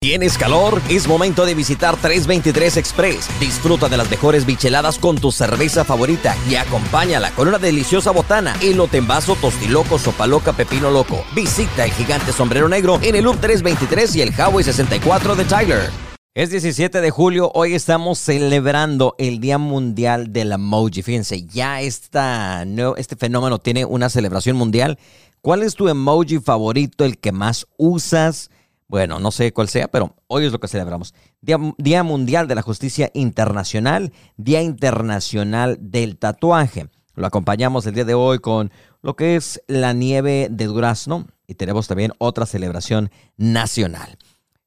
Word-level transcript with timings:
¿Tienes 0.00 0.38
calor? 0.38 0.80
Es 0.88 1.08
momento 1.08 1.44
de 1.44 1.56
visitar 1.56 1.96
323 1.96 2.76
Express. 2.76 3.28
Disfruta 3.40 3.88
de 3.88 3.96
las 3.96 4.08
mejores 4.08 4.46
bicheladas 4.46 4.96
con 4.96 5.16
tu 5.16 5.32
cerveza 5.32 5.84
favorita 5.84 6.36
y 6.48 6.54
acompáñala 6.54 7.32
con 7.32 7.48
una 7.48 7.58
deliciosa 7.58 8.12
botana, 8.12 8.54
elote 8.62 8.98
en 8.98 9.08
vaso, 9.08 9.34
tostiloco, 9.34 9.98
sopa 9.98 10.28
loca, 10.28 10.52
pepino 10.52 10.92
loco. 10.92 11.24
Visita 11.34 11.84
el 11.84 11.90
gigante 11.90 12.30
sombrero 12.30 12.68
negro 12.68 13.00
en 13.02 13.16
el 13.16 13.24
Loop 13.24 13.40
323 13.40 14.14
y 14.14 14.22
el 14.22 14.28
Highway 14.28 14.62
64 14.62 15.34
de 15.34 15.44
Tyler. 15.44 15.90
Es 16.32 16.50
17 16.50 17.00
de 17.00 17.10
julio, 17.10 17.50
hoy 17.52 17.74
estamos 17.74 18.20
celebrando 18.20 19.16
el 19.18 19.40
Día 19.40 19.58
Mundial 19.58 20.32
del 20.32 20.52
Emoji. 20.52 21.02
Fíjense, 21.02 21.42
ya 21.42 21.80
esta, 21.80 22.64
este 22.96 23.16
fenómeno 23.16 23.58
tiene 23.58 23.84
una 23.84 24.08
celebración 24.10 24.56
mundial. 24.56 24.96
¿Cuál 25.40 25.64
es 25.64 25.74
tu 25.74 25.88
emoji 25.88 26.38
favorito, 26.38 27.04
el 27.04 27.18
que 27.18 27.32
más 27.32 27.66
usas? 27.78 28.50
Bueno, 28.88 29.20
no 29.20 29.30
sé 29.30 29.52
cuál 29.52 29.68
sea, 29.68 29.88
pero 29.88 30.16
hoy 30.28 30.46
es 30.46 30.52
lo 30.52 30.60
que 30.60 30.66
celebramos. 30.66 31.14
Día, 31.42 32.02
Mundial 32.02 32.48
de 32.48 32.54
la 32.54 32.62
Justicia 32.62 33.10
Internacional, 33.12 34.14
Día 34.38 34.62
Internacional 34.62 35.76
del 35.78 36.16
Tatuaje. 36.16 36.88
Lo 37.14 37.26
acompañamos 37.26 37.84
el 37.86 37.94
día 37.94 38.06
de 38.06 38.14
hoy 38.14 38.38
con 38.38 38.72
lo 39.02 39.14
que 39.14 39.36
es 39.36 39.62
la 39.66 39.92
nieve 39.92 40.48
de 40.50 40.64
durazno 40.64 41.26
y 41.46 41.54
tenemos 41.54 41.86
también 41.86 42.12
otra 42.16 42.46
celebración 42.46 43.10
nacional. 43.36 44.16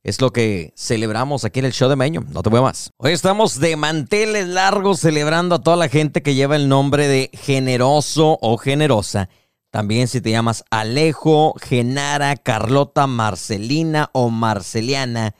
Es 0.03 0.21
lo 0.21 0.31
que 0.31 0.71
celebramos 0.75 1.43
aquí 1.43 1.59
en 1.59 1.65
el 1.65 1.73
show 1.73 1.89
de 1.89 1.95
Meño. 1.95 2.23
No 2.29 2.43
te 2.43 2.49
voy 2.49 2.61
más. 2.61 2.91
Hoy 2.97 3.13
estamos 3.13 3.59
de 3.59 3.75
manteles 3.75 4.47
largos 4.47 4.99
celebrando 4.99 5.55
a 5.55 5.63
toda 5.63 5.77
la 5.77 5.89
gente 5.89 6.21
que 6.21 6.35
lleva 6.35 6.55
el 6.55 6.69
nombre 6.69 7.07
de 7.07 7.31
generoso 7.33 8.37
o 8.39 8.57
generosa 8.57 9.29
también 9.71 10.07
si 10.07 10.21
te 10.21 10.29
llamas 10.29 10.63
Alejo, 10.69 11.55
Genara, 11.59 12.35
Carlota, 12.35 13.07
Marcelina 13.07 14.11
o 14.13 14.29
Marceliana 14.29 15.33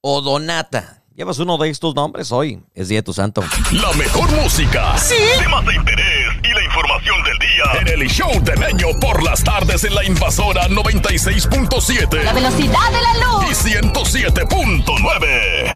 o 0.00 0.22
Donata. 0.22 1.02
Llevas 1.14 1.38
uno 1.40 1.58
de 1.58 1.68
estos 1.68 1.94
nombres 1.94 2.32
hoy. 2.32 2.62
Es 2.74 2.88
Día 2.88 3.00
de 3.00 3.02
tu 3.02 3.12
Santo. 3.12 3.44
La 3.72 3.92
mejor 3.92 4.32
música. 4.32 4.96
Sí. 4.96 5.14
Temas 5.38 5.66
de 5.66 5.74
interés 5.74 6.26
y 6.42 6.48
la 6.54 6.64
información 6.64 7.22
del 7.24 7.38
día. 7.38 7.64
En 7.80 7.88
el 8.00 8.08
show 8.08 8.30
de 8.42 8.56
Meño 8.56 8.98
por 8.98 9.22
las 9.22 9.44
tardes 9.44 9.84
en 9.84 9.94
la 9.94 10.02
invasora 10.04 10.66
96.7. 10.68 12.22
La 12.22 12.32
velocidad 12.32 12.90
de 12.90 13.02
la 13.02 13.12
luz. 13.26 13.44
Y 13.50 13.54
107.9. 13.74 15.74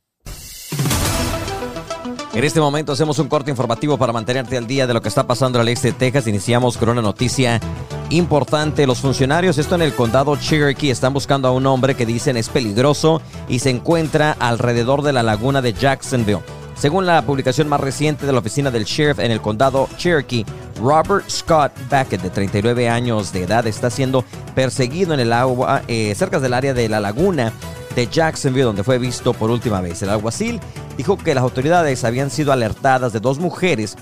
En 2.37 2.45
este 2.45 2.61
momento 2.61 2.93
hacemos 2.93 3.19
un 3.19 3.29
corte 3.29 3.51
informativo 3.51 3.97
para 3.97 4.13
mantenerte 4.13 4.59
al 4.59 4.67
día 4.67 4.87
de 4.87 4.93
lo 4.93 5.01
que 5.01 5.09
está 5.09 5.27
pasando 5.27 5.59
al 5.59 5.69
este 5.69 5.89
de 5.89 5.95
Texas. 5.95 6.27
Iniciamos 6.27 6.77
con 6.77 6.91
una 6.91 7.01
noticia 7.01 7.63
importante. 8.11 8.87
Los 8.87 8.99
funcionarios, 8.99 9.57
esto 9.57 9.75
en 9.75 9.81
el 9.81 9.95
condado 9.95 10.37
Cherokee, 10.37 10.91
están 10.91 11.15
buscando 11.15 11.49
a 11.49 11.53
un 11.53 11.65
hombre 11.65 11.95
que 11.95 12.05
dicen 12.05 12.37
es 12.37 12.51
peligroso 12.51 13.23
y 13.49 13.61
se 13.61 13.71
encuentra 13.71 14.37
alrededor 14.39 15.01
de 15.01 15.15
la 15.15 15.23
laguna 15.23 15.63
de 15.63 15.73
Jacksonville. 15.73 16.43
Según 16.75 17.07
la 17.07 17.23
publicación 17.23 17.71
más 17.71 17.81
reciente 17.81 18.27
de 18.27 18.33
la 18.35 18.41
oficina 18.41 18.71
del 18.71 18.85
sheriff 18.85 19.19
en 19.19 19.33
el 19.33 19.41
condado 19.41 19.89
Cherokee, 19.97 20.45
Robert 20.79 21.31
Scott 21.31 21.73
Beckett, 21.91 22.21
de 22.21 22.29
39 22.29 22.91
años 22.91 23.33
de 23.33 23.45
edad, 23.45 23.67
está 23.67 23.89
siendo 23.89 24.27
perseguido 24.55 25.15
en 25.15 25.21
el 25.21 25.33
agua 25.33 25.85
eh, 25.89 26.15
cerca 26.15 26.39
del 26.39 26.53
área 26.53 26.75
de 26.75 26.91
la 26.91 27.01
laguna 27.01 27.55
de 27.97 28.07
Jacksonville, 28.07 28.67
donde 28.67 28.85
fue 28.85 28.99
visto 28.99 29.33
por 29.33 29.51
última 29.51 29.81
vez. 29.81 30.03
El 30.03 30.11
alguacil 30.11 30.61
dijo 30.97 31.17
que 31.17 31.35
las 31.35 31.43
autoridades 31.43 32.05
habían 32.05 32.31
sido 32.31 32.53
alertadas 32.53 33.13
de 33.13 33.19
dos 33.19 33.41
mujeres 33.41 33.97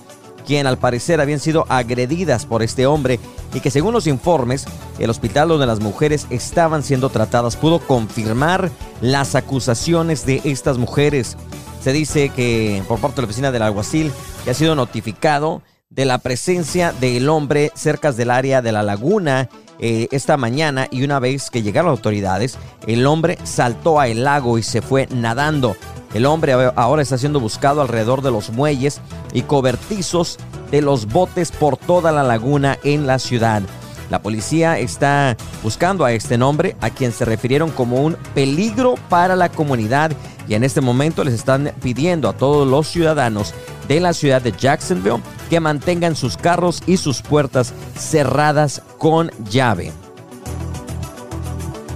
quien 0.45 0.67
al 0.67 0.79
parecer 0.79 1.21
habían 1.21 1.41
sido 1.41 1.65
agredidas 1.69 2.45
por 2.45 2.63
este 2.63 2.87
hombre 2.87 3.19
y 3.55 3.61
que 3.61 3.71
según 3.71 3.95
los 3.95 4.07
informes, 4.07 4.67
el 4.99 5.11
hospital 5.11 5.49
donde 5.49 5.67
las 5.67 5.81
mujeres 5.81 6.27
estaban 6.31 6.83
siendo 6.83 7.09
tratadas 7.09 7.57
pudo 7.57 7.79
confirmar 7.79 8.71
las 9.01 9.35
acusaciones 9.35 10.27
de 10.27 10.43
estas 10.45 10.77
mujeres. 10.77 11.37
Se 11.83 11.93
dice 11.93 12.29
que 12.31 12.83
por 12.89 12.99
parte 12.99 13.17
de 13.17 13.23
la 13.23 13.27
oficina 13.27 13.53
del 13.53 13.63
alguacil 13.63 14.13
que 14.45 14.51
ha 14.51 14.55
sido 14.55 14.75
notificado 14.75 15.63
de 15.89 16.05
la 16.05 16.19
presencia 16.19 16.93
del 16.93 17.29
hombre 17.29 17.71
cerca 17.75 18.13
del 18.13 18.31
área 18.31 18.63
de 18.63 18.73
la 18.73 18.83
laguna 18.83 19.49
eh, 19.79 20.09
esta 20.11 20.37
mañana 20.37 20.89
y 20.91 21.05
una 21.05 21.19
vez 21.19 21.51
que 21.51 21.63
llegaron 21.63 21.91
las 21.91 21.99
autoridades, 21.99 22.59
el 22.87 23.07
hombre 23.07 23.39
saltó 23.45 24.01
al 24.01 24.25
lago 24.25 24.59
y 24.59 24.63
se 24.63 24.83
fue 24.83 25.09
nadando. 25.11 25.77
El 26.15 26.27
hombre 26.27 26.53
ahora 26.77 27.03
está 27.03 27.19
siendo 27.19 27.41
buscado 27.41 27.83
alrededor 27.83 28.23
de 28.23 28.31
los 28.31 28.51
muelles 28.51 29.01
y 29.33 29.43
cobertizos 29.43 30.39
de 30.71 30.81
los 30.81 31.07
botes 31.07 31.51
por 31.51 31.77
toda 31.77 32.13
la 32.13 32.23
laguna 32.23 32.79
en 32.85 33.07
la 33.07 33.19
ciudad. 33.19 33.63
La 34.11 34.23
policía 34.23 34.79
está 34.79 35.37
buscando 35.63 36.05
a 36.05 36.13
este 36.13 36.39
nombre, 36.39 36.77
a 36.81 36.91
quien 36.91 37.13
se 37.13 37.25
refirieron 37.25 37.71
como 37.71 38.03
un 38.03 38.17
peligro 38.35 38.95
para 39.09 39.37
la 39.37 39.49
comunidad 39.49 40.13
y 40.47 40.55
en 40.55 40.65
este 40.65 40.81
momento 40.81 41.25
les 41.25 41.35
están 41.35 41.73
pidiendo 41.83 42.29
a 42.29 42.35
todos 42.35 42.69
los 42.69 42.89
ciudadanos 42.89 43.55
de 43.89 44.01
la 44.01 44.13
ciudad 44.13 44.43
de 44.43 44.53
Jacksonville 44.53 45.23
que 45.49 45.61
mantengan 45.61 46.17
sus 46.17 46.37
carros 46.37 46.83
y 46.87 46.97
sus 46.97 47.23
puertas 47.23 47.73
cerradas 47.97 48.83
con 48.99 49.31
llave. 49.51 49.93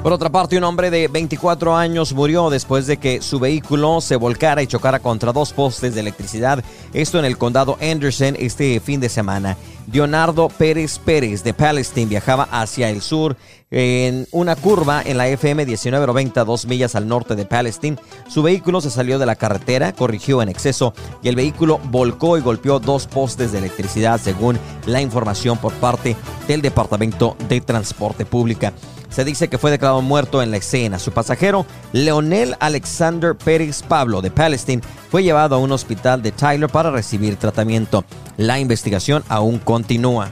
Por 0.02 0.12
otra 0.12 0.30
parte, 0.30 0.56
un 0.56 0.62
hombre 0.62 0.90
de 0.90 1.08
24 1.08 1.76
años 1.76 2.12
murió 2.12 2.50
después 2.50 2.86
de 2.86 2.98
que 2.98 3.20
su 3.20 3.40
vehículo 3.40 4.00
se 4.00 4.14
volcara 4.14 4.62
y 4.62 4.68
chocara 4.68 5.00
contra 5.00 5.32
dos 5.32 5.52
postes 5.52 5.92
de 5.94 6.00
electricidad. 6.00 6.62
Esto 6.92 7.18
en 7.18 7.24
el 7.24 7.36
condado 7.36 7.76
Anderson 7.82 8.36
este 8.38 8.78
fin 8.78 9.00
de 9.00 9.08
semana. 9.08 9.56
Leonardo 9.90 10.50
Pérez 10.50 11.00
Pérez 11.00 11.42
de 11.42 11.52
Palestine 11.52 12.08
viajaba 12.08 12.44
hacia 12.44 12.90
el 12.90 13.02
sur 13.02 13.36
en 13.70 14.28
una 14.30 14.54
curva 14.54 15.02
en 15.04 15.18
la 15.18 15.28
FM 15.28 15.64
1990, 15.64 16.44
dos 16.44 16.66
millas 16.66 16.94
al 16.94 17.08
norte 17.08 17.34
de 17.34 17.44
Palestine. 17.44 17.98
Su 18.28 18.42
vehículo 18.42 18.80
se 18.80 18.90
salió 18.90 19.18
de 19.18 19.26
la 19.26 19.36
carretera, 19.36 19.92
corrigió 19.92 20.40
en 20.42 20.48
exceso 20.48 20.94
y 21.22 21.28
el 21.28 21.36
vehículo 21.36 21.80
volcó 21.90 22.38
y 22.38 22.40
golpeó 22.40 22.78
dos 22.78 23.08
postes 23.08 23.50
de 23.50 23.58
electricidad, 23.58 24.20
según 24.20 24.58
la 24.86 25.02
información 25.02 25.58
por 25.58 25.72
parte 25.74 26.16
del 26.46 26.62
Departamento 26.62 27.36
de 27.48 27.60
Transporte 27.60 28.24
Pública. 28.24 28.72
Se 29.10 29.24
dice 29.24 29.48
que 29.48 29.58
fue 29.58 29.70
declarado 29.70 30.02
muerto 30.02 30.42
en 30.42 30.50
la 30.50 30.58
escena. 30.58 30.98
Su 30.98 31.12
pasajero, 31.12 31.66
Leonel 31.92 32.56
Alexander 32.60 33.36
Pérez 33.36 33.82
Pablo 33.82 34.20
de 34.20 34.30
Palestine, 34.30 34.82
fue 35.10 35.22
llevado 35.22 35.56
a 35.56 35.58
un 35.58 35.72
hospital 35.72 36.22
de 36.22 36.32
Tyler 36.32 36.68
para 36.68 36.90
recibir 36.90 37.36
tratamiento. 37.36 38.04
La 38.36 38.58
investigación 38.58 39.24
aún 39.28 39.58
continúa. 39.58 40.30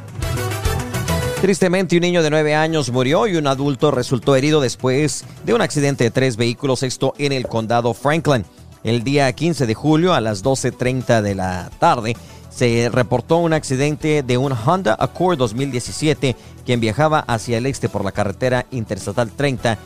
Tristemente, 1.41 1.97
un 1.97 2.03
niño 2.03 2.23
de 2.23 2.31
9 2.31 2.55
años 2.55 2.91
murió 2.91 3.27
y 3.27 3.37
un 3.37 3.47
adulto 3.47 3.91
resultó 3.91 4.37
herido 4.37 4.61
después 4.61 5.25
de 5.45 5.55
un 5.55 5.61
accidente 5.61 6.05
de 6.05 6.11
tres 6.11 6.37
vehículos, 6.37 6.83
esto 6.83 7.15
en 7.19 7.33
el 7.33 7.47
condado 7.47 7.93
Franklin. 7.95 8.45
El 8.85 9.05
día 9.05 9.31
15 9.33 9.67
de 9.67 9.75
julio 9.75 10.15
a 10.15 10.21
las 10.21 10.43
12.30 10.43 11.21
de 11.21 11.35
la 11.35 11.71
tarde, 11.79 12.17
se 12.57 12.89
reportó 12.91 13.37
un 13.37 13.53
accidente 13.53 14.23
de 14.23 14.39
un 14.39 14.53
Honda 14.53 14.97
Accord 14.99 15.37
2017 15.37 16.35
quien 16.67 16.81
viajaba 16.81 17.21
hacia 17.21 17.57
el 17.57 17.67
este 17.67 17.89
por 17.89 18.05
la 18.05 18.13
carretera 18.13 18.67
Interestatal 18.73 19.31
30. 19.31 19.79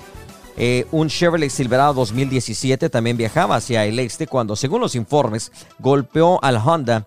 Eh, 0.56 0.86
un 0.90 1.08
Chevrolet 1.08 1.50
Silverado 1.50 1.94
2017 1.94 2.90
también 2.90 3.16
viajaba 3.16 3.56
hacia 3.56 3.84
el 3.84 3.98
este 3.98 4.26
cuando, 4.26 4.56
según 4.56 4.80
los 4.80 4.96
informes, 4.96 5.52
golpeó 5.78 6.42
al 6.42 6.56
Honda 6.56 7.06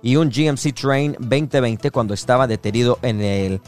y 0.00 0.16
un 0.16 0.30
GMC 0.30 0.72
Train 0.72 1.16
2020 1.18 1.90
cuando 1.90 2.14
estaba 2.14 2.46
detenido 2.46 2.98
en 3.02 3.20
el 3.20 3.60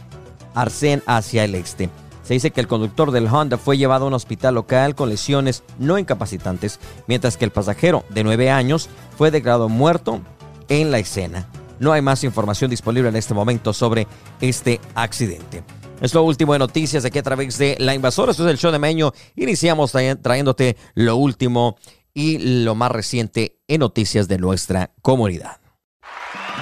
Arsen 0.54 1.02
hacia 1.06 1.44
el 1.44 1.54
este. 1.56 1.90
Se 2.22 2.34
dice 2.34 2.52
que 2.52 2.60
el 2.60 2.68
conductor 2.68 3.10
del 3.10 3.26
Honda 3.26 3.58
fue 3.58 3.76
llevado 3.76 4.04
a 4.04 4.08
un 4.08 4.14
hospital 4.14 4.54
local 4.54 4.94
con 4.94 5.08
lesiones 5.08 5.64
no 5.78 5.98
incapacitantes, 5.98 6.78
mientras 7.08 7.36
que 7.36 7.44
el 7.44 7.50
pasajero 7.50 8.04
de 8.08 8.22
9 8.22 8.50
años 8.50 8.88
fue 9.18 9.32
declarado 9.32 9.68
muerto 9.68 10.20
en 10.68 10.92
la 10.92 11.00
escena. 11.00 11.48
No 11.80 11.92
hay 11.94 12.02
más 12.02 12.22
información 12.24 12.70
disponible 12.70 13.08
en 13.08 13.16
este 13.16 13.32
momento 13.32 13.72
sobre 13.72 14.06
este 14.40 14.80
accidente. 14.94 15.64
Es 16.02 16.12
lo 16.12 16.22
último 16.22 16.52
de 16.52 16.58
noticias 16.58 17.06
aquí 17.06 17.18
a 17.18 17.22
través 17.22 17.56
de 17.56 17.76
La 17.78 17.94
Invasora. 17.94 18.32
Esto 18.32 18.46
es 18.46 18.50
el 18.52 18.58
show 18.58 18.70
de 18.70 18.78
Meño. 18.78 19.12
Iniciamos 19.34 19.92
trayéndote 19.92 20.76
lo 20.94 21.16
último 21.16 21.78
y 22.12 22.64
lo 22.64 22.74
más 22.74 22.92
reciente 22.92 23.56
en 23.66 23.80
noticias 23.80 24.28
de 24.28 24.36
nuestra 24.36 24.92
comunidad. 25.00 25.58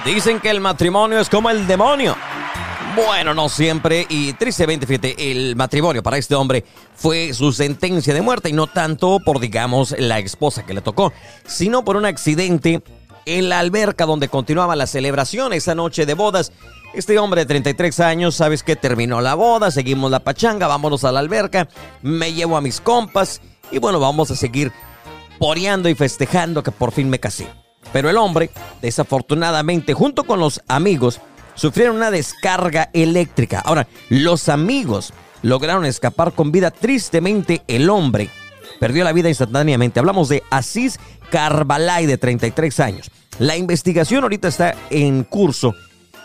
Dicen 0.05 0.39
que 0.39 0.49
el 0.49 0.61
matrimonio 0.61 1.19
es 1.19 1.29
como 1.29 1.49
el 1.49 1.67
demonio. 1.67 2.15
Bueno, 2.95 3.33
no 3.33 3.49
siempre 3.49 4.05
y 4.09 4.33
tristemente, 4.33 4.87
fíjate, 4.87 5.31
el 5.31 5.55
matrimonio 5.57 6.01
para 6.01 6.17
este 6.17 6.35
hombre 6.35 6.63
fue 6.95 7.33
su 7.33 7.51
sentencia 7.51 8.13
de 8.13 8.21
muerte 8.21 8.49
y 8.49 8.53
no 8.53 8.67
tanto 8.67 9.19
por, 9.19 9.39
digamos, 9.39 9.93
la 9.99 10.19
esposa 10.19 10.65
que 10.65 10.73
le 10.73 10.81
tocó, 10.81 11.11
sino 11.45 11.83
por 11.83 11.97
un 11.97 12.05
accidente 12.05 12.81
en 13.37 13.49
la 13.49 13.59
alberca 13.59 14.05
donde 14.05 14.27
continuaba 14.27 14.75
la 14.75 14.87
celebración 14.87 15.53
esa 15.53 15.75
noche 15.75 16.05
de 16.05 16.13
bodas. 16.15 16.51
Este 16.93 17.19
hombre 17.19 17.41
de 17.41 17.45
33 17.45 17.99
años, 17.99 18.35
sabes 18.35 18.63
que 18.63 18.75
terminó 18.75 19.21
la 19.21 19.35
boda, 19.35 19.69
seguimos 19.69 20.09
la 20.09 20.21
pachanga, 20.21 20.67
vámonos 20.67 21.03
a 21.03 21.11
la 21.11 21.19
alberca, 21.19 21.67
me 22.01 22.33
llevo 22.33 22.57
a 22.57 22.61
mis 22.61 22.81
compas 22.81 23.41
y 23.71 23.77
bueno, 23.77 23.99
vamos 23.99 24.31
a 24.31 24.35
seguir 24.35 24.71
poreando 25.37 25.89
y 25.89 25.95
festejando 25.95 26.63
que 26.63 26.71
por 26.71 26.91
fin 26.91 27.09
me 27.09 27.19
casé. 27.19 27.47
Pero 27.93 28.09
el 28.09 28.17
hombre, 28.17 28.49
desafortunadamente, 28.81 29.93
junto 29.93 30.23
con 30.23 30.39
los 30.39 30.61
amigos, 30.67 31.21
sufrieron 31.53 31.97
una 31.97 32.09
descarga 32.09 32.89
eléctrica. 32.93 33.59
Ahora, 33.59 33.87
los 34.09 34.49
amigos 34.49 35.13
lograron 35.43 35.85
escapar 35.85 36.33
con 36.33 36.51
vida. 36.51 36.71
Tristemente, 36.71 37.61
el 37.67 37.89
hombre 37.89 38.29
perdió 38.79 39.03
la 39.03 39.13
vida 39.13 39.29
instantáneamente. 39.29 39.99
Hablamos 39.99 40.29
de 40.29 40.43
Asís 40.49 40.99
Carbalay, 41.29 42.05
de 42.05 42.17
33 42.17 42.79
años. 42.79 43.11
La 43.39 43.55
investigación 43.55 44.23
ahorita 44.23 44.49
está 44.49 44.75
en 44.89 45.23
curso 45.23 45.73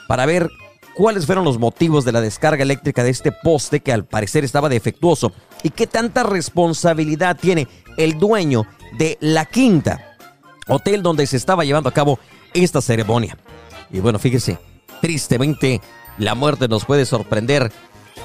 para 0.09 0.27
ver 0.27 0.51
cuáles 0.95 1.27
fueron 1.27 1.45
los 1.45 1.59
motivos 1.59 2.05
de 2.05 2.11
la 2.11 2.21
descarga 2.21 2.65
eléctrica 2.65 3.05
de 3.05 3.11
este 3.11 3.31
poste 3.31 3.81
que 3.81 3.93
al 3.93 4.05
parecer 4.05 4.43
estaba 4.43 4.69
defectuoso 4.69 5.33
y 5.63 5.71
qué 5.71 5.87
tanta 5.87 6.25
responsabilidad 6.25 7.37
tiene 7.37 7.69
el 7.97 8.19
dueño 8.19 8.67
de 8.99 9.17
la 9.21 9.45
quinta, 9.45 10.17
hotel 10.67 11.03
donde 11.03 11.27
se 11.29 11.37
estaba 11.37 11.65
llevando 11.65 11.89
a 11.89 11.95
cabo 11.95 12.19
esta 12.53 12.81
ceremonia. 12.81 13.39
Y 13.93 14.01
bueno, 14.01 14.19
fíjese, 14.19 14.59
tristemente 15.01 15.81
la 16.19 16.35
muerte 16.35 16.67
nos 16.67 16.85
puede 16.85 17.07
sorprender 17.07 17.71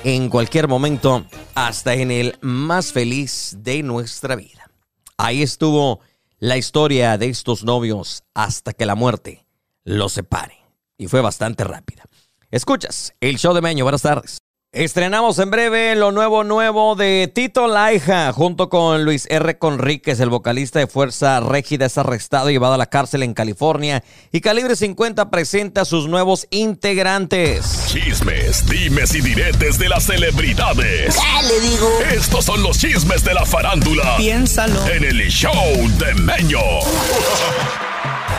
en 0.03 0.29
cualquier 0.29 0.67
momento, 0.67 1.25
hasta 1.53 1.93
en 1.93 2.09
el 2.09 2.37
más 2.41 2.91
feliz 2.91 3.55
de 3.59 3.83
nuestra 3.83 4.35
vida. 4.35 4.71
Ahí 5.17 5.43
estuvo 5.43 5.99
la 6.39 6.57
historia 6.57 7.17
de 7.17 7.27
estos 7.27 7.63
novios 7.63 8.23
hasta 8.33 8.73
que 8.73 8.85
la 8.85 8.95
muerte 8.95 9.45
los 9.83 10.13
separe. 10.13 10.57
Y 10.97 11.07
fue 11.07 11.21
bastante 11.21 11.63
rápida. 11.63 12.03
Escuchas 12.51 13.13
el 13.19 13.37
show 13.37 13.53
de 13.53 13.61
Meño. 13.61 13.85
Buenas 13.85 14.01
tardes. 14.01 14.41
Estrenamos 14.71 15.39
en 15.39 15.49
breve 15.49 15.95
lo 15.95 16.11
nuevo 16.11 16.43
nuevo 16.43 16.95
de 16.95 17.27
Tito 17.33 17.67
Laija 17.67 18.31
junto 18.33 18.69
con 18.69 19.03
Luis 19.03 19.25
R. 19.31 19.57
Conríquez, 19.57 20.19
el 20.19 20.29
vocalista 20.29 20.77
de 20.77 20.85
Fuerza 20.85 21.39
Régida 21.39 21.87
es 21.87 21.97
arrestado 21.97 22.51
y 22.51 22.53
llevado 22.53 22.75
a 22.75 22.77
la 22.77 22.85
cárcel 22.85 23.23
en 23.23 23.33
California 23.33 24.03
y 24.31 24.41
Calibre 24.41 24.75
50 24.75 25.31
presenta 25.31 25.81
a 25.81 25.85
sus 25.85 26.07
nuevos 26.07 26.45
integrantes. 26.51 27.87
Chismes, 27.87 28.63
dimes 28.67 29.15
y 29.15 29.21
diretes 29.21 29.79
de 29.79 29.89
las 29.89 30.03
celebridades. 30.03 31.15
¿Qué 31.15 31.47
le 31.47 31.59
digo? 31.67 31.89
Estos 32.13 32.45
son 32.45 32.61
los 32.61 32.77
chismes 32.77 33.23
de 33.23 33.33
la 33.33 33.47
farándula. 33.47 34.17
Piénsalo. 34.17 34.85
En 34.85 35.03
el 35.03 35.29
show 35.31 35.65
de 35.97 36.13
Meño. 36.13 36.59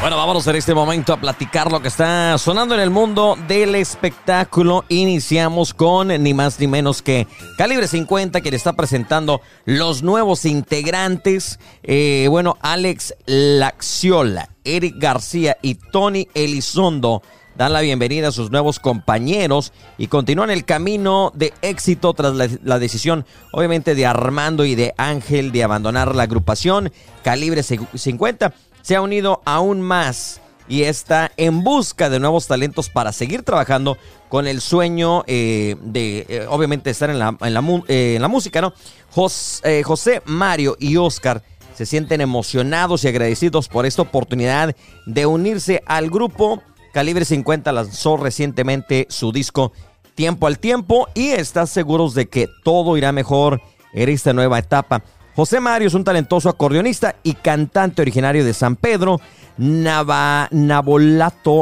Bueno, 0.00 0.16
vámonos 0.16 0.46
en 0.46 0.56
este 0.56 0.72
momento 0.72 1.12
a 1.12 1.20
platicar 1.20 1.70
lo 1.70 1.82
que 1.82 1.88
está 1.88 2.38
sonando 2.38 2.74
en 2.74 2.80
el 2.80 2.88
mundo 2.88 3.36
del 3.46 3.74
espectáculo. 3.74 4.86
Iniciamos 4.88 5.74
con 5.74 6.08
ni 6.08 6.32
más 6.32 6.58
ni 6.58 6.66
menos 6.66 7.02
que 7.02 7.26
Calibre 7.58 7.86
50, 7.86 8.40
quien 8.40 8.54
está 8.54 8.72
presentando 8.72 9.42
los 9.66 10.02
nuevos 10.02 10.46
integrantes. 10.46 11.60
Eh, 11.82 12.28
bueno, 12.30 12.56
Alex 12.62 13.14
Laxiola, 13.26 14.48
Eric 14.64 14.94
García 14.96 15.58
y 15.60 15.74
Tony 15.74 16.28
Elizondo 16.32 17.20
dan 17.56 17.74
la 17.74 17.82
bienvenida 17.82 18.28
a 18.28 18.32
sus 18.32 18.50
nuevos 18.50 18.80
compañeros 18.80 19.74
y 19.98 20.06
continúan 20.06 20.48
el 20.48 20.64
camino 20.64 21.30
de 21.34 21.52
éxito 21.60 22.14
tras 22.14 22.32
la, 22.62 22.78
decisión, 22.78 23.26
obviamente, 23.52 23.94
de 23.94 24.06
Armando 24.06 24.64
y 24.64 24.74
de 24.74 24.94
Ángel 24.96 25.52
de 25.52 25.62
abandonar 25.62 26.14
la 26.14 26.22
agrupación 26.22 26.90
Calibre 27.22 27.62
50 27.62 28.54
se 28.82 28.96
ha 28.96 29.02
unido 29.02 29.42
aún 29.44 29.80
más 29.80 30.40
y 30.68 30.84
está 30.84 31.32
en 31.36 31.64
busca 31.64 32.08
de 32.08 32.20
nuevos 32.20 32.46
talentos 32.46 32.88
para 32.88 33.12
seguir 33.12 33.42
trabajando 33.42 33.98
con 34.28 34.46
el 34.46 34.60
sueño 34.60 35.24
eh, 35.26 35.76
de, 35.82 36.26
eh, 36.28 36.46
obviamente, 36.48 36.90
estar 36.90 37.10
en 37.10 37.18
la, 37.18 37.36
en 37.40 37.54
la, 37.54 37.60
eh, 37.88 38.14
en 38.14 38.22
la 38.22 38.28
música, 38.28 38.60
¿no? 38.60 38.72
José, 39.10 39.82
José, 39.82 40.22
Mario 40.26 40.76
y 40.78 40.96
Oscar 40.96 41.42
se 41.74 41.86
sienten 41.86 42.20
emocionados 42.20 43.02
y 43.02 43.08
agradecidos 43.08 43.66
por 43.66 43.84
esta 43.84 44.02
oportunidad 44.02 44.76
de 45.06 45.26
unirse 45.26 45.82
al 45.86 46.08
grupo. 46.08 46.62
Calibre 46.92 47.24
50 47.24 47.72
lanzó 47.72 48.16
recientemente 48.16 49.06
su 49.10 49.32
disco 49.32 49.72
Tiempo 50.14 50.46
al 50.46 50.58
Tiempo 50.58 51.08
y 51.14 51.28
están 51.30 51.66
seguros 51.66 52.14
de 52.14 52.28
que 52.28 52.48
todo 52.62 52.96
irá 52.96 53.10
mejor 53.10 53.60
en 53.92 54.08
esta 54.08 54.32
nueva 54.32 54.58
etapa. 54.58 55.02
José 55.40 55.58
Mario 55.58 55.88
es 55.88 55.94
un 55.94 56.04
talentoso 56.04 56.50
acordeonista 56.50 57.16
y 57.22 57.32
cantante 57.32 58.02
originario 58.02 58.44
de 58.44 58.52
San 58.52 58.76
Pedro, 58.76 59.22
Nabolato, 59.56 60.50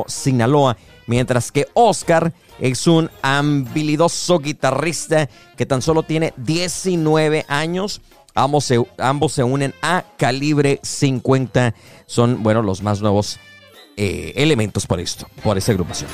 Sinaloa, 0.08 0.76
mientras 1.06 1.52
que 1.52 1.68
Oscar 1.74 2.32
es 2.58 2.88
un 2.88 3.08
habilidoso 3.22 4.40
guitarrista 4.40 5.28
que 5.56 5.64
tan 5.64 5.80
solo 5.80 6.02
tiene 6.02 6.34
19 6.38 7.46
años. 7.46 8.00
Ambos 8.34 8.64
se, 8.64 8.84
ambos 8.98 9.34
se 9.34 9.44
unen 9.44 9.72
a 9.80 10.02
Calibre 10.16 10.80
50. 10.82 11.72
Son, 12.06 12.42
bueno, 12.42 12.62
los 12.62 12.82
más 12.82 13.00
nuevos 13.00 13.38
eh, 13.96 14.32
elementos 14.34 14.88
por 14.88 14.98
esto, 14.98 15.28
por 15.44 15.56
esa 15.56 15.70
agrupación. 15.70 16.10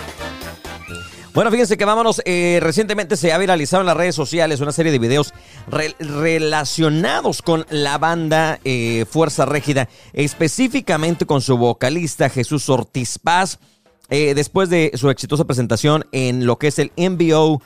Bueno, 1.34 1.50
fíjense 1.50 1.76
que 1.76 1.84
vámonos. 1.84 2.22
Eh, 2.26 2.60
recientemente 2.62 3.16
se 3.16 3.32
ha 3.32 3.38
viralizado 3.38 3.80
en 3.80 3.88
las 3.88 3.96
redes 3.96 4.14
sociales 4.14 4.60
una 4.60 4.70
serie 4.70 4.92
de 4.92 5.00
videos 5.00 5.34
re 5.66 5.96
relacionados 5.98 7.42
con 7.42 7.66
la 7.70 7.98
banda 7.98 8.60
eh, 8.62 9.04
Fuerza 9.10 9.44
Régida, 9.44 9.88
específicamente 10.12 11.26
con 11.26 11.40
su 11.40 11.58
vocalista 11.58 12.28
Jesús 12.28 12.68
Ortiz 12.68 13.18
Paz. 13.18 13.58
Eh, 14.10 14.34
después 14.36 14.70
de 14.70 14.92
su 14.94 15.10
exitosa 15.10 15.44
presentación 15.44 16.06
en 16.12 16.46
lo 16.46 16.56
que 16.56 16.68
es 16.68 16.78
el 16.78 16.92
MBO 16.96 17.60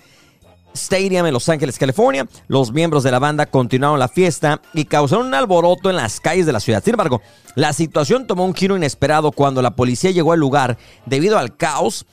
Stadium 0.73 1.27
en 1.27 1.35
Los 1.35 1.51
Ángeles, 1.51 1.79
California, 1.79 2.27
los 2.47 2.73
miembros 2.73 3.03
de 3.03 3.11
la 3.11 3.19
banda 3.19 3.45
continuaron 3.45 3.99
la 3.99 4.09
fiesta 4.09 4.63
y 4.73 4.87
causaron 4.87 5.27
un 5.27 5.35
alboroto 5.35 5.91
en 5.91 5.97
las 5.97 6.21
calles 6.21 6.47
de 6.47 6.53
la 6.53 6.61
ciudad. 6.61 6.83
Sin 6.83 6.95
embargo, 6.95 7.21
la 7.55 7.75
situación 7.75 8.27
tomó 8.27 8.47
un 8.47 8.55
giro 8.55 8.79
inesperado 8.79 9.31
cuando 9.31 9.61
la 9.61 9.77
policía 9.77 10.11
llegó 10.11 10.33
al 10.33 10.41
lugar 10.41 10.79
debido 11.05 11.37
al 11.39 11.55
caos 11.55 12.07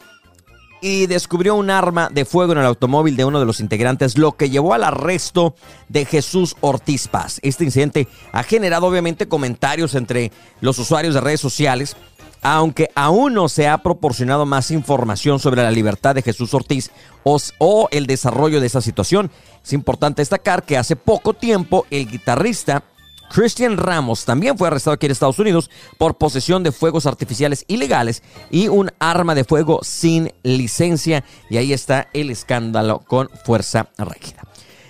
y 0.81 1.07
descubrió 1.07 1.55
un 1.55 1.69
arma 1.69 2.09
de 2.11 2.25
fuego 2.25 2.51
en 2.51 2.59
el 2.59 2.65
automóvil 2.65 3.15
de 3.15 3.25
uno 3.25 3.39
de 3.39 3.45
los 3.45 3.59
integrantes, 3.59 4.17
lo 4.17 4.33
que 4.33 4.49
llevó 4.49 4.73
al 4.73 4.83
arresto 4.83 5.55
de 5.89 6.05
Jesús 6.05 6.55
Ortiz 6.61 7.07
Paz. 7.07 7.39
Este 7.41 7.63
incidente 7.63 8.07
ha 8.31 8.43
generado 8.43 8.87
obviamente 8.87 9.27
comentarios 9.27 9.95
entre 9.95 10.31
los 10.61 10.77
usuarios 10.77 11.13
de 11.13 11.21
redes 11.21 11.41
sociales, 11.41 11.95
aunque 12.41 12.89
aún 12.93 13.33
no 13.33 13.49
se 13.49 13.67
ha 13.67 13.79
proporcionado 13.79 14.45
más 14.45 14.69
información 14.69 15.39
sobre 15.39 15.63
la 15.63 15.71
libertad 15.71 16.13
de 16.13 16.21
Jesús 16.21 16.53
Ortiz 16.53 16.91
o, 17.23 17.39
o 17.57 17.87
el 17.91 18.05
desarrollo 18.05 18.59
de 18.59 18.67
esa 18.67 18.81
situación. 18.81 19.31
Es 19.63 19.73
importante 19.73 20.21
destacar 20.21 20.63
que 20.63 20.77
hace 20.77 20.95
poco 20.95 21.33
tiempo 21.33 21.87
el 21.89 22.07
guitarrista 22.07 22.83
Christian 23.29 23.77
Ramos 23.77 24.25
también 24.25 24.57
fue 24.57 24.67
arrestado 24.67 24.93
aquí 24.93 25.05
en 25.05 25.11
Estados 25.11 25.39
Unidos 25.39 25.69
por 25.97 26.17
posesión 26.17 26.63
de 26.63 26.71
fuegos 26.71 27.05
artificiales 27.05 27.65
ilegales 27.67 28.23
y 28.49 28.67
un 28.67 28.91
arma 28.99 29.35
de 29.35 29.43
fuego 29.43 29.79
sin 29.83 30.33
licencia. 30.43 31.23
Y 31.49 31.57
ahí 31.57 31.73
está 31.73 32.07
el 32.13 32.29
escándalo 32.29 32.99
con 32.99 33.29
fuerza 33.43 33.89
rígida. 33.97 34.43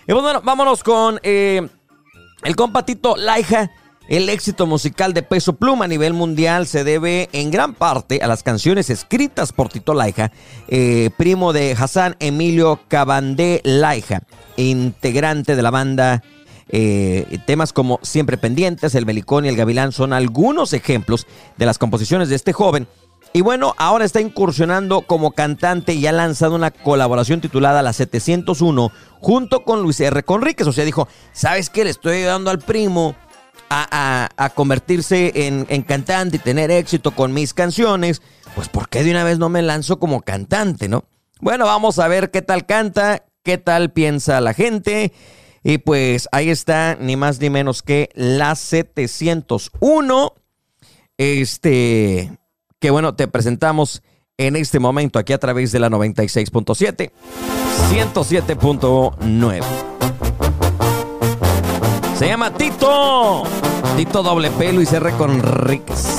Y 0.08 0.12
pues 0.12 0.22
bueno, 0.22 0.42
vámonos 0.44 0.84
con 0.84 1.20
eh, 1.24 1.68
el 2.44 2.56
compatito 2.56 3.16
Laija. 3.18 3.72
El 4.08 4.30
éxito 4.30 4.68
musical 4.68 5.14
de 5.14 5.24
Peso 5.24 5.54
Pluma 5.54 5.86
a 5.86 5.88
nivel 5.88 6.14
mundial 6.14 6.68
se 6.68 6.84
debe 6.84 7.27
en 7.32 7.50
gran 7.50 7.74
parte 7.74 8.20
a 8.22 8.27
las 8.27 8.44
canciones 8.44 8.92
escritas 8.92 9.51
por 9.51 9.70
Tito 9.70 9.96
Laija, 9.96 10.32
eh, 10.68 11.10
primo 11.18 11.54
de 11.54 11.75
Hassan 11.77 12.15
Emilio 12.20 12.82
Cabandé 12.88 13.62
Laija, 13.63 14.22
integrante 14.58 15.56
de 15.56 15.62
la 15.63 15.72
banda 15.72 16.22
eh, 16.69 17.39
temas 17.45 17.74
como 17.74 18.00
Siempre 18.01 18.38
Pendientes, 18.38 18.95
El 18.95 19.05
Belicón 19.05 19.45
y 19.45 19.50
El 19.50 19.55
Gavilán 19.55 19.91
son 19.91 20.13
algunos 20.13 20.74
ejemplos 20.74 21.27
de 21.57 21.65
las 21.65 21.77
composiciones 21.77 22.29
de 22.29 22.36
este 22.36 22.53
joven. 22.53 22.88
Y 23.34 23.41
bueno, 23.41 23.75
ahora 23.77 24.05
está 24.05 24.22
incursionando 24.22 25.01
como 25.01 25.31
cantante 25.31 25.93
y 25.93 26.07
ha 26.07 26.13
lanzado 26.13 26.55
una 26.55 26.72
colaboración 26.72 27.41
titulada 27.41 27.81
La 27.81 27.91
701 27.91 28.91
junto 29.19 29.65
con 29.65 29.81
Luis 29.81 30.00
R. 30.00 30.24
Conríquez. 30.24 30.67
O 30.67 30.72
sea, 30.72 30.86
dijo, 30.86 31.10
¿sabes 31.34 31.69
qué? 31.69 31.84
Le 31.84 31.89
estoy 31.89 32.19
ayudando 32.19 32.50
al 32.50 32.60
primo 32.60 33.13
a, 33.69 34.29
a, 34.38 34.50
convertirse 34.51 35.34
en, 35.36 35.65
cantante 35.84 36.38
y 36.38 36.39
tener 36.39 36.72
éxito 36.72 37.12
con 37.12 37.34
mis 37.34 37.53
canciones. 37.53 38.22
Pues 38.55 38.69
¿por 38.69 38.88
qué 38.88 39.03
de 39.03 39.12
una 39.12 39.25
vez 39.25 39.38
no 39.38 39.50
me 39.50 39.62
lanzo 39.62 40.00
como 40.00 40.22
cantante, 40.22 40.88
no? 40.88 41.03
Bueno, 41.41 41.65
vamos 41.65 42.00
a 42.00 42.07
ver 42.07 42.31
qué 42.31 42.41
tal 42.41 42.65
canta, 42.65 43.25
qué 43.43 43.57
tal 43.57 43.91
piensa 43.91 44.39
la 44.39 44.53
gente. 44.53 45.12
Y 45.67 45.79
pues 45.79 46.29
ahí 46.31 46.51
está, 46.51 46.95
ni 46.95 47.15
más 47.15 47.39
ni 47.39 47.50
menos 47.50 47.81
que 47.81 48.12
la 48.13 48.53
701. 48.53 50.34
Este, 51.17 52.38
que 52.79 52.91
bueno, 52.91 53.15
te 53.15 53.27
presentamos 53.27 54.03
en 54.38 54.57
este 54.57 54.77
momento 54.77 55.17
aquí 55.17 55.34
a 55.34 55.39
través 55.39 55.72
de 55.72 55.79
la 55.79 55.89
96.7, 55.89 57.10
107.9. 57.89 59.63
Se 62.15 62.27
llama 62.27 62.53
Tito. 62.53 63.41
Tito 63.98 64.22
doble 64.22 64.51
P, 64.51 64.72
Luis 64.72 64.93
R. 64.93 65.12
Conríquez. 65.13 66.14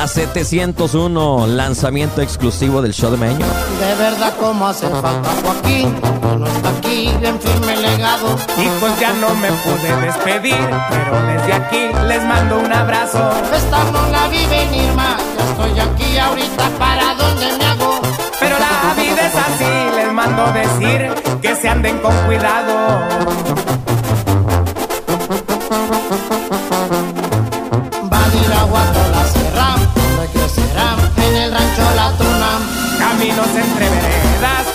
La 0.00 0.06
701, 0.08 1.46
lanzamiento 1.46 2.22
exclusivo 2.22 2.80
del 2.80 2.94
show 2.94 3.10
de 3.10 3.18
Meño. 3.18 3.44
De 3.44 3.94
verdad, 3.96 4.32
como 4.40 4.66
hace 4.66 4.88
falta 4.88 5.28
Joaquín, 5.44 5.94
no 6.38 6.46
está 6.46 6.70
aquí, 6.70 7.12
bien 7.20 7.38
firme 7.38 7.76
legado. 7.76 8.34
Y 8.56 8.66
pues 8.80 8.98
ya 8.98 9.12
no 9.12 9.34
me 9.34 9.52
pude 9.52 9.94
despedir, 10.00 10.70
pero 10.88 11.22
desde 11.26 11.52
aquí 11.52 11.90
les 12.08 12.24
mando 12.24 12.60
un 12.60 12.72
abrazo. 12.72 13.30
Esta 13.54 13.84
no 13.92 14.08
la 14.08 14.26
vi 14.28 14.46
venir 14.46 14.90
más, 14.94 15.20
ya 15.36 15.44
estoy 15.44 15.80
aquí 15.80 16.18
ahorita 16.18 16.70
para 16.78 17.14
donde 17.16 17.58
me 17.58 17.64
hago. 17.66 18.00
Pero 18.40 18.56
la 18.58 18.94
vida 18.94 19.26
es 19.26 19.34
así, 19.34 19.96
les 19.96 20.12
mando 20.14 20.50
decir 20.50 21.12
que 21.42 21.54
se 21.56 21.68
anden 21.68 21.98
con 21.98 22.16
cuidado. 22.24 23.89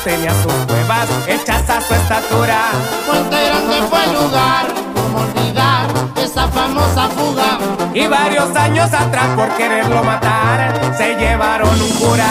Tenía 0.06 0.32
sus 0.44 0.54
cuevas 0.68 1.10
hechas 1.28 1.68
a 1.68 1.82
su 1.82 1.96
estatura. 1.96 2.60
Fuente 3.08 3.44
grande 3.44 3.82
fue 3.90 4.04
el 4.04 4.14
lugar, 4.14 4.68
como 4.94 5.18
olvidar 5.18 5.88
esa 6.16 6.48
famosa 6.48 7.10
fuga. 7.10 7.58
Y 7.92 8.06
varios 8.06 8.56
años 8.56 8.94
atrás 8.94 9.30
por 9.36 9.50
quererlo 9.58 10.04
matar, 10.04 10.94
se 10.96 11.16
llevaron 11.16 11.70
un 11.82 11.90
cura. 11.94 12.30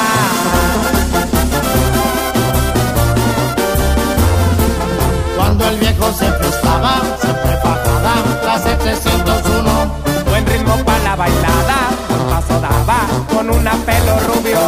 Cuando 5.37 5.69
el 5.69 5.77
viejo 5.79 6.13
se 6.13 6.27
prestaba, 6.27 7.01
siempre 7.21 7.57
pagaba 7.57 8.15
la 8.45 8.57
701. 8.57 9.95
Buen 10.31 10.47
ritmo 10.47 10.77
para 10.85 11.01
la 11.01 11.17
bailada, 11.17 11.77
un 12.09 12.31
paso 12.31 12.61
daba 12.61 13.01
con 13.35 13.51
una 13.51 13.73
pelo 13.85 14.21
rubio. 14.29 14.61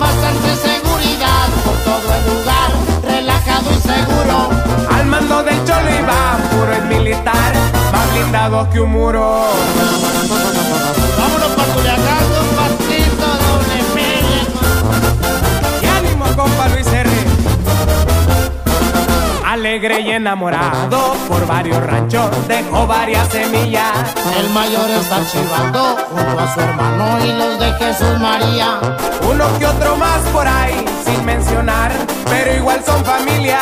Bastante 0.00 0.56
seguridad 0.56 0.83
y 3.62 3.80
seguro. 3.80 4.50
Al 4.90 5.06
mando 5.06 5.42
del 5.42 5.64
cholo 5.64 5.90
iba, 5.98 6.36
puro 6.50 6.72
el 6.72 6.84
militar, 6.86 7.52
más 7.92 8.12
blindado 8.12 8.68
que 8.70 8.80
un 8.80 8.90
muro. 8.92 9.46
Vámonos 11.18 11.48
para 11.56 11.74
Culiacán, 11.74 12.24
un 12.40 12.56
partito 12.56 13.26
doble 13.44 13.78
media. 13.94 14.42
Y 15.82 15.86
ánimo, 15.86 16.24
compa 16.36 16.68
Luis 16.68 16.86
R. 16.86 17.10
Alegre 19.46 20.00
y 20.00 20.10
enamorado 20.10 21.14
por 21.28 21.46
varios 21.46 21.80
ranchos, 21.84 22.28
dejó 22.48 22.86
varias 22.88 23.28
semillas. 23.28 24.14
El 24.36 24.50
mayor 24.50 24.90
está 24.90 25.24
chivando 25.30 25.96
junto 26.10 26.40
a 26.40 26.54
su 26.54 26.60
hermano 26.60 27.24
y 27.24 27.32
los 27.32 27.58
de 27.60 27.72
Jesús 27.74 28.18
María. 28.20 28.80
Uno 29.30 29.58
que 29.58 29.66
otro 29.66 29.96
más 29.96 30.20
por 30.32 30.46
ahí, 30.46 30.84
sin 31.14 31.24
mencionar, 31.24 31.92
pero 32.28 32.54
igual 32.54 32.82
son 32.84 33.04
familia. 33.04 33.58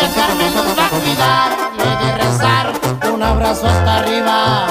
El 0.00 0.14
Carmen 0.14 0.54
nos 0.54 0.78
va 0.78 0.86
a 0.86 0.90
cuidar, 0.90 1.50
le 1.78 2.06
de 2.06 2.14
rezar 2.16 2.72
un 3.12 3.22
abrazo 3.22 3.66
hasta 3.66 3.98
arriba. 3.98 4.66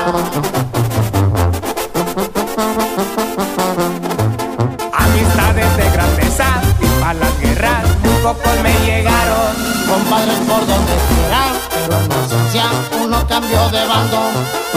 Amistades 4.93 5.77
de 5.77 5.89
grandeza 5.91 6.45
y 6.81 7.01
para 7.01 7.13
las 7.13 7.39
guerras, 7.39 7.83
muy 8.03 8.21
pocos 8.23 8.59
me 8.63 8.73
llegaron. 8.85 9.73
Compadres 9.87 10.39
por 10.47 10.65
donde 10.65 10.93
quiera, 11.09 11.43
pero 11.69 11.99
en 12.03 12.11
ausencia 12.11 12.65
uno 13.03 13.27
cambió 13.27 13.69
de 13.69 13.85
bando. 13.85 14.21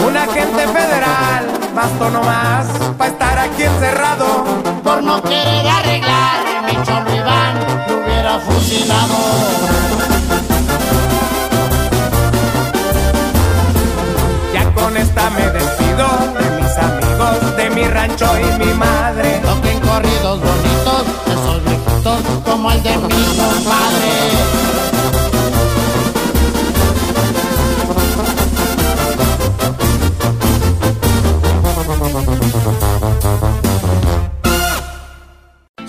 Un 0.05 0.15
agente 0.15 0.67
federal, 0.67 1.47
bastó 1.73 2.09
nomás, 2.09 2.67
pa' 2.97 3.07
estar 3.07 3.39
aquí 3.39 3.63
encerrado. 3.63 4.45
Por 4.83 5.03
no 5.03 5.21
querer 5.23 5.67
arreglar, 5.67 6.63
mi 6.67 6.83
cholo 6.83 7.06
Fusilado. 8.39 9.15
Ya 14.53 14.73
con 14.73 14.95
esta 14.95 15.29
me 15.31 15.49
despido 15.49 16.07
de 16.37 16.61
mis 16.61 16.77
amigos, 16.77 17.57
de 17.57 17.69
mi 17.71 17.87
rancho 17.87 18.27
y 18.39 18.65
mi 18.65 18.73
madre. 18.73 19.41
Toquen 19.43 19.79
corridos 19.79 20.39
bonitos, 20.39 21.03
esos 21.27 21.63
viejitos 21.63 22.19
como 22.45 22.71
el 22.71 22.83
de 22.83 22.97
mi 22.97 23.07
compadre. 23.07 24.17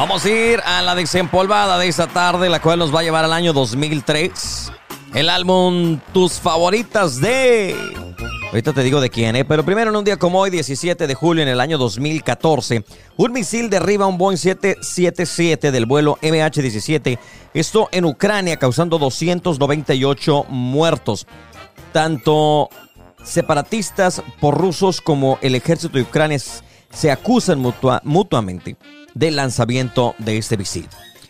Vamos 0.00 0.24
a 0.24 0.30
ir 0.30 0.60
a 0.64 0.80
la 0.80 0.94
desempolvada 0.94 1.78
de 1.78 1.86
esta 1.86 2.06
tarde, 2.06 2.48
la 2.48 2.62
cual 2.62 2.78
nos 2.78 2.94
va 2.94 3.00
a 3.00 3.02
llevar 3.02 3.22
al 3.26 3.34
año 3.34 3.52
2003. 3.52 4.72
El 5.12 5.28
álbum 5.28 6.00
Tus 6.14 6.40
Favoritas 6.40 7.20
de... 7.20 7.76
Ahorita 8.46 8.72
te 8.72 8.82
digo 8.82 9.02
de 9.02 9.10
quién, 9.10 9.36
¿eh? 9.36 9.44
Pero 9.44 9.62
primero 9.62 9.90
en 9.90 9.96
un 9.96 10.04
día 10.04 10.16
como 10.16 10.40
hoy, 10.40 10.48
17 10.48 11.06
de 11.06 11.14
julio 11.14 11.42
en 11.42 11.50
el 11.50 11.60
año 11.60 11.76
2014, 11.76 12.82
un 13.18 13.32
misil 13.32 13.68
derriba 13.68 14.06
un 14.06 14.16
Boeing 14.16 14.38
777 14.38 15.70
del 15.70 15.84
vuelo 15.84 16.16
MH17, 16.22 17.18
esto 17.52 17.90
en 17.92 18.06
Ucrania, 18.06 18.56
causando 18.56 18.98
298 18.98 20.46
muertos. 20.48 21.26
Tanto 21.92 22.70
separatistas 23.22 24.22
por 24.40 24.56
rusos 24.56 25.02
como 25.02 25.38
el 25.42 25.56
ejército 25.56 25.98
de 25.98 26.04
Ucrania 26.04 26.38
se 26.90 27.10
acusan 27.10 27.62
mutua- 27.62 28.00
mutuamente 28.02 28.78
del 29.14 29.36
lanzamiento 29.36 30.14
de 30.18 30.38
este 30.38 30.56
misil. 30.56 30.88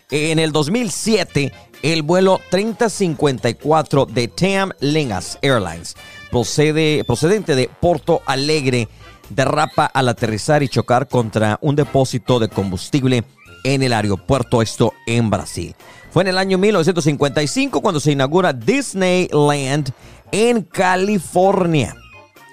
En 0.09 0.39
el 0.39 0.51
2007, 0.51 1.53
el 1.83 2.01
vuelo 2.01 2.41
3054 2.49 4.05
de 4.05 4.27
TAM 4.27 4.71
Lingas 4.79 5.39
Airlines, 5.41 5.95
procede, 6.29 7.03
procedente 7.05 7.55
de 7.55 7.69
Porto 7.79 8.21
Alegre, 8.25 8.87
derrapa 9.29 9.85
al 9.85 10.09
aterrizar 10.09 10.63
y 10.63 10.69
chocar 10.69 11.07
contra 11.07 11.57
un 11.61 11.75
depósito 11.75 12.39
de 12.39 12.49
combustible 12.49 13.23
en 13.63 13.83
el 13.83 13.93
aeropuerto, 13.93 14.61
esto 14.61 14.93
en 15.07 15.29
Brasil. 15.29 15.75
Fue 16.11 16.23
en 16.23 16.27
el 16.27 16.37
año 16.37 16.57
1955 16.57 17.81
cuando 17.81 17.99
se 17.99 18.11
inaugura 18.11 18.53
Disneyland 18.53 19.93
en 20.31 20.63
California. 20.63 21.95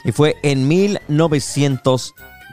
Y 0.05 0.13
fue 0.13 0.37
en 0.43 0.69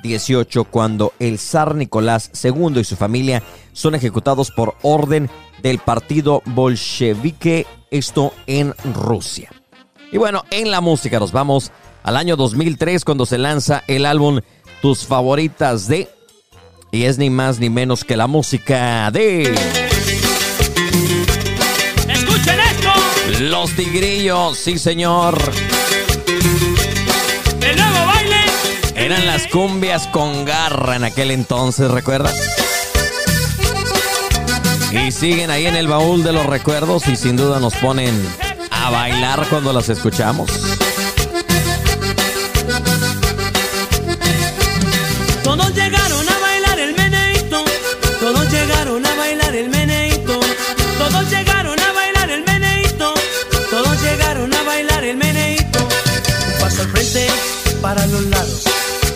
1918 0.06 0.66
cuando 0.66 1.14
el 1.20 1.40
zar 1.40 1.76
Nicolás 1.76 2.32
II 2.44 2.80
y 2.80 2.84
su 2.84 2.96
familia 2.96 3.44
son 3.74 3.96
ejecutados 3.96 4.52
por 4.52 4.76
orden 4.82 5.30
del 5.62 5.80
partido 5.80 6.42
bolchevique, 6.46 7.66
esto 7.92 8.34
en 8.48 8.74
Rusia. 8.94 9.52
Y 10.12 10.18
bueno, 10.18 10.44
en 10.52 10.72
la 10.72 10.82
música 10.82 11.20
nos 11.20 11.32
vamos 11.32 11.72
al 12.04 12.18
año 12.18 12.36
2003 12.36 13.04
cuando 13.04 13.26
se 13.26 13.38
lanza 13.38 13.84
el 13.88 14.06
álbum 14.06 14.42
Tus 14.82 15.06
favoritas 15.06 15.88
de... 15.88 16.10
Y 16.92 17.04
es 17.04 17.18
ni 17.18 17.30
más 17.30 17.60
ni 17.60 17.70
menos 17.70 18.04
que 18.04 18.16
la 18.16 18.28
música 18.28 19.10
de... 19.12 19.54
¡Escuchen 22.08 22.60
esto! 22.60 22.92
Los 23.42 23.72
Tigrillos, 23.72 24.58
sí 24.58 24.78
señor. 24.78 25.38
Eran 29.06 29.28
las 29.28 29.46
cumbias 29.46 30.08
con 30.08 30.46
garra 30.46 30.96
en 30.96 31.04
aquel 31.04 31.30
entonces, 31.30 31.92
¿recuerdas? 31.92 32.34
Y 34.92 35.12
siguen 35.12 35.52
ahí 35.52 35.68
en 35.68 35.76
el 35.76 35.88
baúl 35.88 36.24
de 36.24 36.34
los 36.34 36.44
recuerdos 36.44 37.08
y 37.08 37.16
sin 37.16 37.38
duda 37.38 37.60
nos 37.60 37.76
ponen 37.76 38.20
a 38.72 38.90
bailar 38.90 39.46
cuando 39.48 39.72
las 39.74 39.90
escuchamos. 39.90 40.50
Todos 45.44 45.76
llegaron 45.76 46.28
a 46.28 46.40
bailar 46.40 46.80
el 46.80 46.96
meneíto. 46.96 47.64
Todos 48.20 48.52
llegaron 48.52 49.06
a 49.06 49.16
bailar 49.18 49.56
el 49.56 49.70
meneíto. 49.70 50.40
Todos 50.98 51.30
llegaron 51.30 51.80
a 51.80 51.92
bailar 51.94 52.32
el 52.32 52.44
meneíto. 52.44 53.14
Todos 53.70 54.02
llegaron 54.02 54.52
a 54.52 54.64
bailar 54.64 55.04
el 55.04 55.18
meneíto. 55.18 55.78
Un 55.78 56.60
paso 56.60 56.82
al 56.82 56.88
frente, 56.88 57.28
para 57.84 58.04
los. 58.08 58.35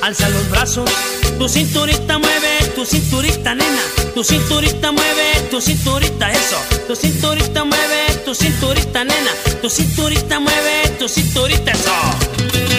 Alza 0.09 0.27
los 0.29 0.49
brazos. 0.49 0.89
Tu 1.37 1.47
cinturita 1.47 2.17
mueve, 2.17 2.57
tu 2.73 2.83
cinturita 2.83 3.53
nena. 3.53 3.79
Tu 4.15 4.23
cinturita 4.23 4.91
mueve, 4.91 5.47
tu 5.51 5.61
cinturita 5.61 6.31
eso. 6.31 6.57
Tu 6.87 6.95
cinturita 6.95 7.63
mueve, 7.63 8.15
tu 8.25 8.33
cinturita 8.33 9.03
nena. 9.03 9.31
Tu 9.61 9.69
cinturita 9.69 10.39
mueve, 10.39 10.95
tu 10.97 11.07
cinturita 11.07 11.73
eso. 11.73 12.78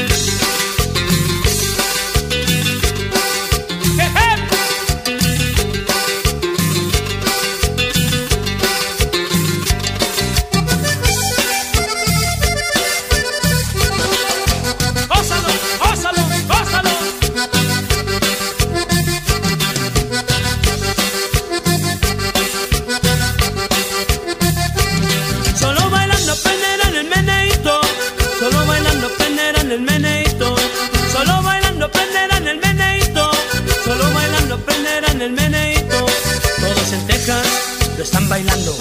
Bailando. 38.31 38.79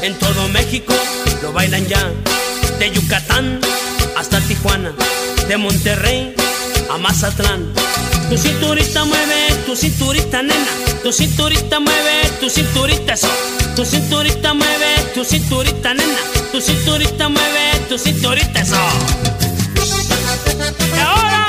En 0.00 0.16
todo 0.18 0.48
México 0.48 0.94
lo 1.42 1.52
bailan 1.52 1.86
ya. 1.88 2.10
De 2.78 2.90
Yucatán 2.92 3.58
hasta 4.16 4.40
Tijuana. 4.42 4.92
De 5.48 5.56
Monterrey 5.56 6.34
a 6.88 6.98
Mazatlán. 6.98 7.66
Tu 8.30 8.38
cinturita 8.38 9.04
mueve, 9.04 9.40
tu 9.66 9.74
cinturita 9.76 10.42
nena. 10.42 10.72
Tu 11.02 11.12
cinturita 11.12 11.80
mueve, 11.80 12.30
tu 12.40 12.48
cinturita 12.48 13.14
eso. 13.14 13.28
Tu 13.74 13.84
cinturita 13.84 14.54
mueve, 14.54 14.90
tu 15.14 15.24
cinturita 15.24 15.94
nena. 15.94 16.20
Tu 16.52 16.60
cinturita 16.60 17.28
mueve, 17.28 17.64
tu 17.88 17.98
cinturita 17.98 18.60
eso. 18.60 18.76
Y 20.96 21.00
ahora, 21.00 21.46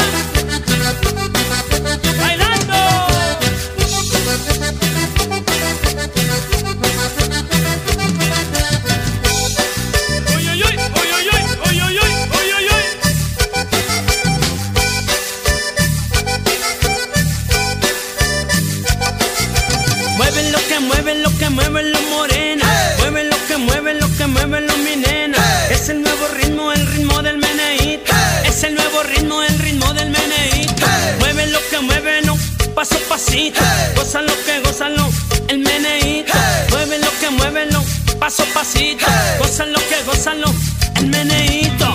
paso 32.74 32.96
a 32.96 33.10
pasito. 33.10 33.62
Gozan 33.96 34.26
lo 34.26 34.34
que 34.46 34.60
gozan 34.62 34.96
lo, 34.96 35.10
el 35.48 35.60
meneíto. 35.60 36.34
Mueven 36.70 37.02
lo 37.02 37.12
que 37.20 37.30
mueven, 37.30 37.70
no, 37.70 37.84
paso 38.20 38.44
a 38.44 38.54
pasito. 38.54 39.06
Gozan 39.40 39.72
lo 39.74 39.80
que 39.80 40.04
gozan 40.06 40.42
lo, 40.42 40.54
el 40.96 41.08
meneíto. 41.08 41.94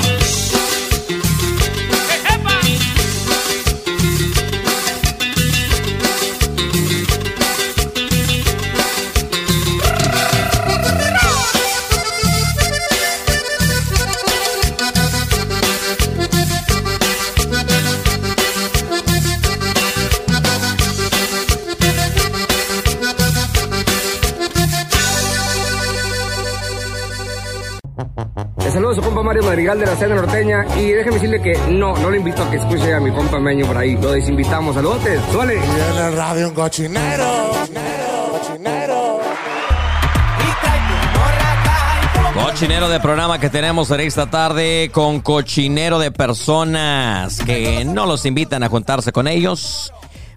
Mario 29.29 29.43
Madrigal 29.43 29.79
de 29.79 29.85
la 29.85 29.95
Cena 29.95 30.15
Norteña 30.15 30.65
y 30.79 30.89
déjeme 30.89 31.17
decirle 31.17 31.43
que 31.43 31.55
no, 31.69 31.95
no 31.99 32.09
le 32.09 32.17
invito 32.17 32.43
a 32.43 32.51
que 32.51 32.57
escuche 32.57 32.95
a 32.95 32.99
mi 32.99 33.11
compa 33.11 33.39
Meño 33.39 33.67
por 33.67 33.77
ahí. 33.77 33.95
Lo 33.95 34.13
desinvitamos. 34.13 34.75
Saludotes, 34.75 35.21
suele. 35.31 35.57
Y 35.57 35.59
en 35.59 36.05
el 36.07 36.17
radio 36.17 36.49
un 36.49 36.55
cochinero. 36.55 37.51
Cochinero. 38.31 39.21
Cochinero 42.43 42.89
de 42.89 43.01
programa 43.01 43.39
que 43.39 43.51
tenemos 43.51 43.91
en 43.91 44.01
esta 44.01 44.31
tarde 44.31 44.91
con 44.95 45.21
cochinero 45.21 45.99
de 45.99 46.11
personas 46.11 47.43
que 47.43 47.85
no 47.85 48.07
los 48.07 48.25
invitan 48.25 48.63
a 48.63 48.71
juntarse 48.71 49.13
con 49.13 49.29
ellos. 49.29 49.93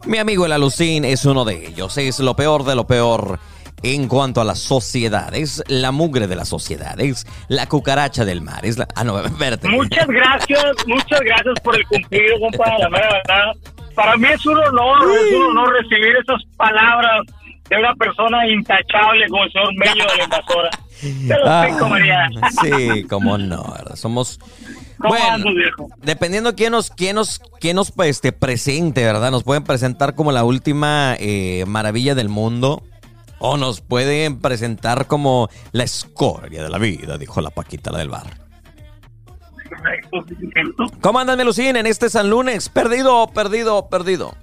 Mi 0.05 0.17
amigo 0.17 0.45
el 0.45 0.51
Alucín 0.51 1.05
es 1.05 1.23
uno 1.23 1.45
de 1.45 1.65
ellos. 1.65 1.97
Es 1.97 2.19
lo 2.19 2.35
peor 2.35 2.65
de 2.65 2.75
lo 2.75 2.85
peor 2.85 3.39
en 3.83 4.07
cuanto 4.07 4.41
a 4.41 4.43
la 4.43 4.55
sociedad. 4.55 5.33
Es 5.33 5.63
la 5.67 5.91
mugre 5.91 6.27
de 6.27 6.35
la 6.35 6.45
sociedad. 6.45 6.99
Es 6.99 7.25
la 7.47 7.67
cucaracha 7.67 8.25
del 8.25 8.41
mar. 8.41 8.65
Es 8.65 8.77
la... 8.77 8.87
Ah, 8.95 9.03
no, 9.03 9.19
espérate. 9.25 9.67
Muchas 9.69 10.07
gracias, 10.07 10.65
muchas 10.87 11.19
gracias 11.21 11.59
por 11.63 11.75
el 11.75 11.85
cumplido, 11.87 12.39
compa, 12.39 12.77
la 12.79 12.89
verdad. 12.89 13.51
Para 13.95 14.15
mí 14.17 14.27
es 14.33 14.45
un 14.45 14.57
honor, 14.57 14.99
es 15.11 15.33
un 15.35 15.43
honor 15.57 15.73
recibir 15.81 16.15
esas 16.21 16.41
palabras 16.55 17.21
de 17.69 17.77
una 17.77 17.93
persona 17.95 18.47
intachable 18.47 19.27
como 19.29 19.43
el 19.43 19.51
señor 19.51 19.73
Meño 19.75 20.05
de 20.05 20.17
la 20.17 20.23
invasora. 20.23 20.69
Te 21.01 21.39
lo 21.39 21.49
Ah, 21.49 21.89
María. 21.89 22.29
sí, 22.61 23.03
cómo 23.09 23.37
no, 23.37 23.63
¿verdad? 23.63 23.95
Somos... 23.95 24.39
¿Cómo 24.97 25.15
Bueno, 25.15 25.45
dependiendo 26.03 26.55
quién 26.55 26.73
nos, 26.73 26.91
quién 26.91 27.15
nos, 27.15 27.39
quién 27.59 27.75
nos 27.75 27.91
pues, 27.91 28.09
este, 28.09 28.31
presente, 28.33 29.03
¿verdad? 29.03 29.31
Nos 29.31 29.43
pueden 29.43 29.63
presentar 29.63 30.13
como 30.13 30.31
la 30.31 30.43
última 30.43 31.15
eh, 31.17 31.63
maravilla 31.65 32.13
del 32.13 32.29
mundo. 32.29 32.83
O 33.43 33.57
nos 33.57 33.81
pueden 33.81 34.39
presentar 34.39 35.07
como 35.07 35.49
la 35.71 35.83
escoria 35.83 36.61
de 36.61 36.69
la 36.69 36.77
vida, 36.77 37.17
dijo 37.17 37.41
la 37.41 37.49
Paquita 37.49 37.91
la 37.91 37.97
del 37.97 38.09
bar. 38.09 38.27
¿Cómo 41.01 41.19
andas, 41.19 41.37
Melucín, 41.37 41.75
en 41.75 41.87
este 41.87 42.09
San 42.09 42.29
Lunes? 42.29 42.69
¿Perdido, 42.69 43.27
perdido, 43.33 43.89
perdido? 43.89 44.35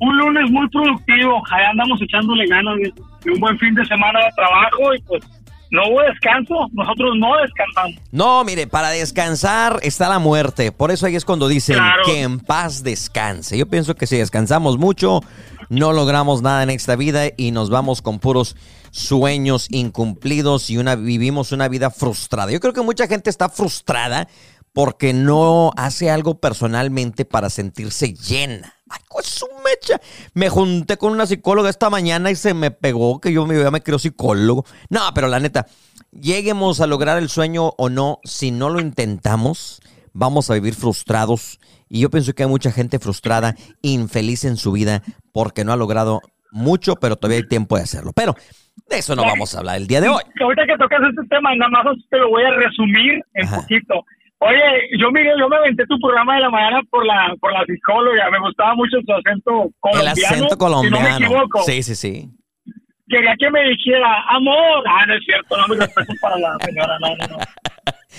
Un 0.00 0.16
lunes 0.16 0.50
muy 0.50 0.66
productivo, 0.70 1.42
ahí 1.50 1.64
andamos 1.70 2.00
echándole 2.00 2.46
ganas 2.46 2.78
y 3.24 3.28
un 3.28 3.40
buen 3.40 3.58
fin 3.58 3.74
de 3.74 3.84
semana 3.84 4.20
de 4.20 4.30
trabajo 4.34 4.94
y 4.94 5.02
pues 5.02 5.22
no 5.70 5.82
hubo 5.88 6.00
descanso, 6.02 6.54
nosotros 6.72 7.10
no 7.18 7.28
descansamos. 7.42 7.94
No, 8.10 8.42
mire, 8.44 8.66
para 8.66 8.90
descansar 8.90 9.78
está 9.82 10.08
la 10.08 10.18
muerte. 10.18 10.72
Por 10.72 10.90
eso 10.90 11.06
ahí 11.06 11.16
es 11.16 11.24
cuando 11.24 11.48
dicen 11.48 11.76
Claro. 11.76 12.02
que 12.04 12.22
en 12.22 12.40
paz 12.40 12.82
descanse. 12.82 13.56
Yo 13.56 13.66
pienso 13.66 13.94
que 13.94 14.06
si 14.06 14.16
descansamos 14.16 14.78
mucho, 14.78 15.20
no 15.68 15.92
logramos 15.92 16.42
nada 16.42 16.62
en 16.62 16.70
esta 16.70 16.96
vida 16.96 17.22
y 17.36 17.52
nos 17.52 17.70
vamos 17.70 18.02
con 18.02 18.18
puros 18.18 18.56
sueños 18.90 19.66
incumplidos 19.70 20.70
y 20.70 20.76
una 20.78 20.96
vivimos 20.96 21.52
una 21.52 21.68
vida 21.68 21.90
frustrada. 21.90 22.50
Yo 22.50 22.58
creo 22.60 22.72
que 22.72 22.82
mucha 22.82 23.06
gente 23.06 23.30
está 23.30 23.48
frustrada 23.48 24.26
porque 24.72 25.12
no 25.12 25.72
hace 25.76 26.10
algo 26.10 26.38
personalmente 26.40 27.24
para 27.24 27.50
sentirse 27.50 28.14
llena. 28.14 28.74
Ay, 28.90 28.98
pues 29.08 29.26
su 29.26 29.46
mecha. 29.64 30.00
Me 30.34 30.48
junté 30.48 30.96
con 30.96 31.12
una 31.12 31.24
psicóloga 31.24 31.70
esta 31.70 31.90
mañana 31.90 32.30
y 32.30 32.34
se 32.34 32.54
me 32.54 32.72
pegó 32.72 33.20
que 33.20 33.32
yo 33.32 33.46
me, 33.46 33.58
ya 33.58 33.70
me 33.70 33.82
creo 33.82 33.98
psicólogo. 33.98 34.64
No, 34.88 35.00
pero 35.14 35.28
la 35.28 35.38
neta, 35.38 35.66
lleguemos 36.10 36.80
a 36.80 36.88
lograr 36.88 37.16
el 37.18 37.28
sueño 37.28 37.72
o 37.78 37.88
no, 37.88 38.18
si 38.24 38.50
no 38.50 38.68
lo 38.68 38.80
intentamos, 38.80 39.80
vamos 40.12 40.50
a 40.50 40.54
vivir 40.54 40.74
frustrados. 40.74 41.60
Y 41.88 42.00
yo 42.00 42.10
pienso 42.10 42.32
que 42.34 42.42
hay 42.42 42.48
mucha 42.48 42.72
gente 42.72 42.98
frustrada, 42.98 43.54
infeliz 43.80 44.44
en 44.44 44.56
su 44.56 44.72
vida, 44.72 45.02
porque 45.32 45.64
no 45.64 45.72
ha 45.72 45.76
logrado 45.76 46.20
mucho, 46.50 46.96
pero 46.96 47.16
todavía 47.16 47.38
hay 47.38 47.48
tiempo 47.48 47.76
de 47.76 47.82
hacerlo. 47.82 48.12
Pero 48.14 48.34
de 48.88 48.98
eso 48.98 49.14
no 49.14 49.22
vamos 49.22 49.54
a 49.54 49.58
hablar 49.58 49.76
el 49.76 49.86
día 49.86 50.00
de 50.00 50.08
hoy. 50.08 50.22
Ahorita 50.40 50.66
que 50.66 50.76
tocas 50.78 51.00
este 51.08 51.26
tema, 51.28 51.54
nada 51.54 51.70
más 51.70 51.96
te 52.10 52.18
lo 52.18 52.28
voy 52.28 52.42
a 52.42 52.50
resumir 52.50 53.22
en 53.34 53.46
Ajá. 53.46 53.60
poquito. 53.60 54.04
Oye, 54.42 54.88
yo 54.98 55.10
mire, 55.10 55.32
yo 55.38 55.48
me 55.48 55.56
aventé 55.56 55.84
tu 55.86 55.98
programa 56.00 56.34
de 56.36 56.40
la 56.40 56.50
mañana 56.50 56.80
por 56.90 57.04
la 57.04 57.34
por 57.40 57.52
la 57.52 57.62
psicóloga, 57.66 58.30
me 58.30 58.40
gustaba 58.40 58.74
mucho 58.74 58.96
su 59.04 59.12
acento 59.12 59.70
colombiano. 59.80 60.00
El 60.00 60.08
acento 60.08 60.32
Si 60.32 60.40
no 60.40 60.48
me 60.50 60.56
colombiano. 60.56 61.26
equivoco. 61.26 61.62
Sí, 61.62 61.82
sí, 61.82 61.94
sí. 61.94 62.30
Quería 63.08 63.34
que 63.38 63.50
me 63.50 63.60
dijera, 63.70 64.22
amor. 64.30 64.84
Ah, 64.88 65.04
no 65.06 65.14
es 65.14 65.24
cierto, 65.24 65.56
no 65.56 65.66
me 65.68 65.76
respeto 65.76 66.12
para 66.22 66.38
la 66.38 66.56
señora, 66.64 66.96
no, 67.00 67.16
no, 67.16 67.26
no. 67.36 67.38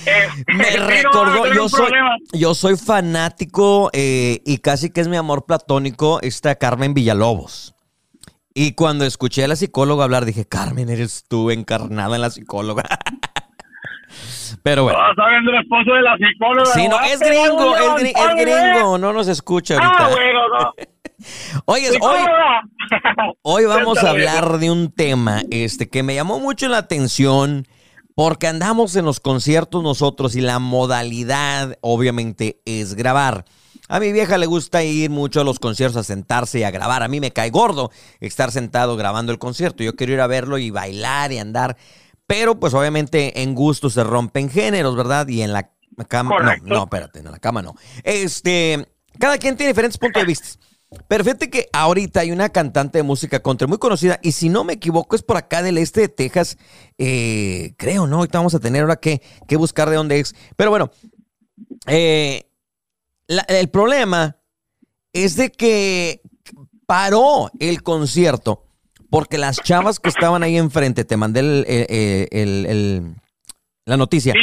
Eh, 0.05 0.27
Me 0.47 0.77
no, 0.77 0.87
recordó, 0.87 1.45
no 1.47 1.53
yo 1.53 1.67
soy, 1.69 1.81
problema. 1.81 2.15
yo 2.31 2.55
soy 2.55 2.77
fanático 2.77 3.89
eh, 3.93 4.39
y 4.45 4.59
casi 4.59 4.89
que 4.91 5.01
es 5.01 5.09
mi 5.09 5.17
amor 5.17 5.45
platónico, 5.45 6.19
esta 6.21 6.55
Carmen 6.55 6.93
Villalobos. 6.93 7.75
Y 8.53 8.73
cuando 8.73 9.05
escuché 9.05 9.43
a 9.43 9.47
la 9.49 9.55
psicóloga 9.57 10.05
hablar, 10.05 10.23
dije, 10.25 10.45
Carmen, 10.45 10.89
eres 10.89 11.25
tú 11.27 11.51
encarnada 11.51 12.15
en 12.15 12.21
la 12.21 12.29
psicóloga. 12.29 12.83
Pero 14.63 14.83
bueno. 14.83 14.99
Ah, 14.99 15.11
¿Saben 15.15 15.45
del 15.45 15.55
esposo 15.55 15.93
de 15.93 16.01
la 16.01 16.17
psicóloga? 16.17 16.71
Sí, 16.73 16.87
no, 16.87 16.99
es 17.01 17.19
gringo, 17.19 17.75
es, 17.97 18.35
gringo, 18.35 18.97
no 18.97 19.13
nos 19.13 19.27
escucha 19.27 19.75
ahorita. 19.75 20.05
Ah, 20.05 20.09
bueno, 20.09 20.39
no. 20.49 20.73
Oye, 21.65 21.89
hoy. 21.99 22.19
Hoy 23.41 23.65
vamos 23.65 24.03
a 24.03 24.09
hablar 24.09 24.59
de 24.59 24.71
un 24.71 24.91
tema 24.91 25.41
este, 25.49 25.89
que 25.89 26.03
me 26.03 26.15
llamó 26.15 26.39
mucho 26.39 26.67
la 26.67 26.77
atención 26.77 27.67
porque 28.15 28.47
andamos 28.47 28.95
en 28.95 29.05
los 29.05 29.19
conciertos 29.19 29.81
nosotros 29.81 30.35
y 30.35 30.41
la 30.41 30.59
modalidad 30.59 31.77
obviamente 31.81 32.61
es 32.65 32.95
grabar. 32.95 33.45
A 33.87 33.99
mi 33.99 34.11
vieja 34.13 34.37
le 34.37 34.45
gusta 34.45 34.83
ir 34.83 35.09
mucho 35.09 35.41
a 35.41 35.43
los 35.43 35.59
conciertos 35.59 35.97
a 35.97 36.03
sentarse 36.03 36.59
y 36.59 36.63
a 36.63 36.71
grabar. 36.71 37.03
A 37.03 37.07
mí 37.07 37.19
me 37.19 37.31
cae 37.31 37.49
gordo 37.49 37.91
estar 38.19 38.51
sentado 38.51 38.95
grabando 38.95 39.31
el 39.31 39.39
concierto. 39.39 39.83
Yo 39.83 39.95
quiero 39.95 40.13
ir 40.13 40.21
a 40.21 40.27
verlo 40.27 40.57
y 40.57 40.69
bailar 40.69 41.31
y 41.31 41.39
andar. 41.39 41.75
Pero 42.31 42.57
pues 42.57 42.73
obviamente 42.73 43.41
en 43.41 43.53
gusto 43.53 43.89
se 43.89 44.03
rompen 44.05 44.49
géneros, 44.49 44.95
¿verdad? 44.95 45.27
Y 45.27 45.41
en 45.41 45.51
la 45.51 45.69
cama... 46.07 46.29
Correcto. 46.37 46.65
No, 46.67 46.75
no, 46.75 46.83
espérate, 46.83 47.19
en 47.19 47.25
la 47.29 47.39
cama 47.39 47.61
no. 47.61 47.75
Este, 48.03 48.87
cada 49.19 49.37
quien 49.37 49.57
tiene 49.57 49.71
diferentes 49.73 49.97
puntos 49.97 50.21
de 50.21 50.27
vista. 50.27 50.47
Pero 51.09 51.25
fíjate 51.25 51.49
que 51.49 51.67
ahorita 51.73 52.21
hay 52.21 52.31
una 52.31 52.47
cantante 52.49 52.99
de 52.99 53.03
música 53.03 53.41
country 53.41 53.67
muy 53.67 53.79
conocida 53.79 54.17
y 54.23 54.31
si 54.31 54.47
no 54.47 54.63
me 54.63 54.73
equivoco 54.73 55.15
es 55.17 55.23
por 55.23 55.35
acá 55.35 55.61
del 55.61 55.77
este 55.77 56.01
de 56.01 56.07
Texas, 56.09 56.57
eh, 56.97 57.73
creo, 57.77 58.07
¿no? 58.07 58.17
Ahorita 58.19 58.37
vamos 58.39 58.55
a 58.55 58.59
tener 58.59 58.81
ahora 58.83 58.95
que, 58.95 59.21
que 59.47 59.57
buscar 59.57 59.89
de 59.89 59.97
dónde 59.97 60.19
es. 60.21 60.33
Pero 60.55 60.69
bueno, 60.69 60.89
eh, 61.87 62.49
la- 63.27 63.45
el 63.49 63.69
problema 63.69 64.37
es 65.11 65.35
de 65.35 65.51
que 65.51 66.21
paró 66.85 67.51
el 67.59 67.83
concierto 67.83 68.65
porque 69.11 69.37
las 69.37 69.57
chavas 69.61 69.99
que 69.99 70.09
estaban 70.09 70.41
ahí 70.41 70.57
enfrente, 70.57 71.05
te 71.05 71.17
mandé 71.17 71.41
el, 71.41 71.65
el- 71.67 72.27
el- 72.31 72.65
el- 72.65 73.15
la 73.85 73.97
noticia, 73.97 74.33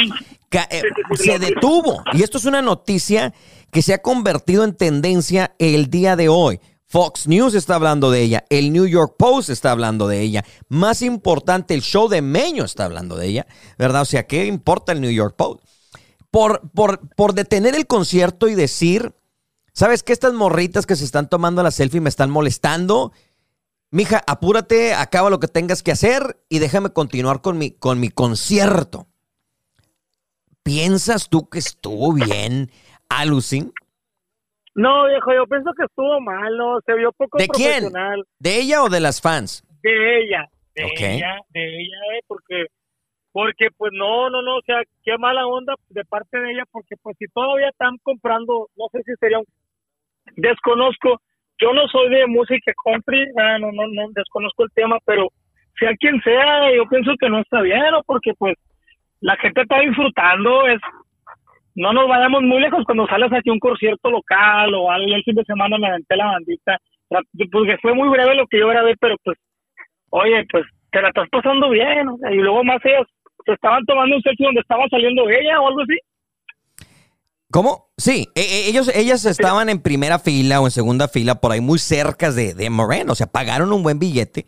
eh, 0.71 0.81
se 1.15 1.39
detuvo. 1.39 2.03
Y 2.13 2.23
esto 2.23 2.37
es 2.37 2.45
una 2.45 2.61
noticia 2.61 3.33
que 3.71 3.81
se 3.81 3.93
ha 3.93 4.01
convertido 4.01 4.63
en 4.63 4.73
tendencia 4.75 5.53
el 5.59 5.89
día 5.89 6.15
de 6.15 6.29
hoy. 6.29 6.59
Fox 6.85 7.27
News 7.27 7.53
está 7.53 7.75
hablando 7.75 8.09
de 8.09 8.21
ella, 8.21 8.45
el 8.49 8.73
New 8.73 8.87
York 8.87 9.13
Post 9.17 9.49
está 9.51 9.69
hablando 9.71 10.07
de 10.07 10.21
ella, 10.21 10.43
más 10.69 11.03
importante, 11.03 11.75
el 11.75 11.81
show 11.83 12.07
de 12.09 12.21
Meño 12.23 12.63
está 12.65 12.85
hablando 12.85 13.15
de 13.15 13.27
ella, 13.27 13.47
¿verdad? 13.77 14.01
O 14.01 14.05
sea, 14.05 14.25
¿qué 14.25 14.45
importa 14.47 14.91
el 14.91 15.01
New 15.01 15.11
York 15.11 15.35
Post? 15.37 15.63
Por, 16.31 16.61
por, 16.71 16.99
por 17.15 17.33
detener 17.33 17.75
el 17.75 17.85
concierto 17.85 18.47
y 18.47 18.55
decir, 18.55 19.13
¿sabes 19.73 20.01
qué? 20.01 20.13
Estas 20.13 20.33
morritas 20.33 20.87
que 20.87 20.95
se 20.95 21.05
están 21.05 21.29
tomando 21.29 21.61
la 21.63 21.69
selfie 21.71 22.01
me 22.01 22.09
están 22.09 22.31
molestando. 22.31 23.11
Mija, 23.91 24.21
apúrate, 24.27 24.93
acaba 24.93 25.31
lo 25.31 25.39
que 25.39 25.47
tengas 25.47 25.81
que 25.81 25.91
hacer 25.91 26.37
y 26.47 26.59
déjame 26.59 26.93
continuar 26.93 27.41
con 27.41 27.57
mi, 27.57 27.71
con 27.71 27.99
mi 27.99 28.09
concierto. 28.09 29.07
¿Piensas 30.63 31.29
tú 31.29 31.49
que 31.49 31.57
estuvo 31.57 32.13
bien, 32.13 32.69
Alucin? 33.09 33.73
No, 34.75 35.07
viejo, 35.07 35.33
yo 35.33 35.47
pienso 35.47 35.71
que 35.75 35.85
estuvo 35.85 36.21
malo, 36.21 36.79
se 36.85 36.93
vio 36.93 37.11
poco 37.13 37.39
¿De 37.39 37.47
quién? 37.47 37.91
¿De 38.37 38.59
ella 38.61 38.83
o 38.83 38.89
de 38.89 38.99
las 38.99 39.19
fans? 39.19 39.65
De 39.81 40.19
ella, 40.19 40.47
de 40.75 40.83
ella, 40.83 41.39
de 41.49 41.81
ella, 41.81 41.97
eh, 42.13 42.21
porque, 42.27 42.67
porque 43.31 43.69
pues 43.75 43.91
no, 43.93 44.29
no, 44.29 44.43
no, 44.43 44.57
o 44.57 44.61
sea, 44.61 44.83
qué 45.03 45.17
mala 45.17 45.47
onda 45.47 45.73
de 45.89 46.05
parte 46.05 46.39
de 46.39 46.51
ella, 46.51 46.63
porque 46.71 46.95
pues 47.01 47.17
si 47.17 47.25
todavía 47.27 47.69
están 47.69 47.97
comprando, 48.03 48.69
no 48.75 48.85
sé 48.91 49.01
si 49.03 49.13
sería 49.19 49.39
un, 49.39 49.45
desconozco, 50.35 51.19
yo 51.59 51.73
no 51.73 51.87
soy 51.87 52.09
de 52.09 52.27
música 52.27 52.71
country, 52.83 53.25
ah, 53.37 53.57
no, 53.59 53.71
no, 53.71 53.87
no, 53.87 54.09
desconozco 54.13 54.63
el 54.63 54.71
tema, 54.73 54.97
pero 55.05 55.27
sea 55.77 55.95
quien 55.97 56.21
sea, 56.21 56.73
yo 56.75 56.85
pienso 56.89 57.13
que 57.19 57.29
no 57.29 57.39
está 57.39 57.61
bien, 57.61 57.81
¿no? 57.91 58.01
porque 58.03 58.33
pues 58.37 58.55
la 59.21 59.35
gente 59.37 59.61
está 59.61 59.79
disfrutando, 59.79 60.67
es 60.67 60.79
no 61.75 61.93
nos 61.93 62.07
vayamos 62.07 62.41
muy 62.41 62.59
lejos 62.59 62.83
cuando 62.85 63.07
sales 63.07 63.31
aquí 63.31 63.49
a 63.49 63.53
un 63.53 63.59
concierto 63.59 64.09
local 64.09 64.73
o 64.73 64.91
algo, 64.91 65.15
el 65.15 65.23
fin 65.23 65.35
de 65.35 65.45
semana 65.45 65.77
me 65.77 65.87
aventé 65.87 66.15
la 66.15 66.25
bandita, 66.25 66.77
porque 67.51 67.77
fue 67.81 67.93
muy 67.93 68.09
breve 68.09 68.35
lo 68.35 68.47
que 68.47 68.59
yo 68.59 68.67
grabé, 68.67 68.95
pero 68.99 69.15
pues, 69.23 69.37
oye, 70.09 70.45
pues 70.51 70.65
te 70.91 71.01
la 71.01 71.09
estás 71.09 71.29
pasando 71.29 71.69
bien, 71.69 72.07
o 72.09 72.17
sea, 72.17 72.31
y 72.31 72.37
luego 72.37 72.63
más 72.63 72.83
ellas 72.83 73.07
se 73.45 73.53
estaban 73.53 73.85
tomando 73.85 74.15
un 74.15 74.21
selfie 74.21 74.45
donde 74.45 74.61
estaba 74.61 74.87
saliendo 74.89 75.29
ella 75.29 75.61
o 75.61 75.67
algo 75.67 75.81
así. 75.81 75.97
¿Cómo? 77.51 77.89
Sí, 77.97 78.27
e- 78.35 78.41
e- 78.41 78.67
ellos, 78.69 78.91
ellas 78.93 79.25
estaban 79.25 79.69
en 79.69 79.79
primera 79.79 80.19
fila 80.19 80.61
o 80.61 80.67
en 80.67 80.71
segunda 80.71 81.07
fila, 81.07 81.41
por 81.41 81.51
ahí 81.51 81.61
muy 81.61 81.79
cerca 81.79 82.31
de, 82.31 82.53
de 82.53 82.69
Moreno, 82.69 83.13
o 83.13 83.15
sea, 83.15 83.27
pagaron 83.27 83.73
un 83.73 83.81
buen 83.81 83.97
billete. 83.97 84.45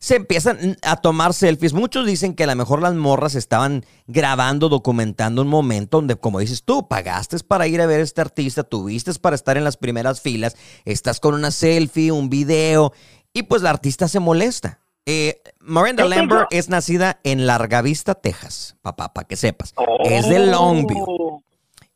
Se 0.00 0.16
empiezan 0.16 0.78
a 0.82 0.96
tomar 0.96 1.34
selfies. 1.34 1.74
Muchos 1.74 2.06
dicen 2.06 2.34
que 2.34 2.44
a 2.44 2.46
lo 2.46 2.56
mejor 2.56 2.80
las 2.80 2.94
morras 2.94 3.34
estaban 3.34 3.84
grabando, 4.06 4.70
documentando 4.70 5.42
un 5.42 5.48
momento 5.48 5.98
donde, 5.98 6.16
como 6.16 6.40
dices 6.40 6.64
tú, 6.64 6.88
pagaste 6.88 7.36
para 7.40 7.66
ir 7.68 7.82
a 7.82 7.86
ver 7.86 8.00
a 8.00 8.02
este 8.02 8.22
artista, 8.22 8.64
tuviste 8.64 9.12
para 9.14 9.36
estar 9.36 9.58
en 9.58 9.64
las 9.64 9.76
primeras 9.76 10.22
filas, 10.22 10.56
estás 10.86 11.20
con 11.20 11.34
una 11.34 11.50
selfie, 11.50 12.12
un 12.12 12.30
video, 12.30 12.94
y 13.32 13.42
pues 13.44 13.62
la 13.62 13.70
artista 13.70 14.08
se 14.08 14.20
molesta. 14.20 14.80
Eh, 15.06 15.42
Miranda 15.60 16.04
Lambert 16.04 16.48
es 16.50 16.68
nacida 16.68 17.20
en 17.22 17.46
Larga 17.46 17.82
Vista, 17.82 18.14
Texas, 18.14 18.76
papá, 18.82 19.12
para 19.12 19.28
que 19.28 19.36
sepas. 19.36 19.74
Es 20.04 20.28
de 20.28 20.46
Longview. 20.46 21.42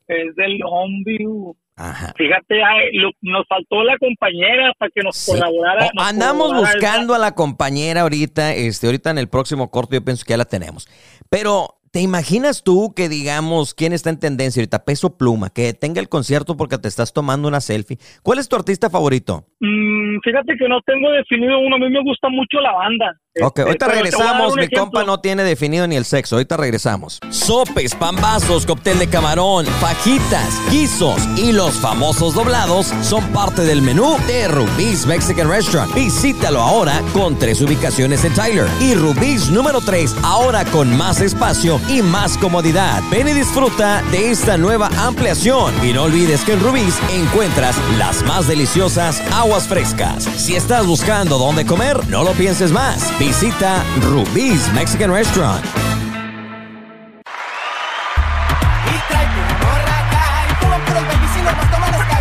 Es 0.08 0.34
de 0.36 0.48
Longview. 0.58 1.54
Ajá. 1.76 2.12
Fíjate, 2.16 2.62
ay, 2.62 2.96
lo- 2.96 3.10
nos 3.22 3.44
faltó 3.48 3.82
la 3.82 3.98
compañera 3.98 4.72
para 4.78 4.90
que 4.94 5.00
nos 5.02 5.16
Sí. 5.16 5.32
colaborara. 5.32 5.90
Nos 5.94 6.06
andamos 6.06 6.48
colaborara 6.48 6.72
buscando 6.74 7.14
a 7.14 7.18
la 7.18 7.34
compañera 7.34 8.02
ahorita, 8.02 8.54
este, 8.54 8.86
ahorita 8.86 9.10
en 9.10 9.18
el 9.18 9.28
próximo 9.28 9.70
corto 9.70 9.94
yo 9.94 10.04
pienso 10.04 10.24
que 10.24 10.30
ya 10.34 10.36
la 10.36 10.44
tenemos. 10.44 10.86
Pero, 11.30 11.80
¿te 11.90 12.00
imaginas 12.00 12.62
tú 12.62 12.92
que 12.94 13.08
digamos 13.08 13.74
quién 13.74 13.92
está 13.92 14.10
en 14.10 14.20
tendencia 14.20 14.60
ahorita? 14.60 14.84
Peso 14.84 15.16
Pluma, 15.18 15.50
que 15.50 15.72
tenga 15.74 16.00
el 16.00 16.08
concierto 16.08 16.56
porque 16.56 16.78
te 16.78 16.86
estás 16.86 17.12
tomando 17.12 17.48
una 17.48 17.60
selfie. 17.60 17.98
¿Cuál 18.22 18.38
es 18.38 18.48
tu 18.48 18.54
artista 18.54 18.88
favorito? 18.88 19.44
Mm, 19.58 20.18
fíjate 20.22 20.54
que 20.56 20.68
no 20.68 20.80
tengo 20.82 21.10
definido 21.10 21.58
uno. 21.58 21.74
A 21.74 21.78
mí 21.80 21.90
me 21.90 22.02
gusta 22.04 22.28
mucho 22.28 22.60
la 22.60 22.72
banda. 22.72 23.12
Ok, 23.42 23.58
Este, 23.58 23.62
ahorita 23.62 23.88
regresamos. 23.88 24.54
Mi 24.54 24.68
compa 24.68 25.02
no 25.02 25.18
tiene 25.18 25.42
definido 25.42 25.88
ni 25.88 25.96
el 25.96 26.04
sexo. 26.04 26.36
Ahorita 26.36 26.56
regresamos. 26.56 27.18
Sopes, 27.30 27.92
pambazos, 27.96 28.64
cóctel 28.64 28.96
de 29.00 29.08
camarón, 29.08 29.66
fajitas, 29.80 30.54
guisos 30.70 31.20
y 31.36 31.50
los 31.50 31.74
famosos 31.74 32.34
doblados 32.34 32.92
son 33.02 33.24
parte 33.32 33.62
del 33.62 33.82
menú 33.82 34.16
de 34.28 34.46
Rubí's 34.46 35.04
Mexican 35.06 35.48
Restaurant. 35.48 35.92
Visítalo 35.94 36.60
ahora 36.60 37.02
con 37.12 37.36
tres 37.36 37.60
ubicaciones 37.60 38.24
en 38.24 38.34
Tyler 38.34 38.68
y 38.78 38.94
Rubí's 38.94 39.50
número 39.50 39.80
3 39.80 40.14
ahora 40.22 40.64
con 40.66 40.96
más 40.96 41.20
espacio 41.20 41.80
y 41.88 42.02
más 42.02 42.38
comodidad. 42.38 43.02
Ven 43.10 43.26
y 43.26 43.32
disfruta 43.32 44.00
de 44.12 44.30
esta 44.30 44.56
nueva 44.56 44.88
ampliación. 44.96 45.74
Y 45.84 45.92
no 45.92 46.04
olvides 46.04 46.42
que 46.44 46.52
en 46.52 46.60
Rubí's 46.60 47.00
encuentras 47.12 47.74
las 47.98 48.22
más 48.26 48.46
deliciosas 48.46 49.20
aguas 49.32 49.66
frescas. 49.66 50.22
Si 50.36 50.54
estás 50.54 50.86
buscando 50.86 51.36
dónde 51.36 51.66
comer, 51.66 51.98
no 52.08 52.22
lo 52.22 52.30
pienses 52.32 52.70
más. 52.70 53.10
Visita 53.24 53.82
Rubí's 54.02 54.70
Mexican 54.74 55.10
Restaurant. 55.10 55.64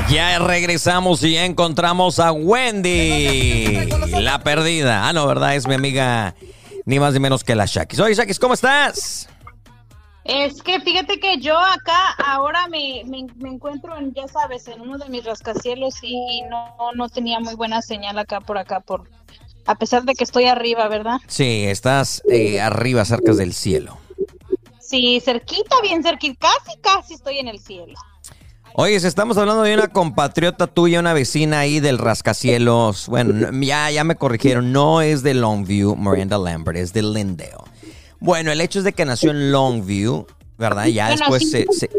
Ya 0.09 0.39
regresamos 0.39 1.21
y 1.23 1.35
encontramos 1.35 2.19
a 2.19 2.31
Wendy, 2.31 3.89
la 4.11 4.39
perdida. 4.45 5.09
Ah, 5.09 5.11
no, 5.11 5.27
¿verdad? 5.27 5.55
Es 5.55 5.67
mi 5.67 5.73
amiga, 5.73 6.35
ni 6.85 6.99
más 6.99 7.13
ni 7.13 7.19
menos 7.19 7.43
que 7.43 7.53
la 7.53 7.65
Shakis. 7.65 7.99
Oye, 7.99 8.15
Shakis, 8.15 8.39
¿cómo 8.39 8.53
estás? 8.53 9.27
Es 10.23 10.61
que 10.63 10.79
fíjate 10.79 11.19
que 11.19 11.37
yo 11.39 11.59
acá 11.59 12.13
ahora 12.25 12.69
me, 12.69 13.03
me, 13.05 13.25
me 13.35 13.49
encuentro 13.49 13.97
en, 13.97 14.13
ya 14.13 14.29
sabes, 14.29 14.69
en 14.69 14.79
uno 14.79 14.97
de 14.97 15.09
mis 15.09 15.25
rascacielos 15.25 16.01
y, 16.01 16.15
y 16.15 16.41
no, 16.43 16.73
no 16.95 17.09
tenía 17.09 17.41
muy 17.41 17.55
buena 17.55 17.81
señal 17.81 18.17
acá 18.17 18.39
por 18.39 18.57
acá, 18.57 18.79
por 18.79 19.09
a 19.65 19.75
pesar 19.75 20.03
de 20.03 20.13
que 20.15 20.23
estoy 20.23 20.45
arriba, 20.45 20.87
¿verdad? 20.87 21.17
Sí, 21.27 21.63
estás 21.65 22.21
eh, 22.29 22.59
arriba, 22.61 23.05
cerca 23.05 23.33
del 23.33 23.53
cielo. 23.53 23.97
Sí, 24.79 25.21
cerquita, 25.23 25.75
bien 25.81 26.03
cerquita, 26.03 26.47
casi, 26.63 26.77
casi 26.79 27.13
estoy 27.15 27.39
en 27.39 27.47
el 27.47 27.59
cielo. 27.59 27.93
Oye, 28.75 28.99
si 28.99 29.05
estamos 29.07 29.37
hablando 29.37 29.61
de 29.63 29.73
una 29.75 29.87
compatriota 29.87 30.65
tuya, 30.67 30.99
una 30.99 31.13
vecina 31.13 31.59
ahí 31.59 31.79
del 31.79 31.97
rascacielos. 31.99 33.07
Bueno, 33.07 33.33
no- 33.51 33.61
ya, 33.65 33.89
ya 33.91 34.03
me 34.03 34.15
corrigieron, 34.15 34.71
no 34.71 35.01
es 35.01 35.21
de 35.23 35.35
Longview, 35.35 35.95
Miranda 35.95 36.37
Lambert, 36.37 36.77
es 36.77 36.91
de 36.91 37.03
Lindale. 37.03 37.51
Bueno, 38.19 38.51
el 38.51 38.61
hecho 38.61 38.79
es 38.79 38.85
de 38.85 38.93
que 38.93 39.05
nació 39.05 39.31
en 39.31 39.51
Longview, 39.51 40.25
¿verdad? 40.69 40.85
Ya 40.87 41.07
Bueno, 41.07 41.19
después 41.19 41.43
si 41.43 41.49
se, 41.49 41.65
se- 41.71 41.89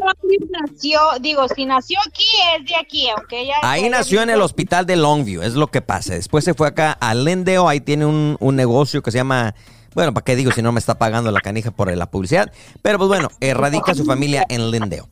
nació, 0.50 1.00
digo, 1.20 1.46
si 1.55 1.66
nació 1.66 1.98
aquí 2.07 2.24
es 2.59 2.66
de 2.66 2.77
aquí, 2.77 3.09
aunque 3.11 3.48
Ahí 3.62 3.88
nació 3.88 4.22
en 4.22 4.31
el 4.31 4.40
hospital 4.42 4.87
de 4.87 4.96
Longview, 4.96 5.42
es 5.42 5.55
lo 5.55 5.68
que 5.68 5.83
pasa. 5.83 6.14
Después 6.14 6.44
se 6.44 6.55
fue 6.55 6.66
acá 6.68 6.92
a 6.92 7.14
Lendeo, 7.14 7.68
ahí 7.68 7.81
tiene 7.81 8.07
un, 8.07 8.37
un 8.40 8.57
negocio 8.57 9.03
que 9.03 9.11
se 9.11 9.18
llama, 9.18 9.55
bueno, 9.94 10.12
¿para 10.14 10.24
qué 10.24 10.37
digo 10.37 10.50
si 10.53 10.62
no 10.62 10.72
me 10.72 10.81
está 10.81 10.98
pagando 10.98 11.31
la 11.31 11.40
canija 11.40 11.70
por 11.70 11.94
la 11.94 12.07
publicidad? 12.07 12.50
Pero 12.83 12.98
pues 12.98 13.09
bueno, 13.09 13.29
erradica 13.40 13.94
su 13.94 14.05
familia 14.05 14.44
en 14.48 14.70
Lendeo. 14.70 15.09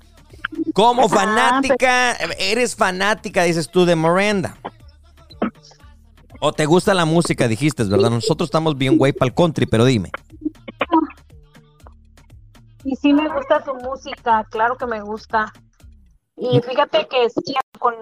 Como 0.74 1.08
fanática, 1.08 2.12
eres 2.38 2.76
fanática, 2.76 3.44
dices 3.44 3.68
tú, 3.70 3.84
de 3.84 3.96
Miranda. 3.96 4.56
¿O 6.40 6.52
te 6.52 6.66
gusta 6.66 6.92
la 6.92 7.04
música, 7.04 7.46
dijiste, 7.46 7.84
verdad? 7.84 8.10
Nosotros 8.10 8.48
estamos 8.48 8.76
bien 8.76 8.98
güey 8.98 9.12
para 9.12 9.28
el 9.28 9.34
country, 9.34 9.64
pero 9.66 9.84
dime. 9.84 10.10
Y 12.84 12.96
sí 12.96 13.12
me 13.12 13.28
gusta 13.28 13.64
su 13.64 13.74
música, 13.74 14.44
claro 14.50 14.76
que 14.76 14.86
me 14.86 15.00
gusta. 15.00 15.52
Y 16.36 16.60
fíjate 16.60 17.06
que 17.08 17.30
sí, 17.30 17.54
con... 17.78 17.94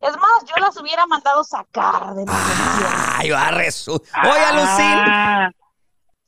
Es 0.00 0.12
más, 0.12 0.44
yo 0.46 0.54
las 0.60 0.80
hubiera 0.80 1.06
mandado 1.06 1.42
sacar 1.44 2.14
de 2.14 2.24
mi. 2.24 2.30
Ay, 3.16 3.30
va 3.30 3.48
a 3.48 3.52
resu- 3.52 4.00
Oye, 4.00 4.52
Lucín. 4.52 5.02
Ah, 5.04 5.50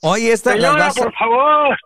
Oye, 0.03 0.33
esta 0.33 0.57
las 0.57 0.62
señora, 0.73 0.85
vas 0.87 0.99
a- 0.99 1.03
por 1.05 1.14
favor. 1.14 1.77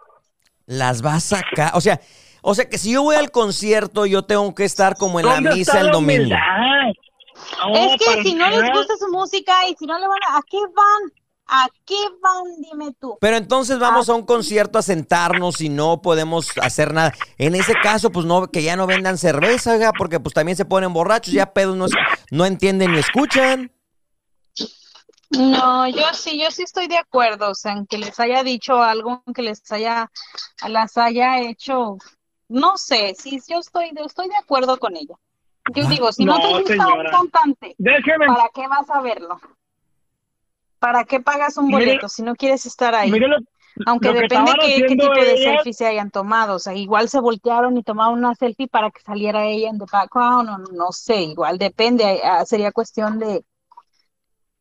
las 0.66 1.02
vas 1.02 1.32
a 1.32 1.36
sacar. 1.40 1.70
O 1.74 1.80
sea, 1.82 2.00
o 2.42 2.54
sea 2.54 2.68
que 2.70 2.78
si 2.78 2.92
yo 2.92 3.02
voy 3.02 3.16
al 3.16 3.30
concierto, 3.30 4.06
yo 4.06 4.22
tengo 4.24 4.54
que 4.54 4.64
estar 4.64 4.96
como 4.96 5.20
en 5.20 5.26
la 5.26 5.34
¿Dónde 5.34 5.54
misa 5.56 5.78
el 5.80 5.90
domingo. 5.90 6.34
No, 6.34 7.74
Es 7.74 7.96
que 7.98 8.04
para 8.06 8.22
si 8.22 8.34
no 8.34 8.48
les 8.48 8.72
gusta 8.72 8.94
su 8.98 9.08
música 9.12 9.66
y 9.68 9.74
si 9.76 9.86
no 9.86 9.98
le 9.98 10.08
van 10.08 10.18
a... 10.30 10.38
¿A 10.38 10.40
qué 10.48 10.58
van? 10.74 11.12
¿A 11.46 11.68
qué 11.84 11.96
van? 12.22 12.60
Dime 12.62 12.94
tú. 12.98 13.18
Pero 13.20 13.36
entonces 13.36 13.78
vamos 13.78 14.08
a 14.08 14.14
un 14.14 14.24
concierto 14.24 14.78
a 14.78 14.82
sentarnos 14.82 15.60
y 15.60 15.68
no 15.68 16.00
podemos 16.00 16.48
hacer 16.62 16.94
nada. 16.94 17.12
En 17.36 17.54
ese 17.54 17.74
caso, 17.82 18.10
pues 18.10 18.24
no, 18.26 18.46
que 18.50 18.62
ya 18.62 18.76
no 18.76 18.86
vendan 18.86 19.18
cerveza, 19.18 19.72
oiga, 19.72 19.92
porque 19.92 20.20
pues 20.20 20.34
también 20.34 20.56
se 20.56 20.64
ponen 20.64 20.92
borrachos, 20.94 21.34
ya 21.34 21.52
pedos 21.52 21.76
no, 21.76 21.86
no 22.30 22.46
entienden 22.46 22.92
ni 22.92 22.98
escuchan. 22.98 23.70
No, 25.30 25.88
yo 25.88 26.04
sí, 26.12 26.40
yo 26.40 26.50
sí 26.50 26.62
estoy 26.62 26.86
de 26.86 26.96
acuerdo, 26.98 27.50
o 27.50 27.54
sea, 27.54 27.72
en 27.72 27.86
que 27.86 27.98
les 27.98 28.18
haya 28.20 28.42
dicho 28.44 28.80
algo, 28.82 29.22
en 29.26 29.34
que 29.34 29.42
les 29.42 29.70
haya, 29.72 30.10
las 30.68 30.96
haya 30.96 31.40
hecho, 31.40 31.98
no 32.48 32.76
sé, 32.76 33.14
sí, 33.18 33.40
yo 33.48 33.58
estoy, 33.58 33.90
de- 33.92 34.02
estoy 34.04 34.28
de 34.28 34.36
acuerdo 34.36 34.78
con 34.78 34.96
ella. 34.96 35.14
Yo 35.74 35.88
digo, 35.88 36.12
si 36.12 36.24
no, 36.24 36.34
No, 36.36 36.40
te 36.40 36.52
gusta 36.52 36.72
señora. 36.72 37.10
un 37.20 37.28
cantante, 37.30 37.74
Déjeme, 37.78 38.26
¿para 38.26 38.48
qué 38.54 38.68
vas 38.68 38.88
a 38.90 39.00
verlo? 39.00 39.40
¿Para 40.84 41.04
qué 41.04 41.20
pagas 41.20 41.56
un 41.56 41.66
Mire- 41.68 41.86
boleto 41.86 42.08
si 42.08 42.22
no 42.22 42.34
quieres 42.34 42.66
estar 42.66 42.94
ahí? 42.94 43.10
Mire 43.10 43.28
lo- 43.28 43.38
Aunque 43.86 44.08
lo 44.08 44.14
que 44.14 44.20
depende 44.20 44.50
estaban 44.52 44.66
qué, 44.68 44.82
tipo 44.86 45.14
de 45.14 45.32
ellas- 45.32 45.54
selfie 45.56 45.72
se 45.72 45.86
hayan 45.86 46.10
tomado. 46.10 46.56
O 46.56 46.58
sea, 46.58 46.74
igual 46.74 47.08
se 47.08 47.20
voltearon 47.20 47.76
y 47.76 47.82
tomaron 47.82 48.18
una 48.18 48.34
selfie 48.34 48.68
para 48.68 48.90
que 48.90 49.00
saliera 49.00 49.46
ella 49.46 49.68
en 49.70 49.78
the 49.78 49.86
background, 49.90 50.48
o 50.48 50.58
no 50.72 50.92
sé, 50.92 51.22
igual 51.22 51.58
depende. 51.58 52.20
ah, 52.22 52.44
Sería 52.44 52.70
cuestión 52.70 53.18
de, 53.18 53.42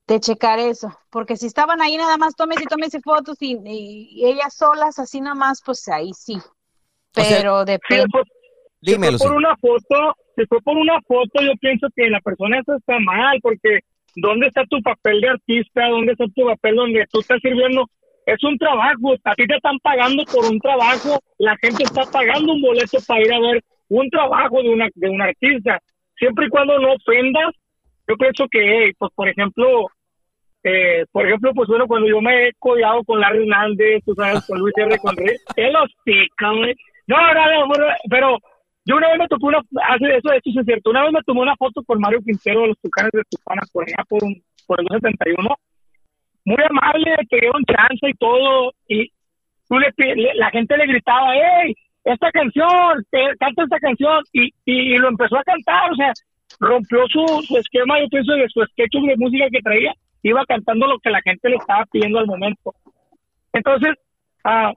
de 0.07 0.19
checar 0.19 0.59
eso. 0.59 0.91
Porque 1.09 1.37
si 1.37 1.45
estaban 1.47 1.81
ahí 1.81 1.97
nada 1.97 2.17
más, 2.17 2.35
tómese 2.35 2.63
y 2.63 2.67
tómese 2.67 3.01
fotos 3.01 3.37
y, 3.41 3.59
y- 3.65 4.25
ellas 4.25 4.53
solas, 4.55 4.97
así 4.99 5.21
nada 5.21 5.35
más, 5.35 5.61
pues 5.65 5.87
ahí 5.89 6.11
sí. 6.13 6.35
sea, 7.13 7.23
Pero 7.37 7.65
depende. 7.65 8.07
si 8.81 8.91
Dime, 8.91 9.07
fue 9.07 9.11
Lucy. 9.13 9.27
por 9.27 9.35
una 9.35 9.55
foto, 9.57 10.15
si 10.35 10.45
fue 10.47 10.59
por 10.61 10.75
una 10.77 10.99
foto, 11.07 11.41
yo 11.41 11.51
pienso 11.61 11.87
que 11.95 12.09
la 12.09 12.19
persona 12.21 12.59
esa 12.59 12.75
está 12.77 12.97
mal, 12.99 13.39
porque 13.41 13.79
¿dónde 14.15 14.47
está 14.47 14.63
tu 14.65 14.81
papel 14.81 15.21
de 15.21 15.29
artista? 15.29 15.87
¿Dónde 15.89 16.13
está 16.13 16.25
tu 16.35 16.45
papel 16.45 16.75
donde 16.75 17.05
tú 17.11 17.19
estás 17.19 17.39
sirviendo? 17.41 17.85
Es 18.25 18.43
un 18.43 18.57
trabajo, 18.57 19.15
a 19.23 19.35
ti 19.35 19.45
te 19.45 19.55
están 19.55 19.77
pagando 19.79 20.23
por 20.25 20.45
un 20.45 20.59
trabajo, 20.59 21.19
la 21.39 21.57
gente 21.57 21.83
está 21.83 22.03
pagando 22.11 22.53
un 22.53 22.61
boleto 22.61 22.97
para 23.05 23.21
ir 23.21 23.33
a 23.33 23.39
ver 23.39 23.61
un 23.89 24.09
trabajo 24.09 24.63
de 24.63 24.69
una 24.69 24.87
de 24.95 25.09
un 25.09 25.21
artista. 25.21 25.79
Siempre 26.17 26.45
y 26.45 26.49
cuando 26.49 26.79
no 26.79 26.93
ofendas, 26.93 27.53
yo 28.07 28.15
pienso 28.15 28.47
que, 28.49 28.59
hey, 28.61 28.91
pues 28.97 29.11
por 29.13 29.27
ejemplo, 29.27 29.87
eh, 30.63 31.03
por 31.11 31.25
ejemplo, 31.25 31.51
pues 31.53 31.67
bueno, 31.67 31.87
cuando 31.87 32.07
yo 32.07 32.21
me 32.21 32.47
he 32.47 32.53
codeado 32.59 33.03
con 33.03 33.19
Larry 33.19 33.43
Hernández, 33.43 34.03
tú 34.05 34.13
sabes, 34.15 34.45
con 34.47 34.59
Luis 34.59 34.73
R. 34.77 34.97
Conrey, 34.99 35.35
él 35.57 35.73
los 35.73 35.91
pica, 36.05 36.51
güey. 36.51 36.75
No, 37.07 37.17
no, 37.17 37.67
no, 37.67 37.73
pero 38.09 38.37
yo 38.85 38.97
una 38.97 39.09
vez 39.09 39.19
me 39.19 39.27
tocó 39.27 39.47
una, 39.47 39.59
hace 39.59 40.17
eso, 40.17 40.31
eso 40.31 40.41
sí 40.43 40.59
es 40.59 40.65
cierto, 40.65 40.89
una 40.89 41.03
vez 41.03 41.13
me 41.13 41.23
tomé 41.23 41.41
una 41.41 41.55
foto 41.55 41.81
con 41.83 41.99
Mario 41.99 42.19
Quintero 42.23 42.61
de 42.61 42.67
los 42.69 42.79
Tucanes 42.81 43.11
de 43.13 43.23
Tucana 43.29 43.61
por 43.71 43.83
allá 43.83 44.03
por, 44.07 44.21
por 44.67 44.79
el 44.81 44.87
271, 44.87 45.49
muy 46.45 46.57
amable, 46.69 47.15
te 47.29 47.39
dieron 47.39 47.63
chance 47.65 48.09
y 48.09 48.13
todo, 48.15 48.73
y 48.87 49.11
la 50.35 50.49
gente 50.51 50.77
le 50.77 50.85
gritaba, 50.85 51.33
hey, 51.33 51.73
esta 52.03 52.31
canción, 52.31 53.05
canta 53.39 53.63
esta 53.63 53.79
canción, 53.79 54.21
y, 54.33 54.47
y, 54.65 54.95
y 54.95 54.97
lo 54.97 55.07
empezó 55.07 55.37
a 55.37 55.43
cantar, 55.43 55.91
o 55.91 55.95
sea, 55.95 56.11
rompió 56.59 56.99
su, 57.07 57.25
su 57.47 57.57
esquema, 57.57 57.99
yo 57.99 58.07
pienso, 58.09 58.33
de 58.33 58.49
su 58.49 58.61
sketch 58.63 58.93
de 58.93 59.15
música 59.17 59.45
que 59.51 59.61
traía, 59.61 59.93
iba 60.21 60.45
cantando 60.45 60.87
lo 60.87 60.99
que 60.99 61.09
la 61.09 61.21
gente 61.21 61.49
le 61.49 61.55
estaba 61.55 61.85
pidiendo 61.85 62.19
al 62.19 62.27
momento. 62.27 62.73
Entonces, 63.53 63.93
ah, 64.43 64.73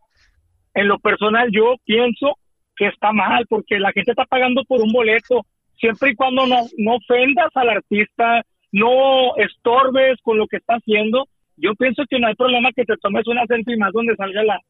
en 0.74 0.88
lo 0.88 0.98
personal 0.98 1.48
yo 1.52 1.74
pienso 1.84 2.36
que 2.76 2.86
está 2.86 3.12
mal, 3.12 3.46
porque 3.48 3.78
la 3.78 3.92
gente 3.92 4.12
está 4.12 4.24
pagando 4.24 4.62
por 4.64 4.80
un 4.80 4.92
boleto, 4.92 5.44
siempre 5.78 6.10
y 6.10 6.14
cuando 6.14 6.46
no, 6.46 6.62
no 6.78 6.96
ofendas 6.96 7.50
al 7.54 7.70
artista, 7.70 8.42
no 8.72 9.36
estorbes 9.36 10.18
con 10.22 10.38
lo 10.38 10.46
que 10.46 10.58
está 10.58 10.74
haciendo, 10.74 11.26
yo 11.56 11.74
pienso 11.74 12.02
que 12.08 12.18
no 12.18 12.28
hay 12.28 12.34
problema 12.34 12.70
que 12.74 12.84
te 12.84 12.96
tomes 12.98 13.26
una 13.26 13.46
selfie 13.46 13.78
más 13.78 13.92
donde 13.92 14.14
salga 14.16 14.42
la, 14.44 14.60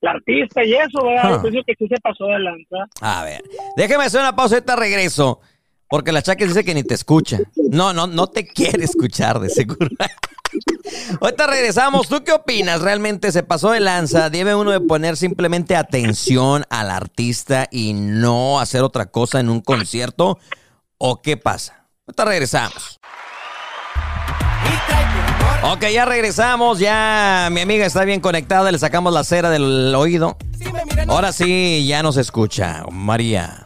la 0.00 0.10
artista 0.12 0.64
y 0.64 0.74
eso, 0.74 1.04
¿verdad? 1.04 1.22
Ah. 1.24 1.30
Yo 1.30 1.42
pienso 1.42 1.60
que 1.66 1.74
sí 1.78 1.86
se 1.88 2.00
pasó 2.00 2.26
de 2.26 2.38
lanza. 2.40 2.76
A 3.00 3.24
ver, 3.24 3.42
déjeme 3.76 4.04
hacer 4.04 4.20
una 4.20 4.34
pausa, 4.34 4.56
ahorita 4.56 4.76
regreso. 4.76 5.40
Porque 5.88 6.12
la 6.12 6.22
Chaques 6.22 6.48
dice 6.48 6.64
que 6.64 6.74
ni 6.74 6.82
te 6.82 6.94
escucha. 6.94 7.38
No, 7.70 7.92
no, 7.92 8.06
no 8.06 8.26
te 8.26 8.46
quiere 8.46 8.84
escuchar, 8.84 9.38
de 9.40 9.50
seguro. 9.50 9.88
ahorita 11.20 11.46
regresamos. 11.46 12.08
¿Tú 12.08 12.24
qué 12.24 12.32
opinas? 12.32 12.80
¿Realmente 12.80 13.32
se 13.32 13.42
pasó 13.42 13.70
de 13.70 13.80
lanza? 13.80 14.30
¿Debe 14.30 14.54
uno 14.54 14.70
de 14.70 14.80
poner 14.80 15.16
simplemente 15.16 15.76
atención 15.76 16.64
al 16.70 16.90
artista 16.90 17.68
y 17.70 17.92
no 17.92 18.60
hacer 18.60 18.82
otra 18.82 19.06
cosa 19.06 19.40
en 19.40 19.48
un 19.48 19.60
concierto? 19.60 20.38
¿O 20.98 21.22
qué 21.22 21.36
pasa? 21.36 21.86
Ahorita 22.06 22.24
regresamos. 22.24 23.00
Ok, 25.62 25.86
ya 25.92 26.04
regresamos. 26.04 26.78
Ya 26.78 27.48
mi 27.50 27.60
amiga 27.60 27.86
está 27.86 28.04
bien 28.04 28.20
conectada. 28.20 28.70
Le 28.70 28.78
sacamos 28.78 29.12
la 29.12 29.24
cera 29.24 29.50
del 29.50 29.94
oído. 29.94 30.36
Ahora 31.08 31.32
sí, 31.32 31.84
ya 31.86 32.02
nos 32.02 32.16
escucha. 32.16 32.84
María. 32.90 33.65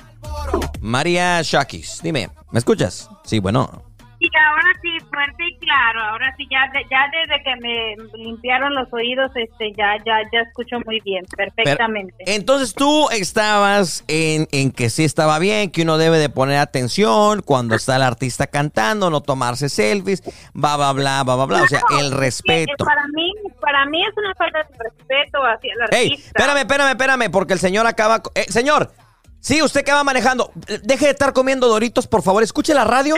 María 0.80 1.40
Shakis. 1.42 2.00
Dime, 2.02 2.28
¿me 2.50 2.58
escuchas? 2.58 3.08
Sí, 3.24 3.38
bueno. 3.38 3.84
Sí, 4.18 4.28
ahora 4.50 4.68
sí, 4.82 4.88
fuerte 5.08 5.42
y 5.50 5.56
claro. 5.60 6.02
Ahora 6.10 6.34
sí, 6.36 6.46
ya, 6.50 6.70
de- 6.74 6.84
ya 6.90 7.06
desde 7.10 7.42
que 7.42 7.56
me 7.56 8.18
limpiaron 8.22 8.74
los 8.74 8.86
oídos, 8.92 9.30
este, 9.34 9.72
ya, 9.78 9.96
ya, 10.04 10.18
ya 10.30 10.40
escucho 10.40 10.76
muy 10.84 11.00
bien, 11.00 11.24
perfectamente. 11.34 12.14
Entonces 12.26 12.74
tú 12.74 13.08
estabas 13.12 14.04
en, 14.08 14.46
en 14.52 14.72
que 14.72 14.90
sí 14.90 15.04
estaba 15.04 15.38
bien, 15.38 15.70
que 15.70 15.80
uno 15.82 15.96
debe 15.96 16.18
de 16.18 16.28
poner 16.28 16.58
atención 16.58 17.40
cuando 17.40 17.74
está 17.76 17.96
el 17.96 18.02
artista 18.02 18.46
cantando, 18.46 19.08
no 19.08 19.22
tomarse 19.22 19.70
selfies, 19.70 20.22
bla, 20.52 20.76
bla, 20.76 20.92
bla, 20.92 21.22
bla, 21.24 21.36
bla, 21.36 21.46
bla. 21.46 21.62
O 21.62 21.66
sea, 21.66 21.80
el 21.98 22.10
respeto. 22.12 22.84
Para 22.84 23.06
mí, 23.14 23.32
para 23.58 23.86
mí 23.86 24.04
es 24.04 24.14
una 24.18 24.34
falta 24.34 24.58
de 24.58 24.64
respeto 24.84 25.38
hacia 25.46 25.72
el 25.72 25.94
Ey, 25.94 26.10
artista. 26.10 26.28
espérame, 26.38 26.58
espérame, 26.58 26.90
espérame, 26.90 27.30
porque 27.32 27.54
el 27.54 27.58
señor 27.58 27.86
acaba... 27.86 28.20
eh, 28.34 28.44
señor, 28.50 28.92
sí, 29.40 29.62
usted 29.62 29.84
que 29.84 29.92
va 29.92 30.04
manejando, 30.04 30.52
deje 30.82 31.06
de 31.06 31.10
estar 31.12 31.32
comiendo 31.32 31.68
doritos, 31.68 32.06
por 32.06 32.22
favor, 32.22 32.42
escuche 32.42 32.74
la 32.74 32.84
radio, 32.84 33.16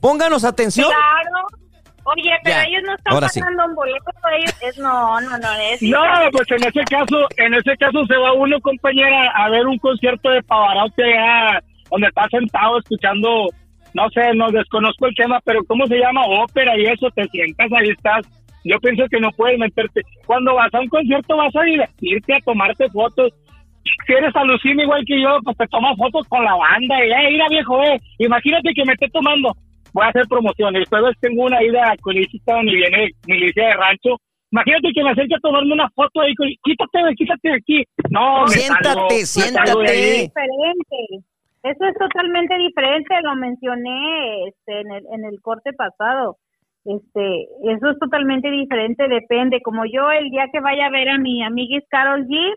pónganos 0.00 0.44
atención. 0.44 0.88
Claro. 0.88 1.64
Oye, 2.06 2.30
pero 2.42 2.56
Ya, 2.56 2.64
ellos 2.64 2.82
no 2.84 2.94
están 2.94 3.14
ahora 3.14 3.28
sí. 3.30 3.40
pagando 3.40 3.64
un 3.64 3.74
boleto, 3.74 4.10
ellos, 4.38 4.54
es, 4.60 4.78
no, 4.78 5.20
no, 5.22 5.38
no, 5.38 5.52
es 5.54 5.80
No, 5.82 6.00
pues 6.32 6.50
en 6.50 6.68
ese 6.68 6.84
caso, 6.84 7.26
en 7.38 7.54
ese 7.54 7.76
caso 7.78 8.04
se 8.06 8.16
va 8.16 8.34
uno, 8.34 8.60
compañera, 8.60 9.30
a 9.34 9.48
ver 9.48 9.66
un 9.66 9.78
concierto 9.78 10.28
de 10.28 10.42
Pavarotti 10.42 11.02
allá, 11.02 11.62
donde 11.90 12.08
está 12.08 12.26
sentado 12.30 12.78
escuchando, 12.78 13.46
no 13.94 14.10
sé, 14.10 14.34
no 14.34 14.50
desconozco 14.50 15.06
el 15.06 15.14
tema, 15.14 15.40
pero 15.44 15.64
¿cómo 15.64 15.86
se 15.86 15.96
llama? 15.96 16.20
Ópera 16.26 16.76
y 16.76 16.84
eso, 16.84 17.08
te 17.14 17.24
sientas, 17.28 17.72
ahí 17.72 17.88
estás. 17.88 18.26
Yo 18.64 18.78
pienso 18.80 19.04
que 19.10 19.20
no 19.20 19.30
puedes 19.32 19.58
meterte. 19.58 20.02
Cuando 20.26 20.54
vas 20.54 20.72
a 20.74 20.80
un 20.80 20.88
concierto 20.88 21.36
vas 21.36 21.54
a 21.56 21.62
divertirte, 21.62 22.34
a 22.34 22.40
tomarte 22.40 22.88
fotos. 22.90 23.32
Si 24.06 24.12
eres 24.12 24.34
alucina 24.34 24.82
igual 24.82 25.04
que 25.06 25.20
yo, 25.20 25.38
pues 25.44 25.56
te 25.56 25.66
tomas 25.68 25.96
fotos 25.96 26.26
con 26.28 26.44
la 26.44 26.54
banda 26.54 27.04
y, 27.04 27.10
eh, 27.10 27.30
mira 27.30 27.46
viejo, 27.48 27.82
eh, 27.82 28.00
imagínate 28.18 28.72
que 28.74 28.84
me 28.84 28.92
esté 28.94 29.08
tomando. 29.10 29.52
Voy 29.92 30.04
a 30.04 30.08
hacer 30.08 30.26
promoción. 30.26 30.74
El 30.74 30.86
jueves 30.86 31.16
tengo 31.20 31.44
una 31.44 31.62
ida 31.62 31.94
con 32.00 32.14
Licita 32.14 32.60
y 32.62 32.74
viene 32.74 33.10
milicia 33.26 33.68
de 33.68 33.74
rancho. 33.74 34.16
Imagínate 34.50 34.92
que 34.94 35.04
me 35.04 35.10
acerque 35.10 35.34
a 35.34 35.40
tomarme 35.40 35.72
una 35.72 35.90
foto 35.90 36.20
ahí 36.20 36.34
con... 36.34 36.48
Quítate, 36.62 37.14
quítate 37.16 37.48
de 37.48 37.54
aquí. 37.54 37.84
No, 38.10 38.42
me 38.42 38.48
Siéntate, 38.48 39.14
me 39.14 39.26
salgo 39.26 39.80
de 39.80 39.88
siéntate. 39.88 39.90
ahí. 39.90 40.20
diferente. 40.22 41.24
Eso 41.64 41.84
es 41.86 41.94
totalmente 41.98 42.58
diferente, 42.58 43.14
lo 43.22 43.36
mencioné 43.36 44.48
este, 44.48 44.80
en, 44.80 44.92
el, 44.92 45.04
en 45.14 45.24
el 45.24 45.40
corte 45.40 45.72
pasado. 45.72 46.36
Este, 46.84 47.44
eso 47.64 47.90
es 47.90 47.98
totalmente 47.98 48.50
diferente, 48.50 49.08
depende. 49.08 49.62
Como 49.62 49.84
yo 49.86 50.10
el 50.12 50.28
día 50.28 50.46
que 50.52 50.60
vaya 50.60 50.86
a 50.86 50.90
ver 50.90 51.08
a 51.08 51.18
mi 51.18 51.42
amiga 51.42 51.80
Carol 51.88 52.26
G, 52.26 52.54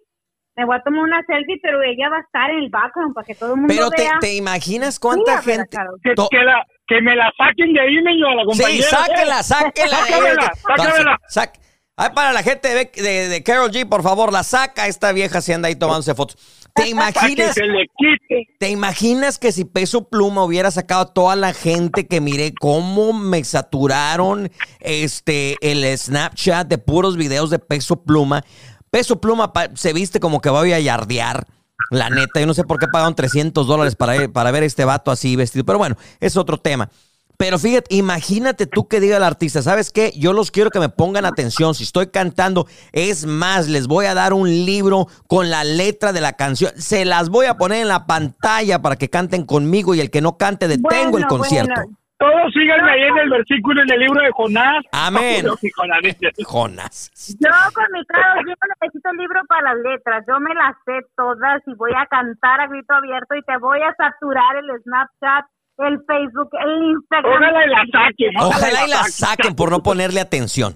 me 0.57 0.65
voy 0.65 0.75
a 0.75 0.81
tomar 0.81 1.03
una 1.03 1.21
selfie, 1.27 1.59
pero 1.61 1.81
ella 1.83 2.09
va 2.09 2.17
a 2.17 2.21
estar 2.21 2.49
en 2.49 2.57
el 2.63 2.69
background 2.69 3.13
para 3.13 3.25
que 3.25 3.35
todo 3.35 3.53
el 3.53 3.59
mundo 3.61 3.73
Pero 3.73 3.89
te, 3.91 4.01
vea. 4.01 4.17
te 4.19 4.35
imaginas 4.35 4.99
cuánta 4.99 5.31
Mira, 5.31 5.43
gente... 5.43 5.77
Que, 6.03 6.13
que 6.15 6.43
la, 6.43 6.65
que 6.87 7.01
me 7.01 7.15
la 7.15 7.31
saquen 7.37 7.73
de 7.73 7.79
ahí, 7.79 7.95
niño, 8.03 8.27
a 8.27 8.35
la 8.35 8.41
Sí, 8.41 8.47
compañera. 8.47 8.87
sáquela, 8.89 9.39
eh. 9.39 9.43
sáquela. 9.43 9.97
Sácamela, 9.97 10.51
sácamela. 10.55 11.17
Sac- 11.29 11.59
Ay, 11.99 12.09
para 12.13 12.31
la 12.31 12.43
gente 12.43 12.67
de, 12.75 12.91
de, 13.01 13.27
de 13.27 13.43
Carol 13.43 13.71
G, 13.71 13.89
por 13.89 14.03
favor, 14.03 14.31
la 14.31 14.43
saca 14.43 14.85
esta 14.85 15.11
vieja 15.13 15.41
si 15.41 15.51
anda 15.53 15.67
ahí 15.67 15.75
tomándose 15.75 16.13
fotos. 16.13 16.35
¿Te 16.75 16.83
Para 16.95 17.11
que 17.11 17.19
imaginas? 17.21 17.55
se 17.55 17.65
le 17.65 17.85
quite. 17.97 18.53
¿Te 18.59 18.69
imaginas 18.69 19.39
que 19.39 19.51
si 19.51 19.65
Peso 19.65 20.07
Pluma 20.07 20.43
hubiera 20.43 20.69
sacado 20.69 21.01
a 21.01 21.13
toda 21.13 21.35
la 21.35 21.53
gente 21.53 22.05
que 22.07 22.21
miré 22.21 22.53
cómo 22.59 23.13
me 23.13 23.43
saturaron 23.43 24.51
este 24.79 25.55
el 25.61 25.83
Snapchat 25.97 26.67
de 26.67 26.77
puros 26.77 27.17
videos 27.17 27.49
de 27.49 27.57
Peso 27.59 28.03
Pluma? 28.03 28.43
Peso 28.89 29.19
Pluma 29.19 29.51
se 29.75 29.93
viste 29.93 30.19
como 30.19 30.41
que 30.41 30.49
va 30.49 30.61
a 30.61 30.79
yardear. 30.79 31.47
La 31.91 32.09
neta, 32.09 32.39
yo 32.39 32.47
no 32.47 32.53
sé 32.53 32.63
por 32.63 32.79
qué 32.79 32.87
pagaron 32.87 33.15
300 33.15 33.67
dólares 33.67 33.95
para, 33.95 34.27
para 34.29 34.51
ver 34.51 34.63
este 34.63 34.83
vato 34.83 35.11
así 35.11 35.35
vestido. 35.35 35.65
Pero 35.65 35.77
bueno, 35.77 35.95
es 36.19 36.35
otro 36.35 36.57
tema. 36.57 36.89
Pero 37.37 37.59
fíjate, 37.59 37.95
imagínate 37.95 38.65
tú 38.65 38.87
que 38.87 38.99
diga 38.99 39.17
el 39.17 39.23
artista, 39.23 39.61
¿sabes 39.61 39.91
qué? 39.91 40.11
Yo 40.17 40.33
los 40.33 40.49
quiero 40.49 40.71
que 40.71 40.79
me 40.79 40.89
pongan 40.89 41.23
atención. 41.23 41.75
Si 41.75 41.83
estoy 41.83 42.07
cantando, 42.07 42.67
es 42.93 43.27
más, 43.27 43.67
les 43.67 43.85
voy 43.85 44.07
a 44.07 44.15
dar 44.15 44.33
un 44.33 44.49
libro 44.49 45.07
con 45.27 45.51
la 45.51 45.63
letra 45.63 46.13
de 46.13 46.21
la 46.21 46.33
canción. 46.33 46.71
Se 46.77 47.05
las 47.05 47.29
voy 47.29 47.45
a 47.45 47.55
poner 47.55 47.83
en 47.83 47.89
la 47.89 48.07
pantalla 48.07 48.81
para 48.81 48.95
que 48.95 49.11
canten 49.11 49.45
conmigo 49.45 49.93
y 49.93 50.01
el 50.01 50.09
que 50.09 50.21
no 50.21 50.37
cante, 50.37 50.67
detengo 50.67 51.19
el 51.19 51.27
concierto. 51.27 51.73
bueno. 51.75 51.97
Todos 52.17 52.51
síganme 52.51 52.91
ahí 52.91 53.01
en 53.03 53.17
el 53.17 53.29
versículo 53.29 53.81
en 53.83 53.91
el 53.91 53.99
libro 53.99 54.21
de 54.21 54.31
Jonás. 54.31 54.83
Amén. 54.91 55.45
Jonás. 56.45 57.11
Yo 57.39 57.51
con 57.73 57.85
mi 57.93 57.99
G 57.99 58.45
no 58.45 58.55
necesito 58.81 59.09
el 59.11 59.17
libro 59.17 59.41
para 59.47 59.73
las 59.73 59.77
letras, 59.83 60.25
yo 60.27 60.39
me 60.39 60.53
las 60.55 60.75
sé 60.85 61.05
todas 61.15 61.61
y 61.67 61.75
voy 61.75 61.91
a 61.95 62.05
cantar 62.07 62.61
a 62.61 62.67
grito 62.67 62.93
abierto 62.93 63.35
y 63.35 63.41
te 63.43 63.57
voy 63.57 63.79
a 63.81 63.93
saturar 63.93 64.55
el 64.55 64.81
Snapchat, 64.81 65.45
el 65.77 65.99
Facebook, 66.07 66.49
el 66.57 66.83
Instagram. 66.89 67.33
Ojalá 67.33 67.65
y 67.65 67.69
la 67.69 67.85
saquen. 67.91 68.31
Ojalá 68.39 68.85
y 68.85 68.89
la 68.89 69.03
saquen 69.03 69.55
por 69.55 69.69
no 69.69 69.83
ponerle 69.83 70.19
atención. 70.19 70.73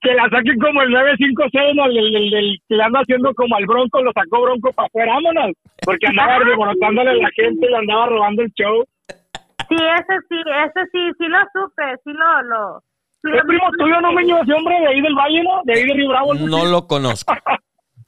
Que 0.00 0.14
la 0.14 0.28
saquen 0.30 0.58
como 0.58 0.82
el 0.82 0.90
956, 0.90 1.76
¿no? 1.76 1.84
el, 1.86 1.96
el, 1.96 2.16
el, 2.16 2.34
el 2.34 2.58
que 2.68 2.74
le 2.74 2.82
anda 2.82 2.98
haciendo 3.00 3.32
como 3.34 3.54
al 3.54 3.66
Bronco, 3.66 4.02
lo 4.02 4.10
sacó 4.12 4.42
Bronco 4.42 4.72
para 4.72 4.86
afuera, 4.88 5.14
vámonos. 5.14 5.54
Porque 5.84 6.08
andaba 6.08 6.40
reborotándole 6.40 7.10
a 7.10 7.14
la 7.14 7.30
gente 7.36 7.68
y 7.70 7.74
andaba 7.74 8.06
robando 8.06 8.42
el 8.42 8.50
show. 8.54 8.84
Sí, 9.72 9.78
ese 9.98 10.20
sí, 10.28 10.36
ese 10.36 10.90
sí, 10.92 10.98
sí 11.18 11.24
lo 11.28 11.38
supe, 11.52 11.82
sí 12.04 12.12
lo, 12.12 12.42
lo, 12.42 12.82
¿Es 13.24 13.44
primo 13.46 13.64
tuyo, 13.78 14.00
no, 14.00 14.12
Meño, 14.12 14.42
ese 14.42 14.52
hombre 14.52 14.78
de 14.80 14.88
ahí 14.88 15.00
del 15.00 15.14
Valle, 15.14 15.42
no? 15.44 15.62
De 15.64 15.72
ahí 15.74 15.86
de 15.86 15.94
Río 15.94 16.08
Bravo. 16.08 16.34
No 16.34 16.64
lo 16.66 16.86
conozco. 16.86 17.32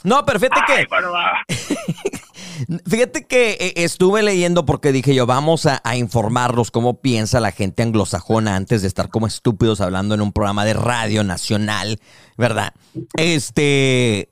No, 0.03 0.27
pero 0.27 0.39
fíjate 0.39 0.61
Ay, 0.67 0.85
que 0.85 0.89
bueno. 0.89 1.13
Fíjate 2.87 3.27
que 3.27 3.53
eh, 3.53 3.73
estuve 3.77 4.23
leyendo 4.23 4.67
porque 4.67 4.93
dije 4.93 5.15
yo, 5.15 5.27
vamos 5.27 5.67
a, 5.67 5.81
a 5.83 5.97
informarlos 5.97 6.71
cómo 6.71 7.01
piensa 7.01 7.41
la 7.41 7.53
gente 7.53 7.83
anglosajona 7.83 8.55
antes 8.55 8.83
de 8.83 8.89
estar 8.89 9.09
como 9.09 9.27
estúpidos 9.27 9.81
hablando 9.81 10.15
en 10.15 10.21
un 10.21 10.33
programa 10.33 10.65
de 10.65 10.75
radio 10.75 11.25
nacional, 11.25 11.99
¿verdad? 12.37 12.75
Este... 13.17 14.29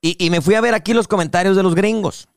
Y, 0.00 0.24
y 0.24 0.30
me 0.30 0.40
fui 0.40 0.54
a 0.54 0.60
ver 0.60 0.74
aquí 0.74 0.94
los 0.94 1.08
comentarios 1.08 1.56
de 1.56 1.62
los 1.62 1.74
gringos. 1.74 2.28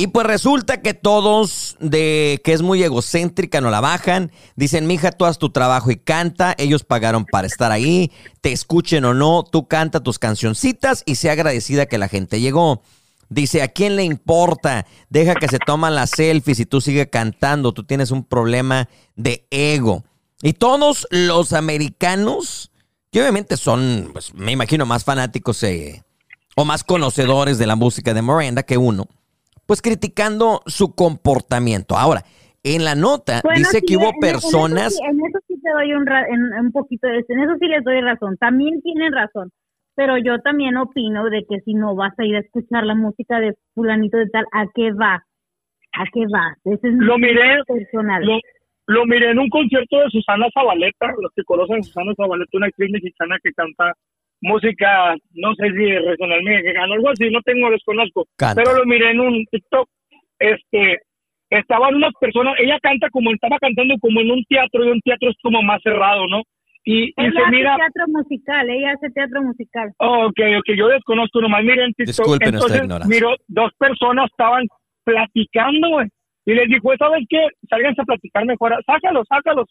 Y 0.00 0.06
pues 0.06 0.28
resulta 0.28 0.80
que 0.80 0.94
todos 0.94 1.76
de 1.80 2.40
que 2.44 2.52
es 2.52 2.62
muy 2.62 2.80
egocéntrica 2.84 3.60
no 3.60 3.68
la 3.68 3.80
bajan. 3.80 4.30
Dicen, 4.54 4.86
mija, 4.86 5.10
tú 5.10 5.24
haz 5.24 5.38
tu 5.38 5.50
trabajo 5.50 5.90
y 5.90 5.96
canta. 5.96 6.54
Ellos 6.56 6.84
pagaron 6.84 7.24
para 7.24 7.48
estar 7.48 7.72
ahí. 7.72 8.12
Te 8.40 8.52
escuchen 8.52 9.04
o 9.06 9.12
no, 9.12 9.42
tú 9.42 9.66
canta 9.66 9.98
tus 9.98 10.20
cancioncitas 10.20 11.02
y 11.04 11.16
sea 11.16 11.32
agradecida 11.32 11.86
que 11.86 11.98
la 11.98 12.06
gente 12.06 12.40
llegó. 12.40 12.80
Dice, 13.28 13.60
¿a 13.60 13.66
quién 13.66 13.96
le 13.96 14.04
importa? 14.04 14.86
Deja 15.08 15.34
que 15.34 15.48
se 15.48 15.58
toman 15.58 15.96
las 15.96 16.10
selfies 16.10 16.60
y 16.60 16.66
tú 16.66 16.80
sigue 16.80 17.10
cantando. 17.10 17.72
Tú 17.72 17.82
tienes 17.82 18.12
un 18.12 18.22
problema 18.22 18.88
de 19.16 19.48
ego. 19.50 20.04
Y 20.42 20.52
todos 20.52 21.08
los 21.10 21.52
americanos, 21.52 22.70
que 23.10 23.20
obviamente 23.20 23.56
son, 23.56 24.10
pues, 24.12 24.32
me 24.32 24.52
imagino, 24.52 24.86
más 24.86 25.02
fanáticos 25.02 25.60
eh, 25.64 26.04
o 26.54 26.64
más 26.64 26.84
conocedores 26.84 27.58
de 27.58 27.66
la 27.66 27.74
música 27.74 28.14
de 28.14 28.22
Miranda 28.22 28.62
que 28.62 28.78
uno, 28.78 29.08
pues 29.68 29.82
criticando 29.82 30.62
su 30.66 30.94
comportamiento. 30.96 31.96
Ahora, 31.98 32.22
en 32.64 32.84
la 32.84 32.94
nota 32.94 33.40
Bueno, 33.44 33.58
dice 33.58 33.80
sí, 33.80 33.86
que 33.86 33.96
hubo 33.98 34.08
en- 34.08 34.14
en 34.16 34.24
eso 34.24 34.32
personas... 34.32 34.94
sí- 34.94 35.02
En 35.04 35.16
eso, 35.20 35.38
sí, 35.46 35.60
te 35.62 35.70
doy 35.70 35.92
un, 35.92 36.06
ra- 36.06 36.26
en- 36.26 36.54
un 36.64 36.72
poquito 36.72 37.06
de 37.06 37.18
eso. 37.18 37.26
En 37.34 37.40
eso 37.40 37.52
sí 37.60 37.66
les 37.68 37.84
doy 37.84 38.00
razón. 38.00 38.36
También 38.38 38.80
tienen 38.82 39.12
razón. 39.12 39.50
Pero 39.94 40.16
yo 40.16 40.38
también 40.40 40.76
opino 40.78 41.24
de 41.28 41.44
que 41.48 41.60
si 41.66 41.74
no 41.74 41.94
vas 41.94 42.18
a 42.18 42.24
ir 42.24 42.36
a 42.36 42.40
escuchar 42.40 42.84
la 42.84 42.94
música 42.94 43.40
de 43.40 43.54
fulanito 43.74 44.16
de 44.16 44.28
tal, 44.30 44.46
¿a 44.52 44.64
qué 44.74 44.90
va? 44.92 45.14
¿A 45.92 46.04
qué 46.14 46.24
va? 46.32 46.56
Ese 46.64 46.88
es 46.88 46.94
mi 46.94 47.04
Lo 47.04 47.18
miré, 47.18 47.62
personal. 47.66 48.24
lo, 48.24 48.38
lo 48.86 49.04
miré 49.06 49.32
en 49.32 49.38
un 49.38 49.50
concierto 49.50 49.98
de 49.98 50.08
Susana 50.10 50.46
Zabaleta, 50.54 51.08
los 51.20 51.30
que 51.36 51.42
conocen 51.44 51.80
a 51.80 51.82
Susana 51.82 52.12
Zabaleta, 52.16 52.56
una 52.56 52.68
actriz 52.68 52.90
mexicana 52.90 53.36
que 53.42 53.52
canta 53.52 53.92
música, 54.40 55.14
no 55.34 55.54
sé 55.54 55.70
si 55.72 55.92
regional 55.98 56.42
mexicana, 56.42 56.94
algo 56.94 57.10
así, 57.10 57.30
no 57.30 57.40
tengo, 57.42 57.70
desconozco, 57.70 58.26
Canta. 58.36 58.62
pero 58.62 58.76
lo 58.76 58.84
miré 58.84 59.10
en 59.10 59.20
un 59.20 59.44
TikTok, 59.50 59.88
este, 60.38 60.98
estaban 61.50 61.94
unas 61.94 62.12
personas, 62.20 62.54
ella 62.58 62.78
canta 62.80 63.08
como, 63.10 63.32
estaba 63.32 63.58
cantando 63.58 63.94
como 64.00 64.20
en 64.20 64.30
un 64.30 64.44
teatro, 64.48 64.84
y 64.84 64.90
un 64.90 65.00
teatro 65.00 65.30
es 65.30 65.36
como 65.42 65.62
más 65.62 65.80
cerrado, 65.82 66.26
¿no? 66.28 66.42
Y, 66.84 67.08
y 67.08 67.14
Ella 67.18 67.32
se 67.32 67.40
hace 67.42 67.50
mira, 67.50 67.76
teatro 67.76 68.04
musical, 68.08 68.70
ella 68.70 68.92
hace 68.92 69.10
teatro 69.10 69.42
musical. 69.42 69.92
Oh, 69.98 70.26
ok, 70.26 70.40
ok, 70.58 70.76
yo 70.76 70.88
desconozco 70.88 71.40
nomás, 71.40 71.62
miren, 71.62 71.92
TikTok. 71.92 72.38
Entonces, 72.40 72.82
miro, 73.06 73.34
dos 73.46 73.72
personas 73.78 74.30
estaban 74.30 74.64
platicando, 75.04 75.88
güey, 75.90 76.08
y 76.46 76.54
les 76.54 76.68
dijo, 76.68 76.96
¿sabes 76.96 77.26
qué? 77.28 77.46
Sálganse 77.68 78.00
a 78.00 78.04
platicar 78.04 78.46
mejor, 78.46 78.74
sácalos, 78.86 79.26
sácalos. 79.28 79.66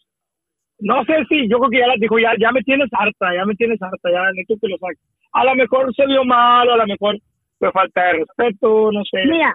No 0.80 1.04
sé 1.04 1.24
si, 1.28 1.48
yo 1.48 1.58
creo 1.58 1.70
que 1.70 1.78
ya 1.78 1.88
les 1.88 2.00
dijo, 2.00 2.18
ya, 2.18 2.32
ya 2.38 2.52
me 2.52 2.62
tienes 2.62 2.88
harta, 2.92 3.34
ya 3.34 3.44
me 3.44 3.54
tienes 3.54 3.82
harta, 3.82 4.10
ya 4.10 4.22
necesito 4.30 4.58
que 4.60 4.68
lo 4.68 4.78
saques. 4.78 4.98
A 5.32 5.44
lo 5.44 5.54
mejor 5.56 5.92
se 5.94 6.06
vio 6.06 6.24
mal, 6.24 6.70
a 6.70 6.76
lo 6.76 6.86
mejor 6.86 7.16
fue 7.58 7.72
falta 7.72 8.04
de 8.04 8.12
respeto, 8.24 8.92
no 8.92 9.02
sé. 9.04 9.26
Mira, 9.26 9.52